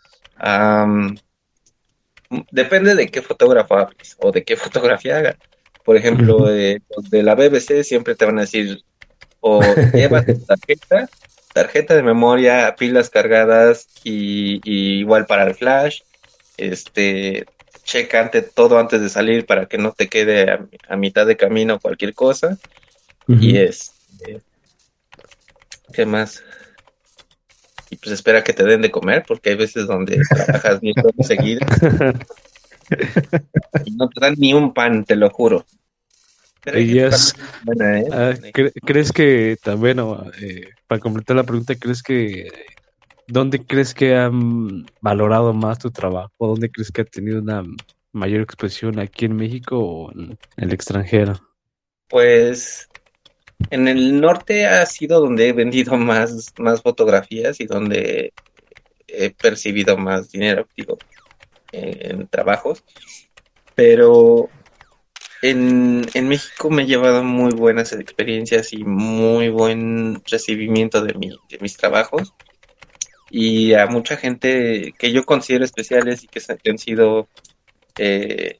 Depende 2.52 2.96
de 2.96 3.10
qué 3.10 3.22
fotógrafo 3.22 3.76
hables 3.76 4.16
o 4.20 4.32
de 4.32 4.44
qué 4.44 4.56
fotografía 4.58 5.18
haga. 5.18 5.38
Por 5.84 5.98
ejemplo, 5.98 6.54
eh, 6.54 6.82
de 7.10 7.24
la 7.24 7.36
BBC 7.36 7.84
siempre 7.84 8.16
te 8.16 8.26
van 8.26 8.38
a 8.38 8.42
decir 8.42 8.84
o 9.40 9.62
lleva 9.94 10.24
tu 10.24 10.40
tarjeta, 10.46 11.10
tarjeta 11.54 11.96
de 11.96 12.04
memoria, 12.04 12.76
pilas 12.78 13.10
cargadas 13.10 13.88
y, 14.04 14.62
y 14.64 15.00
igual 15.00 15.26
para 15.26 15.44
el 15.44 15.56
flash, 15.56 16.02
este, 16.58 17.46
checa 17.92 18.22
ante, 18.22 18.42
todo 18.42 18.80
antes 18.80 19.02
de 19.02 19.10
salir 19.10 19.46
para 19.46 19.66
que 19.66 19.78
no 19.78 19.92
te 19.92 20.08
quede 20.08 20.50
a, 20.50 20.66
a 20.88 20.96
mitad 20.96 21.26
de 21.28 21.36
camino 21.36 21.80
cualquier 21.80 22.14
cosa. 22.14 22.58
Y 23.28 23.58
es, 23.58 23.94
¿qué 25.94 26.06
más? 26.06 26.44
Y 27.90 27.98
pues 27.98 28.14
espera 28.14 28.44
que 28.44 28.54
te 28.54 28.64
den 28.64 28.82
de 28.82 28.92
comer, 28.92 29.26
porque 29.28 29.50
hay 29.50 29.56
veces 29.58 29.88
donde 29.88 30.18
trabajas 30.30 30.80
bien 30.80 30.96
horas 30.98 31.28
seguidas 31.28 31.82
y 33.86 33.92
no 33.92 34.08
te 34.10 34.22
dan 34.22 34.36
ni 34.38 34.54
un 34.54 34.74
pan, 34.74 35.04
te 35.04 35.16
lo 35.16 35.30
juro. 35.30 35.66
Y 36.74 37.00
es- 37.00 37.36
buena, 37.64 38.00
¿eh? 38.00 38.06
Ah, 38.12 38.34
cre- 38.54 38.72
¿Crees 38.86 39.12
que 39.12 39.58
también, 39.62 40.00
eh, 40.42 40.70
para 40.88 41.02
completar 41.02 41.36
la 41.36 41.44
pregunta, 41.44 41.76
¿crees 41.76 42.02
que 42.02 42.50
dónde 43.32 43.66
crees 43.66 43.94
que 43.94 44.16
han 44.16 44.86
valorado 45.00 45.54
más 45.54 45.80
tu 45.80 45.90
trabajo? 45.90 46.32
¿Dónde 46.40 46.70
crees 46.70 46.92
que 46.92 47.02
ha 47.02 47.06
tenido 47.06 47.42
una 47.42 47.64
mayor 48.12 48.42
expresión 48.42 49.00
aquí 49.00 49.26
en 49.26 49.36
México 49.36 49.80
o 49.80 50.12
en 50.12 50.38
el 50.58 50.74
extranjero? 50.74 51.40
Pues 52.10 52.90
en 53.70 53.88
el 53.88 54.20
norte 54.20 54.66
ha 54.66 54.86
sido 54.86 55.22
donde 55.22 55.50
he 55.50 55.54
vendido 55.54 55.96
más, 55.98 56.54
más 56.58 56.82
fotografías 56.82 57.60
y 57.62 57.66
donde 57.66 58.34
he 59.08 59.30
percibido 59.30 59.98
más 59.98 60.32
dinero, 60.32 60.68
digo, 60.76 60.98
en, 61.72 62.28
trabajos. 62.28 62.84
Pero 63.76 64.50
en, 65.42 66.06
en 66.14 66.28
México 66.28 66.70
me 66.70 66.84
he 66.84 66.86
llevado 66.86 67.24
muy 67.24 67.54
buenas 67.54 67.94
experiencias 67.94 68.74
y 68.74 68.84
muy 68.84 69.50
buen 69.50 70.22
recibimiento 70.26 71.02
de, 71.02 71.14
mi, 71.14 71.30
de 71.30 71.60
mis 71.62 71.78
trabajos. 71.78 72.34
Y 73.32 73.74
a 73.74 73.88
mucha 73.88 74.18
gente 74.18 74.94
que 75.00 75.12
yo 75.12 75.24
considero 75.24 75.64
especiales 75.64 76.24
y 76.24 76.28
que, 76.28 76.42
han 76.70 76.78
sido 76.78 77.30
eh, 77.98 78.60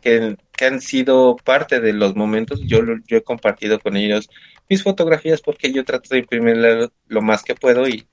que, 0.00 0.36
que 0.56 0.64
han 0.64 0.80
sido 0.80 1.36
parte 1.36 1.80
de 1.80 1.92
los 1.92 2.14
momentos. 2.14 2.60
Yo, 2.62 2.80
yo 3.06 3.16
he 3.16 3.22
compartido 3.22 3.80
con 3.80 3.96
ellos 3.96 4.30
mis 4.68 4.82
fotografías 4.82 5.42
porque 5.42 5.72
yo 5.72 5.84
trato 5.84 6.10
de 6.10 6.20
imprimirle 6.20 6.88
lo 7.08 7.22
más 7.22 7.42
que 7.42 7.54
puedo 7.54 7.88
y 7.88 8.06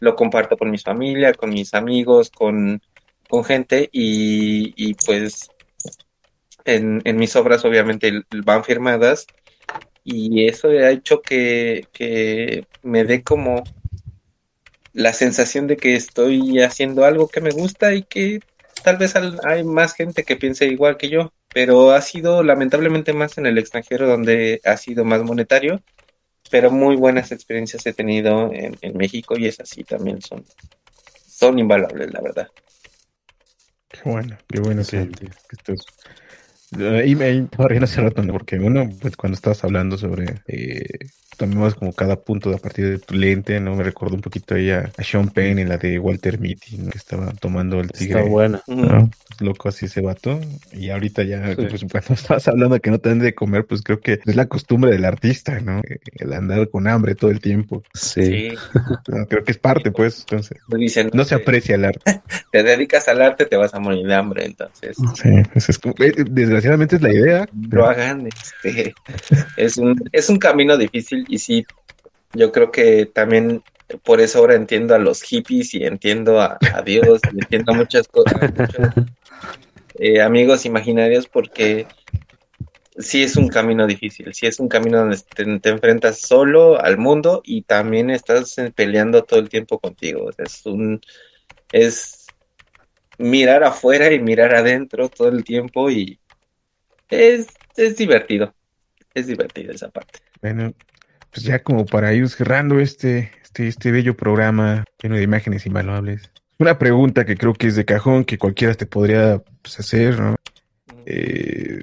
lo 0.00 0.16
comparto 0.16 0.56
con 0.56 0.70
mi 0.70 0.78
familia, 0.78 1.34
con 1.34 1.50
mis 1.50 1.74
amigos, 1.74 2.30
con, 2.30 2.80
con 3.28 3.44
gente 3.44 3.88
y, 3.92 4.72
y 4.76 4.94
pues 4.94 5.48
en, 6.64 7.02
en 7.04 7.16
mis 7.16 7.36
obras 7.36 7.64
obviamente 7.64 8.22
van 8.44 8.64
firmadas 8.64 9.26
y 10.04 10.46
eso 10.46 10.68
ha 10.68 10.90
hecho 10.90 11.22
que, 11.22 11.86
que 11.92 12.66
me 12.82 13.04
dé 13.04 13.22
como 13.22 13.64
la 14.94 15.14
sensación 15.14 15.68
de 15.68 15.78
que 15.78 15.96
estoy 15.96 16.60
haciendo 16.62 17.06
algo 17.06 17.28
que 17.28 17.42
me 17.42 17.50
gusta 17.52 17.94
y 17.94 18.04
que 18.04 18.40
tal 18.84 18.98
vez 18.98 19.16
al- 19.16 19.40
hay 19.44 19.64
más 19.64 19.94
gente 19.94 20.24
que 20.24 20.36
piense 20.36 20.66
igual 20.68 20.98
que 20.98 21.10
yo, 21.10 21.34
pero 21.54 21.92
ha 21.92 22.02
sido 22.02 22.44
lamentablemente 22.44 23.14
más 23.14 23.38
en 23.38 23.46
el 23.46 23.58
extranjero 23.58 24.08
donde 24.08 24.62
ha 24.64 24.78
sido 24.78 25.04
más 25.06 25.22
monetario, 25.24 25.82
pero 26.50 26.70
muy 26.70 26.96
buenas 26.96 27.32
experiencias 27.32 27.86
he 27.86 27.94
tenido 27.94 28.52
en, 28.52 28.76
en 28.82 28.96
México 28.96 29.36
y 29.38 29.46
esas 29.46 29.68
sí 29.70 29.84
también 29.84 30.22
son, 30.22 30.44
son 31.26 31.58
invaluables, 31.58 32.12
la 32.12 32.22
verdad. 32.22 32.48
Qué 33.88 34.00
bueno, 34.04 34.36
qué 34.48 34.60
bueno 34.60 34.82
que, 34.84 35.08
que 35.10 35.26
estás. 35.52 35.78
Ahí 36.78 37.14
me 37.14 37.30
estaba 37.38 37.68
riendo 37.68 37.84
hace 37.84 38.00
rato, 38.02 38.22
¿no? 38.22 38.32
porque 38.32 38.56
uno, 38.58 38.88
pues 39.00 39.16
cuando 39.16 39.36
estabas 39.36 39.62
hablando 39.64 39.96
sobre 39.98 40.42
eh, 40.48 40.84
también 41.36 41.60
más 41.60 41.74
como 41.74 41.92
cada 41.92 42.16
punto 42.16 42.54
a 42.54 42.58
partir 42.58 42.88
de 42.88 42.98
tu 42.98 43.14
lente, 43.14 43.58
¿no? 43.60 43.74
Me 43.76 43.82
recordó 43.84 44.14
un 44.14 44.20
poquito 44.20 44.54
ahí 44.54 44.70
a, 44.70 44.90
a 44.96 45.02
Sean 45.02 45.28
Penn 45.28 45.58
en 45.58 45.68
la 45.68 45.78
de 45.78 45.98
Walter 45.98 46.38
Mitty, 46.38 46.78
¿no? 46.78 46.90
que 46.90 46.98
estaba 46.98 47.32
tomando 47.40 47.80
el 47.80 47.90
tigre. 47.90 48.18
Está 48.20 48.30
buena. 48.30 48.62
¿no? 48.66 49.10
Pues, 49.28 49.40
loco 49.40 49.68
así 49.68 49.86
ese 49.86 50.00
vato. 50.00 50.40
Y 50.72 50.90
ahorita 50.90 51.22
ya, 51.22 51.54
Sí. 51.54 51.66
pues 51.68 51.84
cuando 51.90 52.14
estabas 52.14 52.48
hablando 52.48 52.74
de 52.74 52.80
que 52.80 52.90
no 52.90 52.98
te 52.98 53.14
de 53.14 53.34
comer, 53.34 53.64
pues 53.66 53.82
creo 53.82 54.00
que 54.00 54.20
es 54.24 54.36
la 54.36 54.46
costumbre 54.46 54.90
del 54.90 55.04
artista, 55.04 55.60
¿no? 55.60 55.80
El 56.16 56.32
andar 56.32 56.68
con 56.70 56.88
hambre 56.88 57.14
todo 57.14 57.30
el 57.30 57.40
tiempo. 57.40 57.82
Sí. 57.94 58.24
Sí, 58.24 58.48
No, 59.08 59.26
creo 59.26 59.44
que 59.44 59.52
es 59.52 59.58
parte, 59.58 59.90
pues, 59.92 60.20
entonces. 60.20 60.58
dicen, 60.68 61.10
No 61.12 61.24
se 61.24 61.34
aprecia 61.34 61.74
el 61.76 61.84
arte. 61.84 62.20
te 62.52 62.62
dedicas 62.62 63.06
al 63.08 63.22
arte, 63.22 63.44
te 63.46 63.56
vas 63.56 63.72
a 63.74 63.78
morir 63.80 64.06
de 64.06 64.14
hambre, 64.14 64.44
entonces 64.46 64.96
Sí, 65.14 65.30
pues, 65.52 65.68
es 65.68 65.78
como- 65.78 65.94
eh, 65.98 66.12
desgraciadamente 66.30 66.96
es 66.96 67.02
la 67.02 67.12
idea. 67.12 67.40
lo 67.52 67.68
pero- 67.70 67.86
hagan, 67.86 68.26
este, 68.26 68.94
es 69.56 69.76
un, 69.76 70.02
es 70.12 70.28
un 70.28 70.38
camino 70.38 70.76
difícil 70.76 71.23
y 71.28 71.38
sí, 71.38 71.66
yo 72.32 72.52
creo 72.52 72.70
que 72.70 73.06
también 73.06 73.62
por 74.02 74.20
eso 74.20 74.38
ahora 74.38 74.54
entiendo 74.54 74.94
a 74.94 74.98
los 74.98 75.22
hippies 75.22 75.74
y 75.74 75.84
entiendo 75.84 76.40
a, 76.40 76.58
Dios 76.84 77.20
y 77.32 77.38
entiendo 77.38 77.74
muchas 77.74 78.08
cosas, 78.08 78.40
muchos, 78.56 79.06
eh, 79.98 80.20
amigos 80.20 80.64
imaginarios 80.64 81.26
porque 81.26 81.86
sí 82.98 83.22
es 83.22 83.36
un 83.36 83.48
camino 83.48 83.86
difícil, 83.86 84.32
sí 84.34 84.46
es 84.46 84.58
un 84.58 84.68
camino 84.68 84.98
donde 84.98 85.18
te, 85.34 85.58
te 85.60 85.68
enfrentas 85.68 86.20
solo 86.20 86.80
al 86.80 86.98
mundo 86.98 87.42
y 87.44 87.62
también 87.62 88.10
estás 88.10 88.56
eh, 88.58 88.72
peleando 88.74 89.24
todo 89.24 89.40
el 89.40 89.48
tiempo 89.48 89.78
contigo, 89.78 90.30
es 90.38 90.64
un, 90.66 91.00
es 91.72 92.26
mirar 93.18 93.64
afuera 93.64 94.12
y 94.12 94.20
mirar 94.20 94.54
adentro 94.54 95.08
todo 95.08 95.28
el 95.28 95.44
tiempo 95.44 95.90
y 95.90 96.18
es, 97.10 97.46
es 97.76 97.96
divertido. 97.96 98.54
Es 99.12 99.26
divertido 99.28 99.72
esa 99.72 99.88
parte. 99.90 100.18
Bueno, 100.42 100.74
pues 101.34 101.44
ya 101.44 101.62
como 101.62 101.84
para 101.84 102.14
ir 102.14 102.28
cerrando 102.28 102.78
este, 102.78 103.32
este, 103.42 103.66
este 103.66 103.90
bello 103.90 104.16
programa 104.16 104.84
lleno 105.02 105.16
de 105.16 105.22
imágenes 105.24 105.66
invaluables. 105.66 106.30
Una 106.60 106.78
pregunta 106.78 107.26
que 107.26 107.36
creo 107.36 107.54
que 107.54 107.66
es 107.66 107.74
de 107.74 107.84
cajón, 107.84 108.24
que 108.24 108.38
cualquiera 108.38 108.74
te 108.74 108.86
podría 108.86 109.42
pues, 109.60 109.80
hacer, 109.80 110.20
¿no? 110.20 110.36
Eh, 111.04 111.82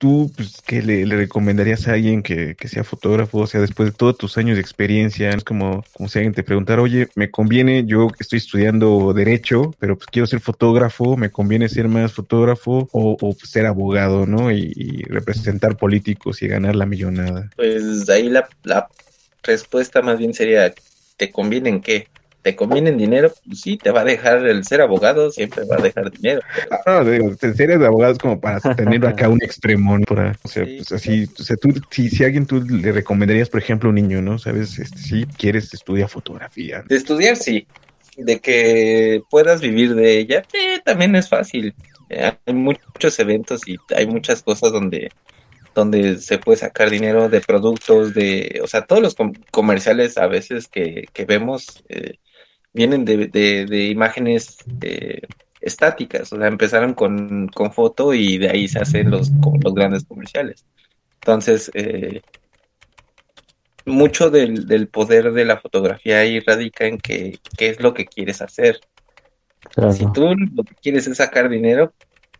¿Tú 0.00 0.32
pues, 0.34 0.62
qué 0.66 0.80
le, 0.80 1.04
le 1.04 1.14
recomendarías 1.14 1.86
a 1.86 1.92
alguien 1.92 2.22
que, 2.22 2.54
que 2.54 2.68
sea 2.68 2.84
fotógrafo? 2.84 3.40
O 3.40 3.46
sea, 3.46 3.60
después 3.60 3.90
de 3.90 3.94
todos 3.94 4.16
tus 4.16 4.38
años 4.38 4.56
de 4.56 4.62
experiencia, 4.62 5.28
es 5.28 5.44
como, 5.44 5.84
como 5.92 6.08
si 6.08 6.18
alguien 6.18 6.32
te 6.32 6.42
preguntara, 6.42 6.80
oye, 6.80 7.08
me 7.16 7.30
conviene, 7.30 7.84
yo 7.84 8.08
estoy 8.18 8.38
estudiando 8.38 9.12
Derecho, 9.12 9.74
pero 9.78 9.98
pues 9.98 10.06
quiero 10.06 10.26
ser 10.26 10.40
fotógrafo, 10.40 11.18
¿me 11.18 11.30
conviene 11.30 11.68
ser 11.68 11.86
más 11.88 12.14
fotógrafo 12.14 12.88
o, 12.92 13.18
pues, 13.18 13.50
ser 13.50 13.66
abogado, 13.66 14.24
¿no? 14.24 14.50
Y, 14.50 14.72
y 14.74 15.02
representar 15.02 15.76
políticos 15.76 16.40
y 16.40 16.48
ganar 16.48 16.76
la 16.76 16.86
millonada. 16.86 17.50
Pues 17.56 18.08
ahí 18.08 18.30
la, 18.30 18.48
la 18.64 18.88
respuesta 19.42 20.00
más 20.00 20.18
bien 20.18 20.32
sería, 20.32 20.72
¿te 21.18 21.30
conviene 21.30 21.68
en 21.68 21.82
qué? 21.82 22.08
¿Te 22.42 22.56
conviene 22.56 22.88
en 22.90 22.96
dinero? 22.98 23.30
Pues 23.46 23.60
sí, 23.60 23.76
te 23.76 23.90
va 23.90 24.00
a 24.00 24.04
dejar 24.04 24.46
el 24.46 24.64
ser 24.64 24.80
abogado, 24.80 25.30
siempre 25.30 25.64
va 25.64 25.76
a 25.76 25.82
dejar 25.82 26.10
dinero. 26.10 26.40
pero- 26.54 26.68
Ah, 26.86 27.02
no, 27.04 27.10
digo, 27.10 27.30
en 27.40 27.54
serio 27.54 27.78
de 27.78 27.86
abogados 27.86 28.18
como 28.18 28.40
para 28.40 28.60
tener 28.76 29.04
acá 29.06 29.28
un 29.28 29.42
extremo, 29.42 29.98
¿no? 29.98 30.04
Para, 30.06 30.36
o 30.42 30.48
sea, 30.48 30.64
Sí. 30.64 30.76
pues 30.76 30.92
así, 30.92 31.28
o 31.38 31.42
sea, 31.42 31.56
tú, 31.56 31.68
si, 31.90 32.08
si 32.08 32.22
a 32.22 32.26
alguien 32.26 32.46
tú 32.46 32.62
le 32.62 32.92
recomendarías, 32.92 33.50
por 33.50 33.60
ejemplo, 33.60 33.88
a 33.88 33.90
un 33.90 33.96
niño, 33.96 34.22
¿no? 34.22 34.38
Sabes, 34.38 34.78
este, 34.78 34.98
si 34.98 35.26
quieres 35.26 35.72
estudiar 35.74 36.08
fotografía. 36.08 36.82
De 36.88 36.96
estudiar, 36.96 37.36
sí. 37.36 37.66
De 38.16 38.40
que 38.40 39.22
puedas 39.30 39.60
vivir 39.60 39.94
de 39.94 40.18
ella, 40.18 40.42
eh, 40.52 40.80
también 40.84 41.14
es 41.16 41.28
fácil. 41.28 41.74
Eh, 42.08 42.32
hay 42.46 42.54
muchos 42.54 43.18
eventos 43.20 43.66
y 43.68 43.76
hay 43.94 44.06
muchas 44.06 44.42
cosas 44.42 44.72
donde, 44.72 45.10
donde 45.74 46.18
se 46.18 46.38
puede 46.38 46.58
sacar 46.58 46.90
dinero 46.90 47.28
de 47.28 47.40
productos, 47.40 48.12
de, 48.14 48.60
o 48.62 48.66
sea, 48.66 48.82
todos 48.82 49.00
los 49.00 49.14
com- 49.14 49.32
comerciales 49.52 50.18
a 50.18 50.26
veces 50.26 50.66
que, 50.68 51.06
que 51.12 51.24
vemos 51.24 51.84
eh, 51.88 52.14
vienen 52.72 53.04
de, 53.04 53.28
de, 53.28 53.66
de 53.66 53.86
imágenes 53.86 54.58
eh, 54.82 55.22
estáticas. 55.60 56.32
O 56.32 56.36
sea, 56.36 56.46
empezaron 56.46 56.94
con, 56.94 57.48
con 57.48 57.72
foto 57.72 58.14
y 58.14 58.38
de 58.38 58.50
ahí 58.50 58.68
se 58.68 58.78
hacen 58.78 59.10
los, 59.10 59.30
los 59.62 59.74
grandes 59.74 60.04
comerciales. 60.04 60.64
Entonces, 61.14 61.70
eh, 61.74 62.22
mucho 63.84 64.30
del, 64.30 64.66
del 64.66 64.88
poder 64.88 65.32
de 65.32 65.44
la 65.44 65.58
fotografía 65.58 66.18
ahí 66.20 66.40
radica 66.40 66.86
en 66.86 66.98
que, 66.98 67.38
qué 67.56 67.68
es 67.70 67.80
lo 67.80 67.92
que 67.94 68.06
quieres 68.06 68.40
hacer. 68.42 68.80
Claro. 69.74 69.92
Si 69.92 70.10
tú 70.12 70.34
lo 70.54 70.64
que 70.64 70.74
quieres 70.82 71.06
es 71.06 71.18
sacar 71.18 71.48
dinero, 71.48 71.92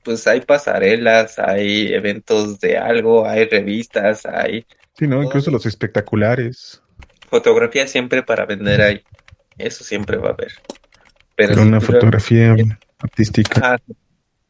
pues 0.03 0.27
hay 0.27 0.41
pasarelas, 0.41 1.39
hay 1.39 1.93
eventos 1.93 2.59
de 2.61 2.79
algo, 2.79 3.27
hay 3.27 3.47
revistas, 3.47 4.25
hay 4.25 4.65
Sí, 4.99 5.07
¿no? 5.07 5.23
Incluso 5.23 5.51
los 5.51 5.65
espectaculares. 5.67 6.83
fotografía 7.31 7.87
siempre 7.87 8.23
para 8.23 8.45
vender 8.45 8.83
ahí. 8.83 9.03
Eso 9.67 9.85
siempre 9.85 10.17
va 10.17 10.31
a 10.31 10.33
haber. 10.33 10.53
Pero 11.37 11.51
Pero 11.51 11.63
si 11.63 11.69
una 11.69 11.81
fotografía 11.81 12.55
artística. 12.99 13.75
Ah, 13.75 13.79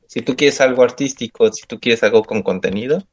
Si 0.07 0.23
tú 0.23 0.37
quieres 0.37 0.61
algo 0.61 0.83
artístico, 0.83 1.53
si 1.53 1.67
tú 1.67 1.79
quieres 1.79 2.03
algo 2.03 2.25
con 2.25 2.43
contenido, 2.43 3.07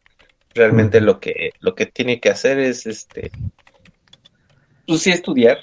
realmente 0.55 1.01
lo 1.01 1.19
que 1.19 1.51
lo 1.59 1.75
que 1.75 1.85
tiene 1.85 2.19
que 2.19 2.29
hacer 2.29 2.57
es 2.57 2.87
este 2.87 3.31
pues 4.87 5.01
sí 5.01 5.11
estudiar, 5.11 5.59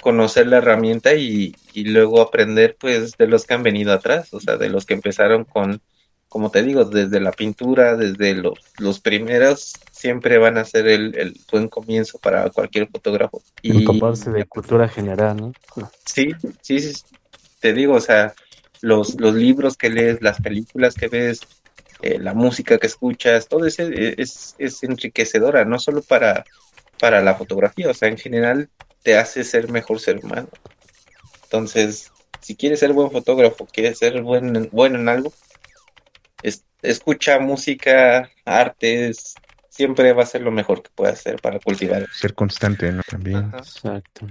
conocer 0.00 0.46
la 0.46 0.58
herramienta 0.58 1.14
y, 1.14 1.54
y 1.72 1.84
luego 1.84 2.20
aprender 2.20 2.76
pues 2.78 3.16
de 3.16 3.26
los 3.26 3.44
que 3.44 3.54
han 3.54 3.62
venido 3.62 3.92
atrás, 3.92 4.32
o 4.34 4.40
sea, 4.40 4.56
de 4.56 4.68
los 4.68 4.84
que 4.84 4.94
empezaron 4.94 5.44
con 5.44 5.80
como 6.28 6.50
te 6.50 6.62
digo, 6.62 6.84
desde 6.84 7.20
la 7.20 7.32
pintura, 7.32 7.96
desde 7.96 8.34
los, 8.34 8.58
los 8.78 9.00
primeros, 9.00 9.74
siempre 9.90 10.38
van 10.38 10.58
a 10.58 10.64
ser 10.64 10.86
el, 10.86 11.16
el 11.16 11.40
buen 11.50 11.68
comienzo 11.68 12.18
para 12.18 12.50
cualquier 12.50 12.88
fotógrafo. 12.88 13.42
Y 13.62 13.78
Empaparse 13.78 14.30
de 14.30 14.44
cultura 14.44 14.88
general, 14.88 15.36
¿no? 15.36 15.52
sí, 16.04 16.32
sí, 16.60 16.80
sí, 16.80 17.02
te 17.60 17.72
digo, 17.72 17.94
o 17.94 18.00
sea, 18.00 18.34
los, 18.80 19.20
los 19.20 19.34
libros 19.34 19.76
que 19.76 19.90
lees, 19.90 20.22
las 20.22 20.40
películas 20.40 20.94
que 20.94 21.08
ves, 21.08 21.40
eh, 22.02 22.18
la 22.18 22.34
música 22.34 22.78
que 22.78 22.86
escuchas, 22.86 23.48
todo 23.48 23.66
eso 23.66 23.82
es, 23.82 24.54
es 24.58 24.82
enriquecedora, 24.82 25.64
no 25.64 25.78
solo 25.78 26.02
para, 26.02 26.44
para 27.00 27.22
la 27.22 27.34
fotografía, 27.34 27.90
o 27.90 27.94
sea, 27.94 28.08
en 28.08 28.18
general 28.18 28.68
te 29.02 29.16
hace 29.16 29.44
ser 29.44 29.70
mejor 29.70 29.98
ser 29.98 30.18
humano. 30.22 30.48
Entonces, 31.44 32.12
si 32.40 32.54
quieres 32.54 32.80
ser 32.80 32.92
buen 32.92 33.10
fotógrafo, 33.10 33.66
quieres 33.66 33.98
ser 33.98 34.22
buen, 34.22 34.68
bueno 34.70 34.98
en 34.98 35.08
algo, 35.08 35.32
es- 36.42 36.64
escucha 36.82 37.38
música, 37.38 38.30
artes, 38.44 39.34
siempre 39.68 40.12
va 40.12 40.22
a 40.22 40.26
ser 40.26 40.42
lo 40.42 40.50
mejor 40.50 40.82
que 40.82 40.90
puedas 40.94 41.18
hacer 41.20 41.36
para 41.40 41.58
cultivar. 41.60 42.06
Ser 42.10 42.34
constante, 42.34 42.90
¿no? 42.92 43.02
También. 43.02 43.44
Ajá. 43.52 43.58
Exacto. 43.58 44.26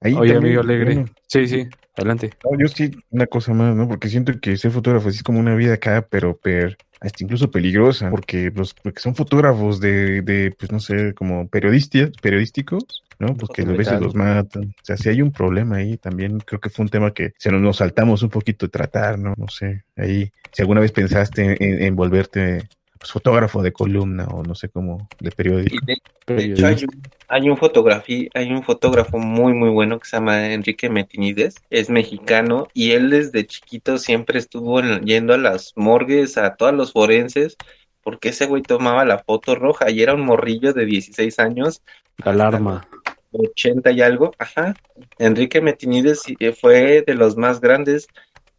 Ahí 0.00 0.14
Oye, 0.14 0.34
también, 0.34 0.58
amigo 0.58 0.60
Alegre. 0.60 0.94
bueno, 0.94 1.10
Sí, 1.26 1.46
sí, 1.48 1.66
adelante. 1.96 2.30
no, 2.44 2.58
yo 2.58 2.68
sí, 2.68 2.90
una 3.10 3.26
cosa 3.26 3.52
más, 3.54 3.74
¿no? 3.74 3.88
Porque 3.88 4.08
siento 4.08 4.38
que 4.40 4.56
ser 4.56 4.70
fotógrafo 4.70 5.08
es 5.08 5.22
como 5.22 5.40
una 5.40 5.54
vida 5.54 5.74
acá, 5.74 6.06
pero 6.08 6.36
per, 6.36 6.76
hasta 7.00 7.24
incluso 7.24 7.50
peligrosa, 7.50 8.10
porque 8.10 8.50
los, 8.54 8.74
porque 8.74 9.00
son 9.00 9.14
fotógrafos 9.14 9.80
de, 9.80 10.22
de, 10.22 10.54
pues 10.58 10.70
no 10.70 10.80
sé, 10.80 11.14
como 11.14 11.48
periodistas, 11.48 12.10
periodísticos, 12.22 13.04
¿no? 13.18 13.34
Pues 13.34 13.50
que 13.54 13.62
a 13.62 13.64
veces 13.64 14.00
los 14.00 14.14
matan. 14.14 14.64
O 14.64 14.84
sea, 14.84 14.96
si 14.96 15.08
hay 15.08 15.22
un 15.22 15.32
problema 15.32 15.76
ahí 15.76 15.96
también, 15.96 16.38
creo 16.40 16.60
que 16.60 16.70
fue 16.70 16.84
un 16.84 16.90
tema 16.90 17.12
que 17.12 17.32
se 17.38 17.50
nos, 17.50 17.60
nos 17.60 17.78
saltamos 17.78 18.22
un 18.22 18.30
poquito 18.30 18.66
de 18.66 18.70
tratar, 18.70 19.18
¿no? 19.18 19.34
No 19.36 19.48
sé, 19.48 19.84
ahí, 19.96 20.30
si 20.52 20.62
alguna 20.62 20.80
vez 20.80 20.92
pensaste 20.92 21.56
en, 21.64 21.82
en 21.82 21.96
volverte 21.96 22.68
pues, 22.98 23.12
fotógrafo 23.12 23.62
de 23.62 23.72
columna 23.72 24.26
o 24.26 24.42
no 24.42 24.54
sé 24.54 24.68
cómo, 24.68 25.08
de 25.20 25.30
periódico. 25.30 25.76
Y 25.76 25.86
de, 25.86 26.02
de 26.26 26.44
hecho, 26.44 26.66
hay 26.66 26.84
un, 26.84 27.02
hay 27.28 27.48
un 27.50 27.56
fotografía, 27.56 28.28
hay 28.34 28.50
un 28.52 28.62
fotógrafo 28.62 29.18
muy 29.18 29.52
muy 29.52 29.70
bueno 29.70 29.98
que 29.98 30.06
se 30.08 30.16
llama 30.16 30.52
Enrique 30.52 30.88
Metinides, 30.90 31.56
es 31.70 31.90
mexicano 31.90 32.68
y 32.74 32.92
él 32.92 33.10
desde 33.10 33.46
chiquito 33.46 33.98
siempre 33.98 34.38
estuvo 34.38 34.80
en- 34.80 35.04
yendo 35.04 35.34
a 35.34 35.38
las 35.38 35.72
morgues, 35.76 36.38
a 36.38 36.56
todos 36.56 36.74
los 36.74 36.92
forenses, 36.92 37.56
porque 38.02 38.28
ese 38.30 38.46
güey 38.46 38.62
tomaba 38.62 39.04
la 39.04 39.18
foto 39.18 39.54
roja 39.54 39.90
y 39.90 40.02
era 40.02 40.14
un 40.14 40.20
morrillo 40.22 40.72
de 40.72 40.86
16 40.86 41.38
años, 41.38 41.82
Alarma. 42.22 42.88
80 43.32 43.90
y 43.90 44.00
algo, 44.00 44.32
ajá. 44.38 44.74
Enrique 45.18 45.60
Metinides 45.60 46.22
eh, 46.38 46.52
fue 46.52 47.02
de 47.06 47.14
los 47.14 47.36
más 47.36 47.60
grandes 47.60 48.06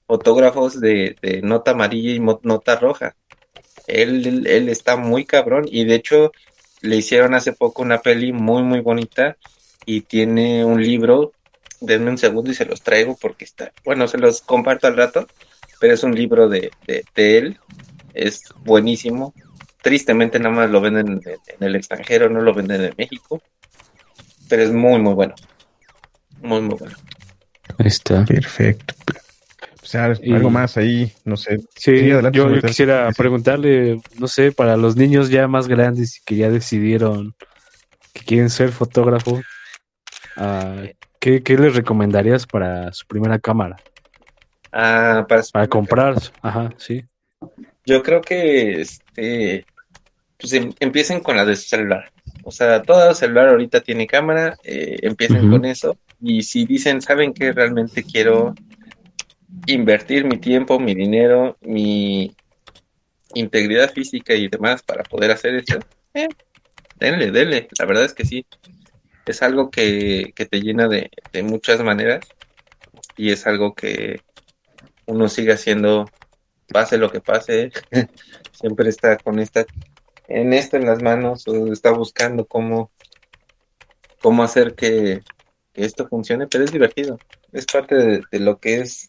fotógrafos 0.05 0.79
de, 0.79 1.15
de 1.21 1.41
nota 1.41 1.71
amarilla 1.71 2.11
y 2.11 2.19
nota 2.19 2.75
roja. 2.77 3.15
Él, 3.88 4.25
él, 4.27 4.47
él 4.47 4.69
está 4.69 4.97
muy 4.97 5.25
cabrón 5.25 5.65
y 5.69 5.85
de 5.85 5.95
hecho 5.95 6.31
le 6.81 6.97
hicieron 6.97 7.33
hace 7.33 7.53
poco 7.53 7.81
una 7.81 8.01
peli 8.01 8.31
muy 8.31 8.61
muy 8.63 8.81
bonita 8.81 9.38
y 9.85 10.01
tiene 10.01 10.63
un 10.65 10.83
libro, 10.83 11.31
denme 11.79 12.11
un 12.11 12.17
segundo 12.17 12.51
y 12.51 12.53
se 12.53 12.65
los 12.65 12.81
traigo 12.81 13.17
porque 13.19 13.45
está, 13.45 13.71
bueno, 13.85 14.07
se 14.07 14.17
los 14.17 14.41
comparto 14.41 14.88
al 14.88 14.97
rato, 14.97 15.25
pero 15.79 15.93
es 15.93 16.03
un 16.03 16.13
libro 16.13 16.49
de, 16.49 16.71
de, 16.85 17.05
de 17.15 17.38
él, 17.38 17.59
es 18.13 18.43
buenísimo. 18.63 19.33
Tristemente 19.81 20.39
nada 20.39 20.53
más 20.53 20.69
lo 20.69 20.81
venden 20.81 21.07
en, 21.07 21.21
en 21.25 21.67
el 21.67 21.75
extranjero, 21.75 22.29
no 22.29 22.41
lo 22.41 22.53
venden 22.53 22.83
en 22.83 22.93
México, 22.97 23.41
pero 24.49 24.63
es 24.63 24.71
muy 24.71 24.99
muy 24.99 25.13
bueno. 25.13 25.33
Muy 26.41 26.61
muy 26.61 26.75
bueno. 26.75 26.95
Ahí 27.77 27.88
está. 27.88 28.25
Perfecto. 28.25 28.93
O 29.88 29.89
sea, 29.89 30.13
Y- 30.21 30.33
algo 30.33 30.49
más 30.49 30.75
ahí, 30.75 31.13
no 31.23 31.38
sé. 31.38 31.59
Sí, 31.77 31.97
Sí, 31.99 32.11
adelante, 32.11 32.38
yo, 32.38 32.61
quisiera 32.61 33.09
preguntarle, 33.15 34.01
no 34.19 34.27
sé, 34.27 34.51
para 34.51 34.75
los 34.75 34.97
niños 34.97 35.29
ya 35.29 35.47
más 35.47 35.69
grandes 35.69 36.17
y 36.17 36.23
que 36.25 36.35
ya 36.35 36.49
decidieron 36.49 37.33
que 38.11 38.25
quieren 38.25 38.49
ser 38.49 38.73
fotógrafos, 38.73 39.45
ah, 40.35 40.83
¿qué, 41.21 41.41
qué 41.41 41.57
les 41.57 41.73
recomendarías 41.73 42.45
para 42.45 42.91
su 42.91 43.07
primera 43.07 43.39
cámara? 43.39 43.77
Ah, 44.73 45.25
para, 45.25 45.41
su- 45.41 45.53
Para 45.53 45.67
comprar, 45.67 46.15
ajá, 46.41 46.73
sí. 46.75 47.05
Yo 47.85 48.03
creo 48.03 48.19
que 48.19 48.81
este 48.81 49.65
pues 50.38 50.51
em- 50.51 50.73
empiecen 50.81 51.21
con 51.21 51.38
la 51.38 51.45
de 51.45 51.55
su 51.55 51.69
celular. 51.69 52.11
O 52.43 52.51
sea, 52.51 52.81
todo 52.81 53.13
celular 53.15 53.47
ahorita 53.47 53.79
tiene 53.79 54.05
cámara, 54.05 54.57
eh, 54.65 54.97
empiecen 55.03 55.49
con 55.49 55.63
eso. 55.63 55.97
Y 56.21 56.41
si 56.43 56.65
dicen, 56.65 57.01
¿saben 57.01 57.33
que 57.33 57.53
realmente 57.53 58.03
quiero 58.03 58.53
invertir 59.65 60.25
mi 60.25 60.37
tiempo, 60.37 60.79
mi 60.79 60.93
dinero, 60.93 61.57
mi 61.61 62.35
integridad 63.33 63.91
física 63.91 64.33
y 64.33 64.47
demás 64.47 64.83
para 64.83 65.03
poder 65.03 65.31
hacer 65.31 65.55
esto? 65.55 65.79
Eh, 66.13 66.27
denle, 66.95 67.31
denle. 67.31 67.67
La 67.77 67.85
verdad 67.85 68.05
es 68.05 68.13
que 68.13 68.25
sí. 68.25 68.45
Es 69.25 69.41
algo 69.41 69.69
que, 69.69 70.31
que 70.35 70.45
te 70.45 70.61
llena 70.61 70.87
de, 70.87 71.09
de 71.33 71.43
muchas 71.43 71.83
maneras 71.83 72.25
y 73.17 73.31
es 73.31 73.45
algo 73.47 73.73
que 73.73 74.21
uno 75.07 75.27
sigue 75.27 75.53
haciendo, 75.53 76.05
pase 76.67 76.97
lo 76.97 77.11
que 77.11 77.19
pase, 77.19 77.71
siempre 78.51 78.89
está 78.89 79.17
con 79.17 79.39
esta, 79.39 79.65
en 80.27 80.53
esto 80.53 80.77
en 80.77 80.85
las 80.85 81.01
manos, 81.01 81.45
está 81.71 81.91
buscando 81.91 82.45
cómo, 82.45 82.91
cómo 84.21 84.43
hacer 84.43 84.75
que, 84.75 85.21
esto 85.73 86.07
funcione, 86.07 86.47
pero 86.47 86.63
es 86.63 86.71
divertido, 86.71 87.19
es 87.51 87.67
parte 87.67 87.95
de 88.31 88.39
lo 88.39 88.59
que 88.59 88.81
es, 88.81 89.07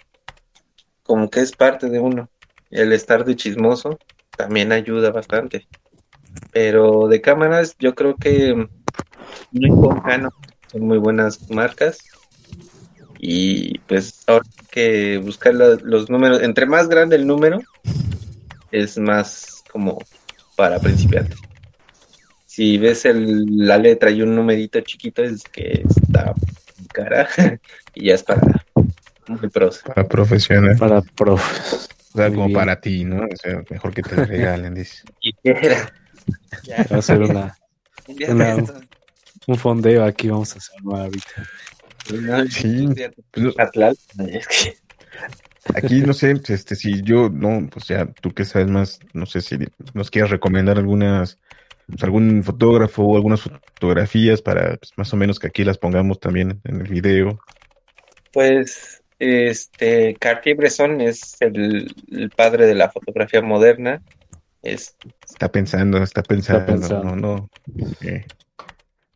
como 1.09 1.31
que 1.31 1.41
es 1.41 1.53
parte 1.53 1.89
de 1.89 1.99
uno. 2.01 2.29
El 2.71 2.93
estar 2.93 3.25
de 3.25 3.35
chismoso 3.35 3.99
también 4.37 4.73
ayuda 4.73 5.11
bastante. 5.11 5.67
Pero 6.53 7.09
de 7.09 7.23
cámaras, 7.23 7.75
yo 7.79 7.95
creo 7.95 8.15
que 8.17 8.69
Canon 10.05 10.31
son 10.71 10.83
muy 10.83 10.99
buenas 10.99 11.51
marcas. 11.51 11.99
Y 13.19 13.79
pues 13.81 14.23
ahora 14.27 14.45
hay 14.61 14.67
que 14.71 15.19
buscar 15.19 15.55
los 15.55 16.11
números. 16.11 16.43
Entre 16.43 16.67
más 16.67 16.89
grande 16.91 17.17
el 17.17 17.27
número, 17.27 17.59
es 18.71 18.99
más 18.99 19.65
como 19.73 19.99
para 20.57 20.79
principiantes. 20.79 21.39
Si 22.45 22.77
ves 22.77 23.07
el- 23.07 23.47
la 23.67 23.79
letra 23.79 24.11
y 24.11 24.21
un 24.21 24.35
numerito 24.35 24.79
chiquito, 24.83 25.23
es 25.23 25.43
que 25.45 25.85
está 25.89 26.35
cara 26.93 27.27
y 27.95 28.07
ya 28.09 28.15
es 28.15 28.23
para 28.23 28.43
pros. 29.53 29.83
Para 29.85 30.07
profesional. 30.07 30.77
Para 30.79 31.03
profes. 31.03 31.89
O 32.15 32.19
sea, 32.19 32.29
Muy 32.29 32.35
como 32.37 32.47
bien. 32.47 32.59
para 32.59 32.81
ti, 32.81 33.05
¿no? 33.05 33.25
O 33.25 33.37
sea, 33.37 33.63
mejor 33.71 33.95
que 33.95 34.03
te 34.03 34.15
regalen, 34.25 34.75
dice. 34.75 35.03
Y 35.21 35.35
era. 35.45 35.93
Va 36.93 36.99
a 36.99 37.03
ser 37.03 37.21
una, 37.21 37.57
Ya 38.07 38.57
un 39.47 39.57
fondeo 39.57 40.05
aquí, 40.05 40.29
vamos 40.29 40.55
a 40.55 40.59
hacer 40.59 40.77
ahorita. 40.85 41.49
no, 42.13 42.47
Sí. 42.47 42.89
Pues, 43.33 43.55
aquí 45.75 46.01
no 46.01 46.13
sé, 46.13 46.35
este, 46.49 46.75
si 46.77 47.03
yo, 47.03 47.29
no, 47.31 47.69
pues 47.71 47.87
ya 47.89 48.07
tú 48.07 48.33
que 48.33 48.45
sabes 48.45 48.69
más, 48.69 49.01
no 49.13 49.27
sé 49.27 49.41
si 49.41 49.59
nos 49.95 50.11
quieras 50.11 50.31
recomendar 50.31 50.79
algunas, 50.79 51.39
pues, 51.87 52.03
algún 52.05 52.43
fotógrafo 52.43 53.03
o 53.05 53.17
algunas 53.17 53.41
fotografías 53.43 54.43
para 54.43 54.77
pues, 54.77 54.93
más 54.97 55.13
o 55.13 55.17
menos 55.17 55.39
que 55.39 55.47
aquí 55.49 55.65
las 55.65 55.79
pongamos 55.79 56.21
también 56.21 56.61
en 56.65 56.81
el 56.81 56.89
video. 56.89 57.39
Pues, 58.33 58.98
este, 59.19 60.15
Cartier-Bresson 60.17 61.01
es 61.01 61.37
el, 61.41 61.95
el 62.11 62.31
padre 62.31 62.67
de 62.67 62.75
la 62.75 62.91
fotografía 62.91 63.43
moderna. 63.43 64.03
Es, 64.63 64.97
Está 65.29 65.51
pensando, 65.51 66.03
está 66.03 66.23
pensando, 66.23 66.67
pensando. 66.67 67.05
no, 67.05 67.17
no. 67.17 67.51
eh, 68.01 68.25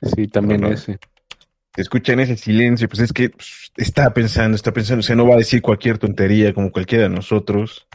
Sí, 0.02 0.26
también 0.28 0.60
No, 0.60 0.68
no. 0.68 0.74
ese. 0.74 0.98
escuchan 1.76 2.20
ese 2.20 2.36
silencio, 2.36 2.88
pues 2.88 3.00
es 3.00 3.12
que 3.12 3.30
pues, 3.30 3.70
está 3.76 4.12
pensando, 4.12 4.56
está 4.56 4.72
pensando, 4.72 5.00
o 5.00 5.02
sea, 5.02 5.16
no 5.16 5.26
va 5.26 5.34
a 5.34 5.38
decir 5.38 5.62
cualquier 5.62 5.98
tontería 5.98 6.52
como 6.52 6.70
cualquiera 6.72 7.04
de 7.04 7.10
nosotros. 7.10 7.86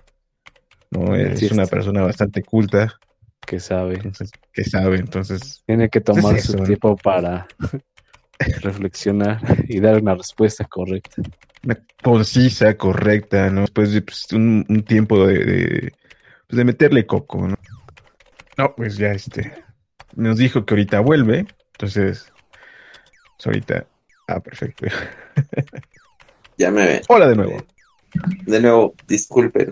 No, 0.92 1.16
es 1.16 1.40
Sí, 1.40 1.50
una 1.52 1.64
está. 1.64 1.76
persona 1.76 2.02
bastante 2.02 2.44
culta, 2.44 2.94
que 3.46 3.60
sabe. 3.60 3.96
entonces, 3.96 4.32
que 4.54 4.64
sabe, 4.64 4.98
entonces, 4.98 5.64
Tiene 5.66 5.90
que 5.90 6.02
tomar 6.02 6.36
es 6.38 6.46
su 6.46 6.58
tiempo 6.64 6.96
para 6.98 7.48
reflexionar 8.62 9.40
y 9.68 9.80
dar 9.80 10.02
una 10.02 10.16
respuesta 10.16 10.66
correcta. 10.66 11.22
Una 11.64 11.78
concisa, 12.04 12.76
correcta, 12.78 13.50
¿no? 13.50 13.62
Después 13.62 13.92
de 13.92 14.02
pues, 14.02 14.28
un, 14.34 14.66
un 14.70 14.84
tiempo 14.84 15.26
de, 15.28 15.38
de, 15.46 15.94
pues, 16.48 16.58
de 16.58 16.64
meterle 16.66 17.06
coco, 17.06 17.48
¿no? 17.48 17.58
No, 18.58 18.76
pues 18.76 18.98
ya 18.98 19.12
este, 19.12 19.54
nos 20.16 20.38
dijo 20.38 20.66
que 20.66 20.74
ahorita 20.74 21.00
vuelve, 21.02 21.46
entonces, 21.74 22.32
pues, 23.38 23.48
ahorita, 23.48 23.86
ah, 24.28 24.40
perfecto. 24.40 24.86
Ya 26.60 26.72
me 26.72 27.02
Hola 27.08 27.28
de 27.30 27.36
nuevo. 27.36 27.64
De 28.48 28.60
nuevo, 28.60 28.96
disculpen. 29.08 29.72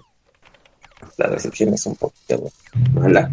la 1.18 1.26
recepción 1.28 1.74
es 1.74 1.84
un 1.88 1.96
poquito 1.96 2.52
mala. 2.94 3.32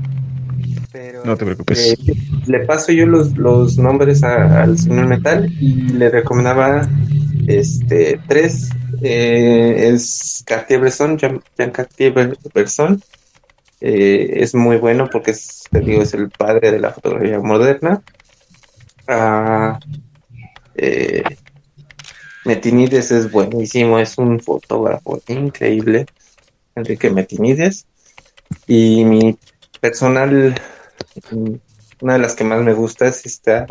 Pero, 0.90 1.22
No 1.24 1.36
te 1.36 1.44
preocupes. 1.44 1.92
eh, 1.92 2.14
le 2.46 2.60
paso 2.60 2.92
yo 2.92 3.04
los, 3.06 3.36
los 3.36 3.76
nombres 3.76 4.22
a- 4.24 4.62
al 4.62 4.78
señor 4.78 5.06
Metal 5.06 5.52
y 5.60 5.74
le 5.92 6.08
recomendaba 6.08 6.88
este 7.46 8.20
tres. 8.28 8.70
eh, 9.02 9.90
es 9.92 10.44
Cartier-Bresson, 10.46 11.18
Jean, 11.18 11.42
Jean 11.56 11.70
Cartier-Bresson. 11.70 13.02
Eh, 13.80 14.34
es 14.42 14.54
muy 14.54 14.76
bueno 14.76 15.08
porque 15.10 15.32
es, 15.32 15.64
te 15.70 15.80
digo, 15.80 16.02
es 16.02 16.14
el 16.14 16.30
padre 16.30 16.70
de 16.70 16.78
la 16.78 16.92
fotografía 16.92 17.40
moderna. 17.40 18.02
Ah, 19.08 19.78
eh, 20.76 21.24
Metinides 22.44 23.10
es 23.10 23.30
buenísimo, 23.30 23.98
es 23.98 24.18
un 24.18 24.40
fotógrafo 24.40 25.20
increíble, 25.28 26.06
Enrique 26.74 27.10
Metinides. 27.10 27.86
Y 28.66 29.04
mi 29.04 29.38
personal, 29.80 30.54
una 32.00 32.12
de 32.14 32.18
las 32.18 32.34
que 32.34 32.44
más 32.44 32.60
me 32.62 32.72
gusta 32.74 33.06
es 33.06 33.24
esta. 33.26 33.66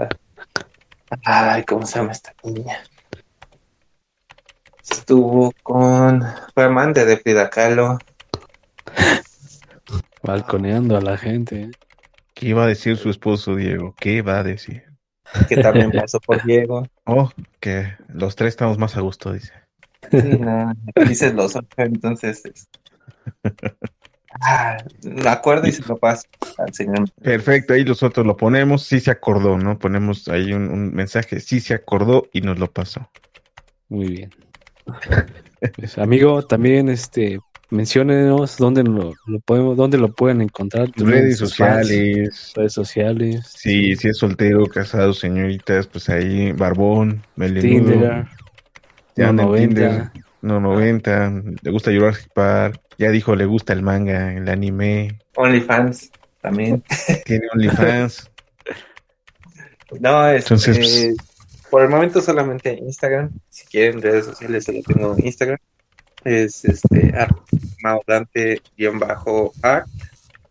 Ay, 1.24 1.64
¿cómo 1.64 1.86
se 1.86 2.00
llama 2.00 2.14
esta 2.14 2.34
niña? 2.44 2.80
Estuvo 4.92 5.52
con. 5.64 6.24
Fue 6.54 6.66
amante 6.66 7.06
de 7.06 7.18
Frida 7.18 7.50
Kahlo. 7.50 7.98
Balconeando 10.24 10.98
a 10.98 11.02
la 11.02 11.18
gente. 11.18 11.72
¿Qué 12.34 12.50
iba 12.50 12.64
a 12.64 12.68
decir 12.68 12.98
su 12.98 13.10
esposo, 13.10 13.56
Diego? 13.56 13.96
¿Qué 14.00 14.22
va 14.22 14.40
a 14.40 14.44
decir? 14.44 14.84
que 15.48 15.56
también 15.58 15.92
pasó 15.92 16.20
por 16.20 16.44
Diego. 16.44 16.86
Oh, 17.06 17.32
que 17.62 17.94
los 18.10 18.36
tres 18.36 18.50
estamos 18.50 18.78
más 18.78 18.98
a 18.98 19.02
gusto, 19.02 19.32
dice. 19.32 19.54
Sí, 20.12 20.18
no, 20.40 20.74
dices 21.08 21.34
los 21.34 21.56
ocho, 21.56 21.68
entonces. 21.78 22.44
es- 22.46 22.68
Ah, 24.42 24.78
me 25.04 25.30
acuerdo 25.30 25.68
y 25.68 25.72
se 25.72 25.84
lo 25.86 25.98
paso 25.98 26.24
al 26.58 26.74
señor. 26.74 27.06
Perfecto, 27.22 27.74
ahí 27.74 27.84
nosotros 27.86 28.26
lo 28.26 28.36
ponemos, 28.38 28.84
sí 28.84 29.00
se 29.00 29.12
acordó, 29.12 29.58
¿no? 29.58 29.78
Ponemos 29.78 30.28
ahí 30.30 30.54
un, 30.54 30.70
un 30.70 30.94
mensaje, 30.94 31.40
sí 31.40 31.60
se 31.60 31.74
acordó 31.74 32.28
y 32.34 32.42
nos 32.42 32.58
lo 32.58 32.72
pasó. 32.72 33.10
Muy 33.90 34.08
bien. 34.08 34.32
Pues, 35.76 35.98
amigo, 35.98 36.42
también 36.44 36.90
este 36.90 37.40
menciónenos 37.72 38.58
dónde 38.58 38.84
lo, 38.84 39.14
lo 39.26 39.40
podemos, 39.40 39.78
dónde 39.78 39.98
lo 39.98 40.12
pueden 40.14 40.42
encontrar. 40.42 40.90
Redes 40.96 41.40
fans, 41.40 41.50
sociales, 41.50 42.54
redes 42.56 42.74
sociales. 42.74 43.46
sí, 43.48 43.96
si 43.96 44.10
es 44.10 44.18
soltero, 44.18 44.68
casado, 44.68 45.14
señoritas, 45.14 45.88
pues 45.88 46.10
ahí, 46.10 46.52
barbón, 46.52 47.24
melenudo, 47.36 47.92
Tinder, 47.92 48.28
ya 49.16 49.30
en 49.30 49.36
90. 49.38 49.68
Tinder, 49.68 50.12
no 50.42 50.60
90, 50.60 51.44
le 51.62 51.72
gusta 51.72 51.92
Jurassic 51.92 52.30
Park, 52.34 52.80
ya 52.98 53.10
dijo, 53.10 53.36
le 53.36 53.46
gusta 53.46 53.74
el 53.74 53.82
manga, 53.82 54.34
el 54.34 54.50
anime, 54.50 55.20
OnlyFans 55.36 56.12
también. 56.42 56.84
tiene 57.26 57.48
OnlyFans. 57.54 58.28
No, 60.00 60.26
es, 60.26 60.44
Entonces, 60.44 61.04
eh, 61.04 61.16
por 61.72 61.82
el 61.82 61.90
momento 61.90 62.22
solamente 62.22 62.74
Instagram. 62.74 63.32
Si 63.50 63.66
quieren 63.66 64.02
redes 64.02 64.26
sociales, 64.26 64.66
solo 64.66 64.82
tengo 64.86 65.16
Instagram. 65.18 65.58
Es 66.24 66.66
este 66.66 67.14
maudante 67.82 68.62
bajo 69.00 69.54
art. 69.64 69.88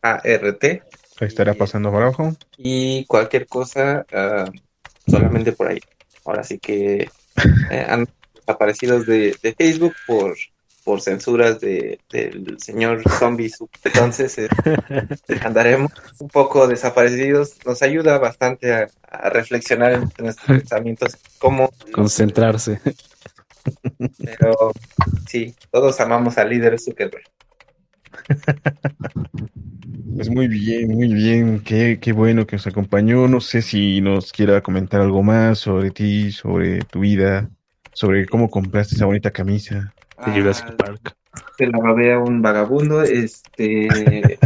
Ahí 0.03 0.81
estará 1.21 1.53
pasando 1.55 1.91
por 1.91 2.03
abajo. 2.03 2.35
Y 2.57 3.05
cualquier 3.05 3.47
cosa, 3.47 4.07
ah, 4.13 4.51
solamente 5.07 5.53
por 5.53 5.69
ahí. 5.69 5.81
Ahora 6.25 6.43
sí 6.43 6.59
que 6.59 7.11
eh, 7.71 7.87
han 7.87 8.09
desaparecidos 8.35 9.07
de, 9.07 9.37
de 9.43 9.55
Facebook 9.55 9.95
por, 10.07 10.35
por 10.85 11.01
censuras 11.01 11.61
de, 11.61 12.01
del 12.11 12.57
señor 12.59 13.03
zombie. 13.09 13.51
Entonces 13.85 14.39
eh, 14.39 14.49
andaremos 15.43 15.93
un 16.19 16.29
poco 16.29 16.67
desaparecidos. 16.67 17.57
Nos 17.65 17.83
ayuda 17.83 18.19
bastante 18.19 18.73
a, 18.73 18.89
a 19.11 19.31
reflexionar 19.31 19.93
en 19.93 20.11
nuestros 20.19 20.47
pensamientos, 20.47 21.17
cómo, 21.39 21.71
Concentrarse. 21.93 22.81
pero 24.23 24.73
sí, 25.29 25.55
todos 25.71 26.01
amamos 26.01 26.39
al 26.39 26.51
líder 26.51 26.79
Zuckerberg. 26.79 27.25
Pues 30.15 30.29
muy 30.29 30.49
bien, 30.49 30.89
muy 30.89 31.13
bien, 31.13 31.61
qué, 31.61 31.99
qué 32.01 32.13
bueno 32.13 32.47
que 32.47 32.57
nos 32.57 32.67
acompañó. 32.67 33.29
No 33.29 33.41
sé 33.41 33.63
si 33.63 34.01
nos 34.01 34.33
quiera 34.33 34.61
comentar 34.61 35.01
algo 35.01 35.23
más 35.23 35.59
sobre 35.59 35.91
ti, 35.91 36.33
sobre 36.33 36.81
tu 36.81 37.01
vida, 37.01 37.51
sobre 37.93 38.27
cómo 38.27 38.51
compraste 38.51 38.95
esa 38.97 39.07
bonita 39.07 39.31
camisa. 39.31 39.95
De 40.27 40.33
Jurassic 40.33 40.67
Ah, 40.69 40.77
Park. 40.77 41.17
se 41.57 41.67
la 41.67 41.79
robé 41.79 42.13
a 42.13 42.19
un 42.19 42.43
vagabundo, 42.43 43.03
este. 43.03 43.89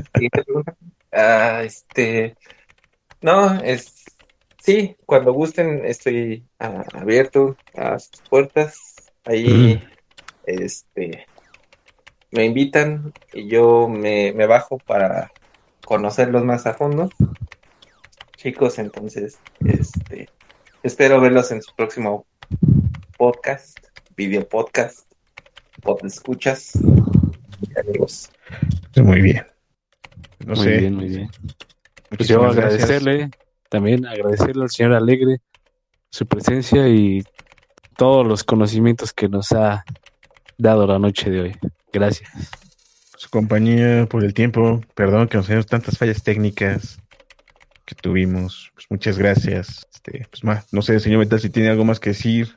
Ah, 1.16 1.62
este, 1.62 2.34
no, 3.20 3.54
es, 3.62 4.04
sí, 4.60 4.96
cuando 5.06 5.32
gusten 5.32 5.84
estoy 5.84 6.44
ah, 6.58 6.84
abierto 6.92 7.56
a 7.72 8.00
sus 8.00 8.20
puertas, 8.28 8.96
ahí, 9.24 9.80
este, 10.44 11.26
me 12.32 12.44
invitan 12.46 13.12
y 13.32 13.46
yo 13.48 13.88
me, 13.88 14.32
me 14.32 14.46
bajo 14.46 14.78
para 14.78 15.30
conocerlos 15.84 16.42
más 16.44 16.66
a 16.66 16.74
fondo, 16.74 17.08
chicos, 18.36 18.80
entonces, 18.80 19.38
este, 19.64 20.28
espero 20.82 21.20
verlos 21.20 21.52
en 21.52 21.62
su 21.62 21.72
próximo 21.76 22.26
podcast, 23.16 23.78
video 24.16 24.48
podcast, 24.48 25.08
pod 25.84 26.04
escuchas, 26.04 26.72
amigos. 27.78 28.30
Muy 28.96 29.20
bien. 29.20 29.46
No 30.40 30.54
muy 30.54 30.64
sé. 30.64 30.78
bien, 30.78 30.94
muy 30.94 31.08
bien. 31.08 31.30
Pues 32.08 32.28
yo 32.28 32.40
gracias. 32.40 32.64
agradecerle, 32.64 33.30
también 33.68 34.06
agradecerle 34.06 34.62
al 34.62 34.70
señor 34.70 34.94
Alegre 34.94 35.40
su 36.10 36.26
presencia 36.26 36.88
y 36.88 37.22
todos 37.96 38.26
los 38.26 38.44
conocimientos 38.44 39.12
que 39.12 39.28
nos 39.28 39.52
ha 39.52 39.84
dado 40.56 40.86
la 40.86 40.98
noche 40.98 41.30
de 41.30 41.40
hoy. 41.40 41.56
Gracias. 41.92 42.30
Su 43.16 43.28
compañía 43.30 44.06
por 44.06 44.24
el 44.24 44.34
tiempo. 44.34 44.80
Perdón 44.94 45.28
que 45.28 45.36
nos 45.36 45.48
hayamos 45.48 45.66
tantas 45.66 45.98
fallas 45.98 46.22
técnicas 46.22 46.98
que 47.84 47.94
tuvimos. 47.94 48.70
Pues 48.74 48.86
muchas 48.90 49.18
gracias. 49.18 49.86
Este, 49.92 50.26
pues 50.30 50.44
más, 50.44 50.72
no 50.72 50.82
sé, 50.82 50.98
señor 51.00 51.20
Metal, 51.20 51.40
si 51.40 51.50
tiene 51.50 51.68
algo 51.68 51.84
más 51.84 52.00
que 52.00 52.10
decir. 52.10 52.56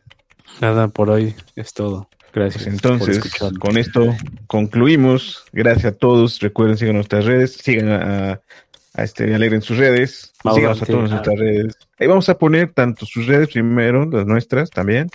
Nada 0.62 0.88
por 0.88 1.10
hoy, 1.10 1.36
es 1.56 1.74
todo. 1.74 2.10
Gracias. 2.38 2.64
Pues 2.66 2.74
entonces, 2.76 3.20
con 3.60 3.78
esto 3.78 4.16
concluimos. 4.46 5.44
Gracias 5.52 5.94
a 5.94 5.98
todos. 5.98 6.40
Recuerden, 6.40 6.78
sigan 6.78 6.96
nuestras 6.96 7.26
redes. 7.26 7.54
Sigan 7.54 7.90
a, 7.90 8.42
a 8.94 9.04
este 9.04 9.34
Alegre 9.34 9.56
en 9.56 9.62
sus 9.64 9.78
redes. 9.78 10.34
Síganos 10.54 10.82
a 10.82 10.86
ah. 10.88 10.96
nuestras 10.96 11.40
redes. 11.40 11.76
Ahí 12.00 12.06
vamos 12.06 12.30
a 12.30 12.38
poner 12.38 12.74
tanto 12.74 13.08
sus 13.08 13.26
redes 13.26 13.50
primero, 13.50 14.06
las 14.06 14.28
nuestras 14.28 14.70
también. 14.70 15.10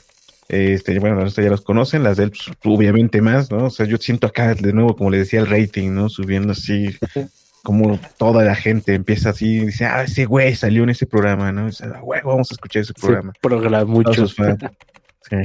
Este, 0.49 0.99
bueno, 0.99 1.15
las 1.15 1.25
nuestras 1.25 1.45
ya 1.45 1.51
los 1.51 1.63
conocen, 1.63 2.03
las 2.03 2.17
de 2.17 2.25
él, 2.25 2.31
pues, 2.31 2.51
obviamente 2.65 3.23
más, 3.23 3.53
¿no? 3.53 3.67
O 3.67 3.71
sea, 3.71 3.87
yo 3.87 3.99
siento 3.99 4.27
acá 4.27 4.55
de 4.55 4.73
nuevo, 4.73 4.97
como 4.97 5.11
le 5.11 5.19
decía, 5.19 5.41
el 5.41 5.47
rating, 5.47 5.93
¿no? 5.93 6.09
Subiendo 6.09 6.53
así, 6.53 6.91
como 7.63 8.01
toda 8.19 8.45
la 8.45 8.57
gente 8.57 8.95
empieza 8.95 9.31
así, 9.31 9.59
y 9.59 9.67
dice, 9.67 9.87
ah, 9.87 10.03
ese 10.03 10.25
güey 10.25 10.57
salió 10.57 10.83
en 10.83 10.91
ese 10.91 11.07
programa, 11.07 11.53
¿no? 11.53 11.67
Dice, 11.67 11.85
ah, 11.85 12.01
güey, 12.01 12.21
vamos 12.25 12.51
a 12.51 12.55
escuchar 12.55 12.83
ese 12.83 12.93
Se 12.95 13.01
programa. 13.01 13.33
programa 13.41 13.85
mucho. 13.85 14.27
Sí. 15.31 15.37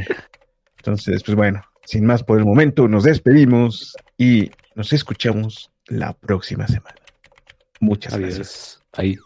Entonces, 0.78 1.23
pues 1.23 1.36
bueno, 1.36 1.61
sin 1.86 2.05
más 2.05 2.23
por 2.23 2.38
el 2.39 2.45
momento, 2.45 2.88
nos 2.88 3.03
despedimos 3.03 3.95
y 4.17 4.51
nos 4.75 4.93
escuchamos 4.93 5.71
la 5.88 6.13
próxima 6.13 6.67
semana. 6.67 6.97
Muchas 7.80 8.17
gracias. 8.17 8.82
Ahí. 8.93 9.17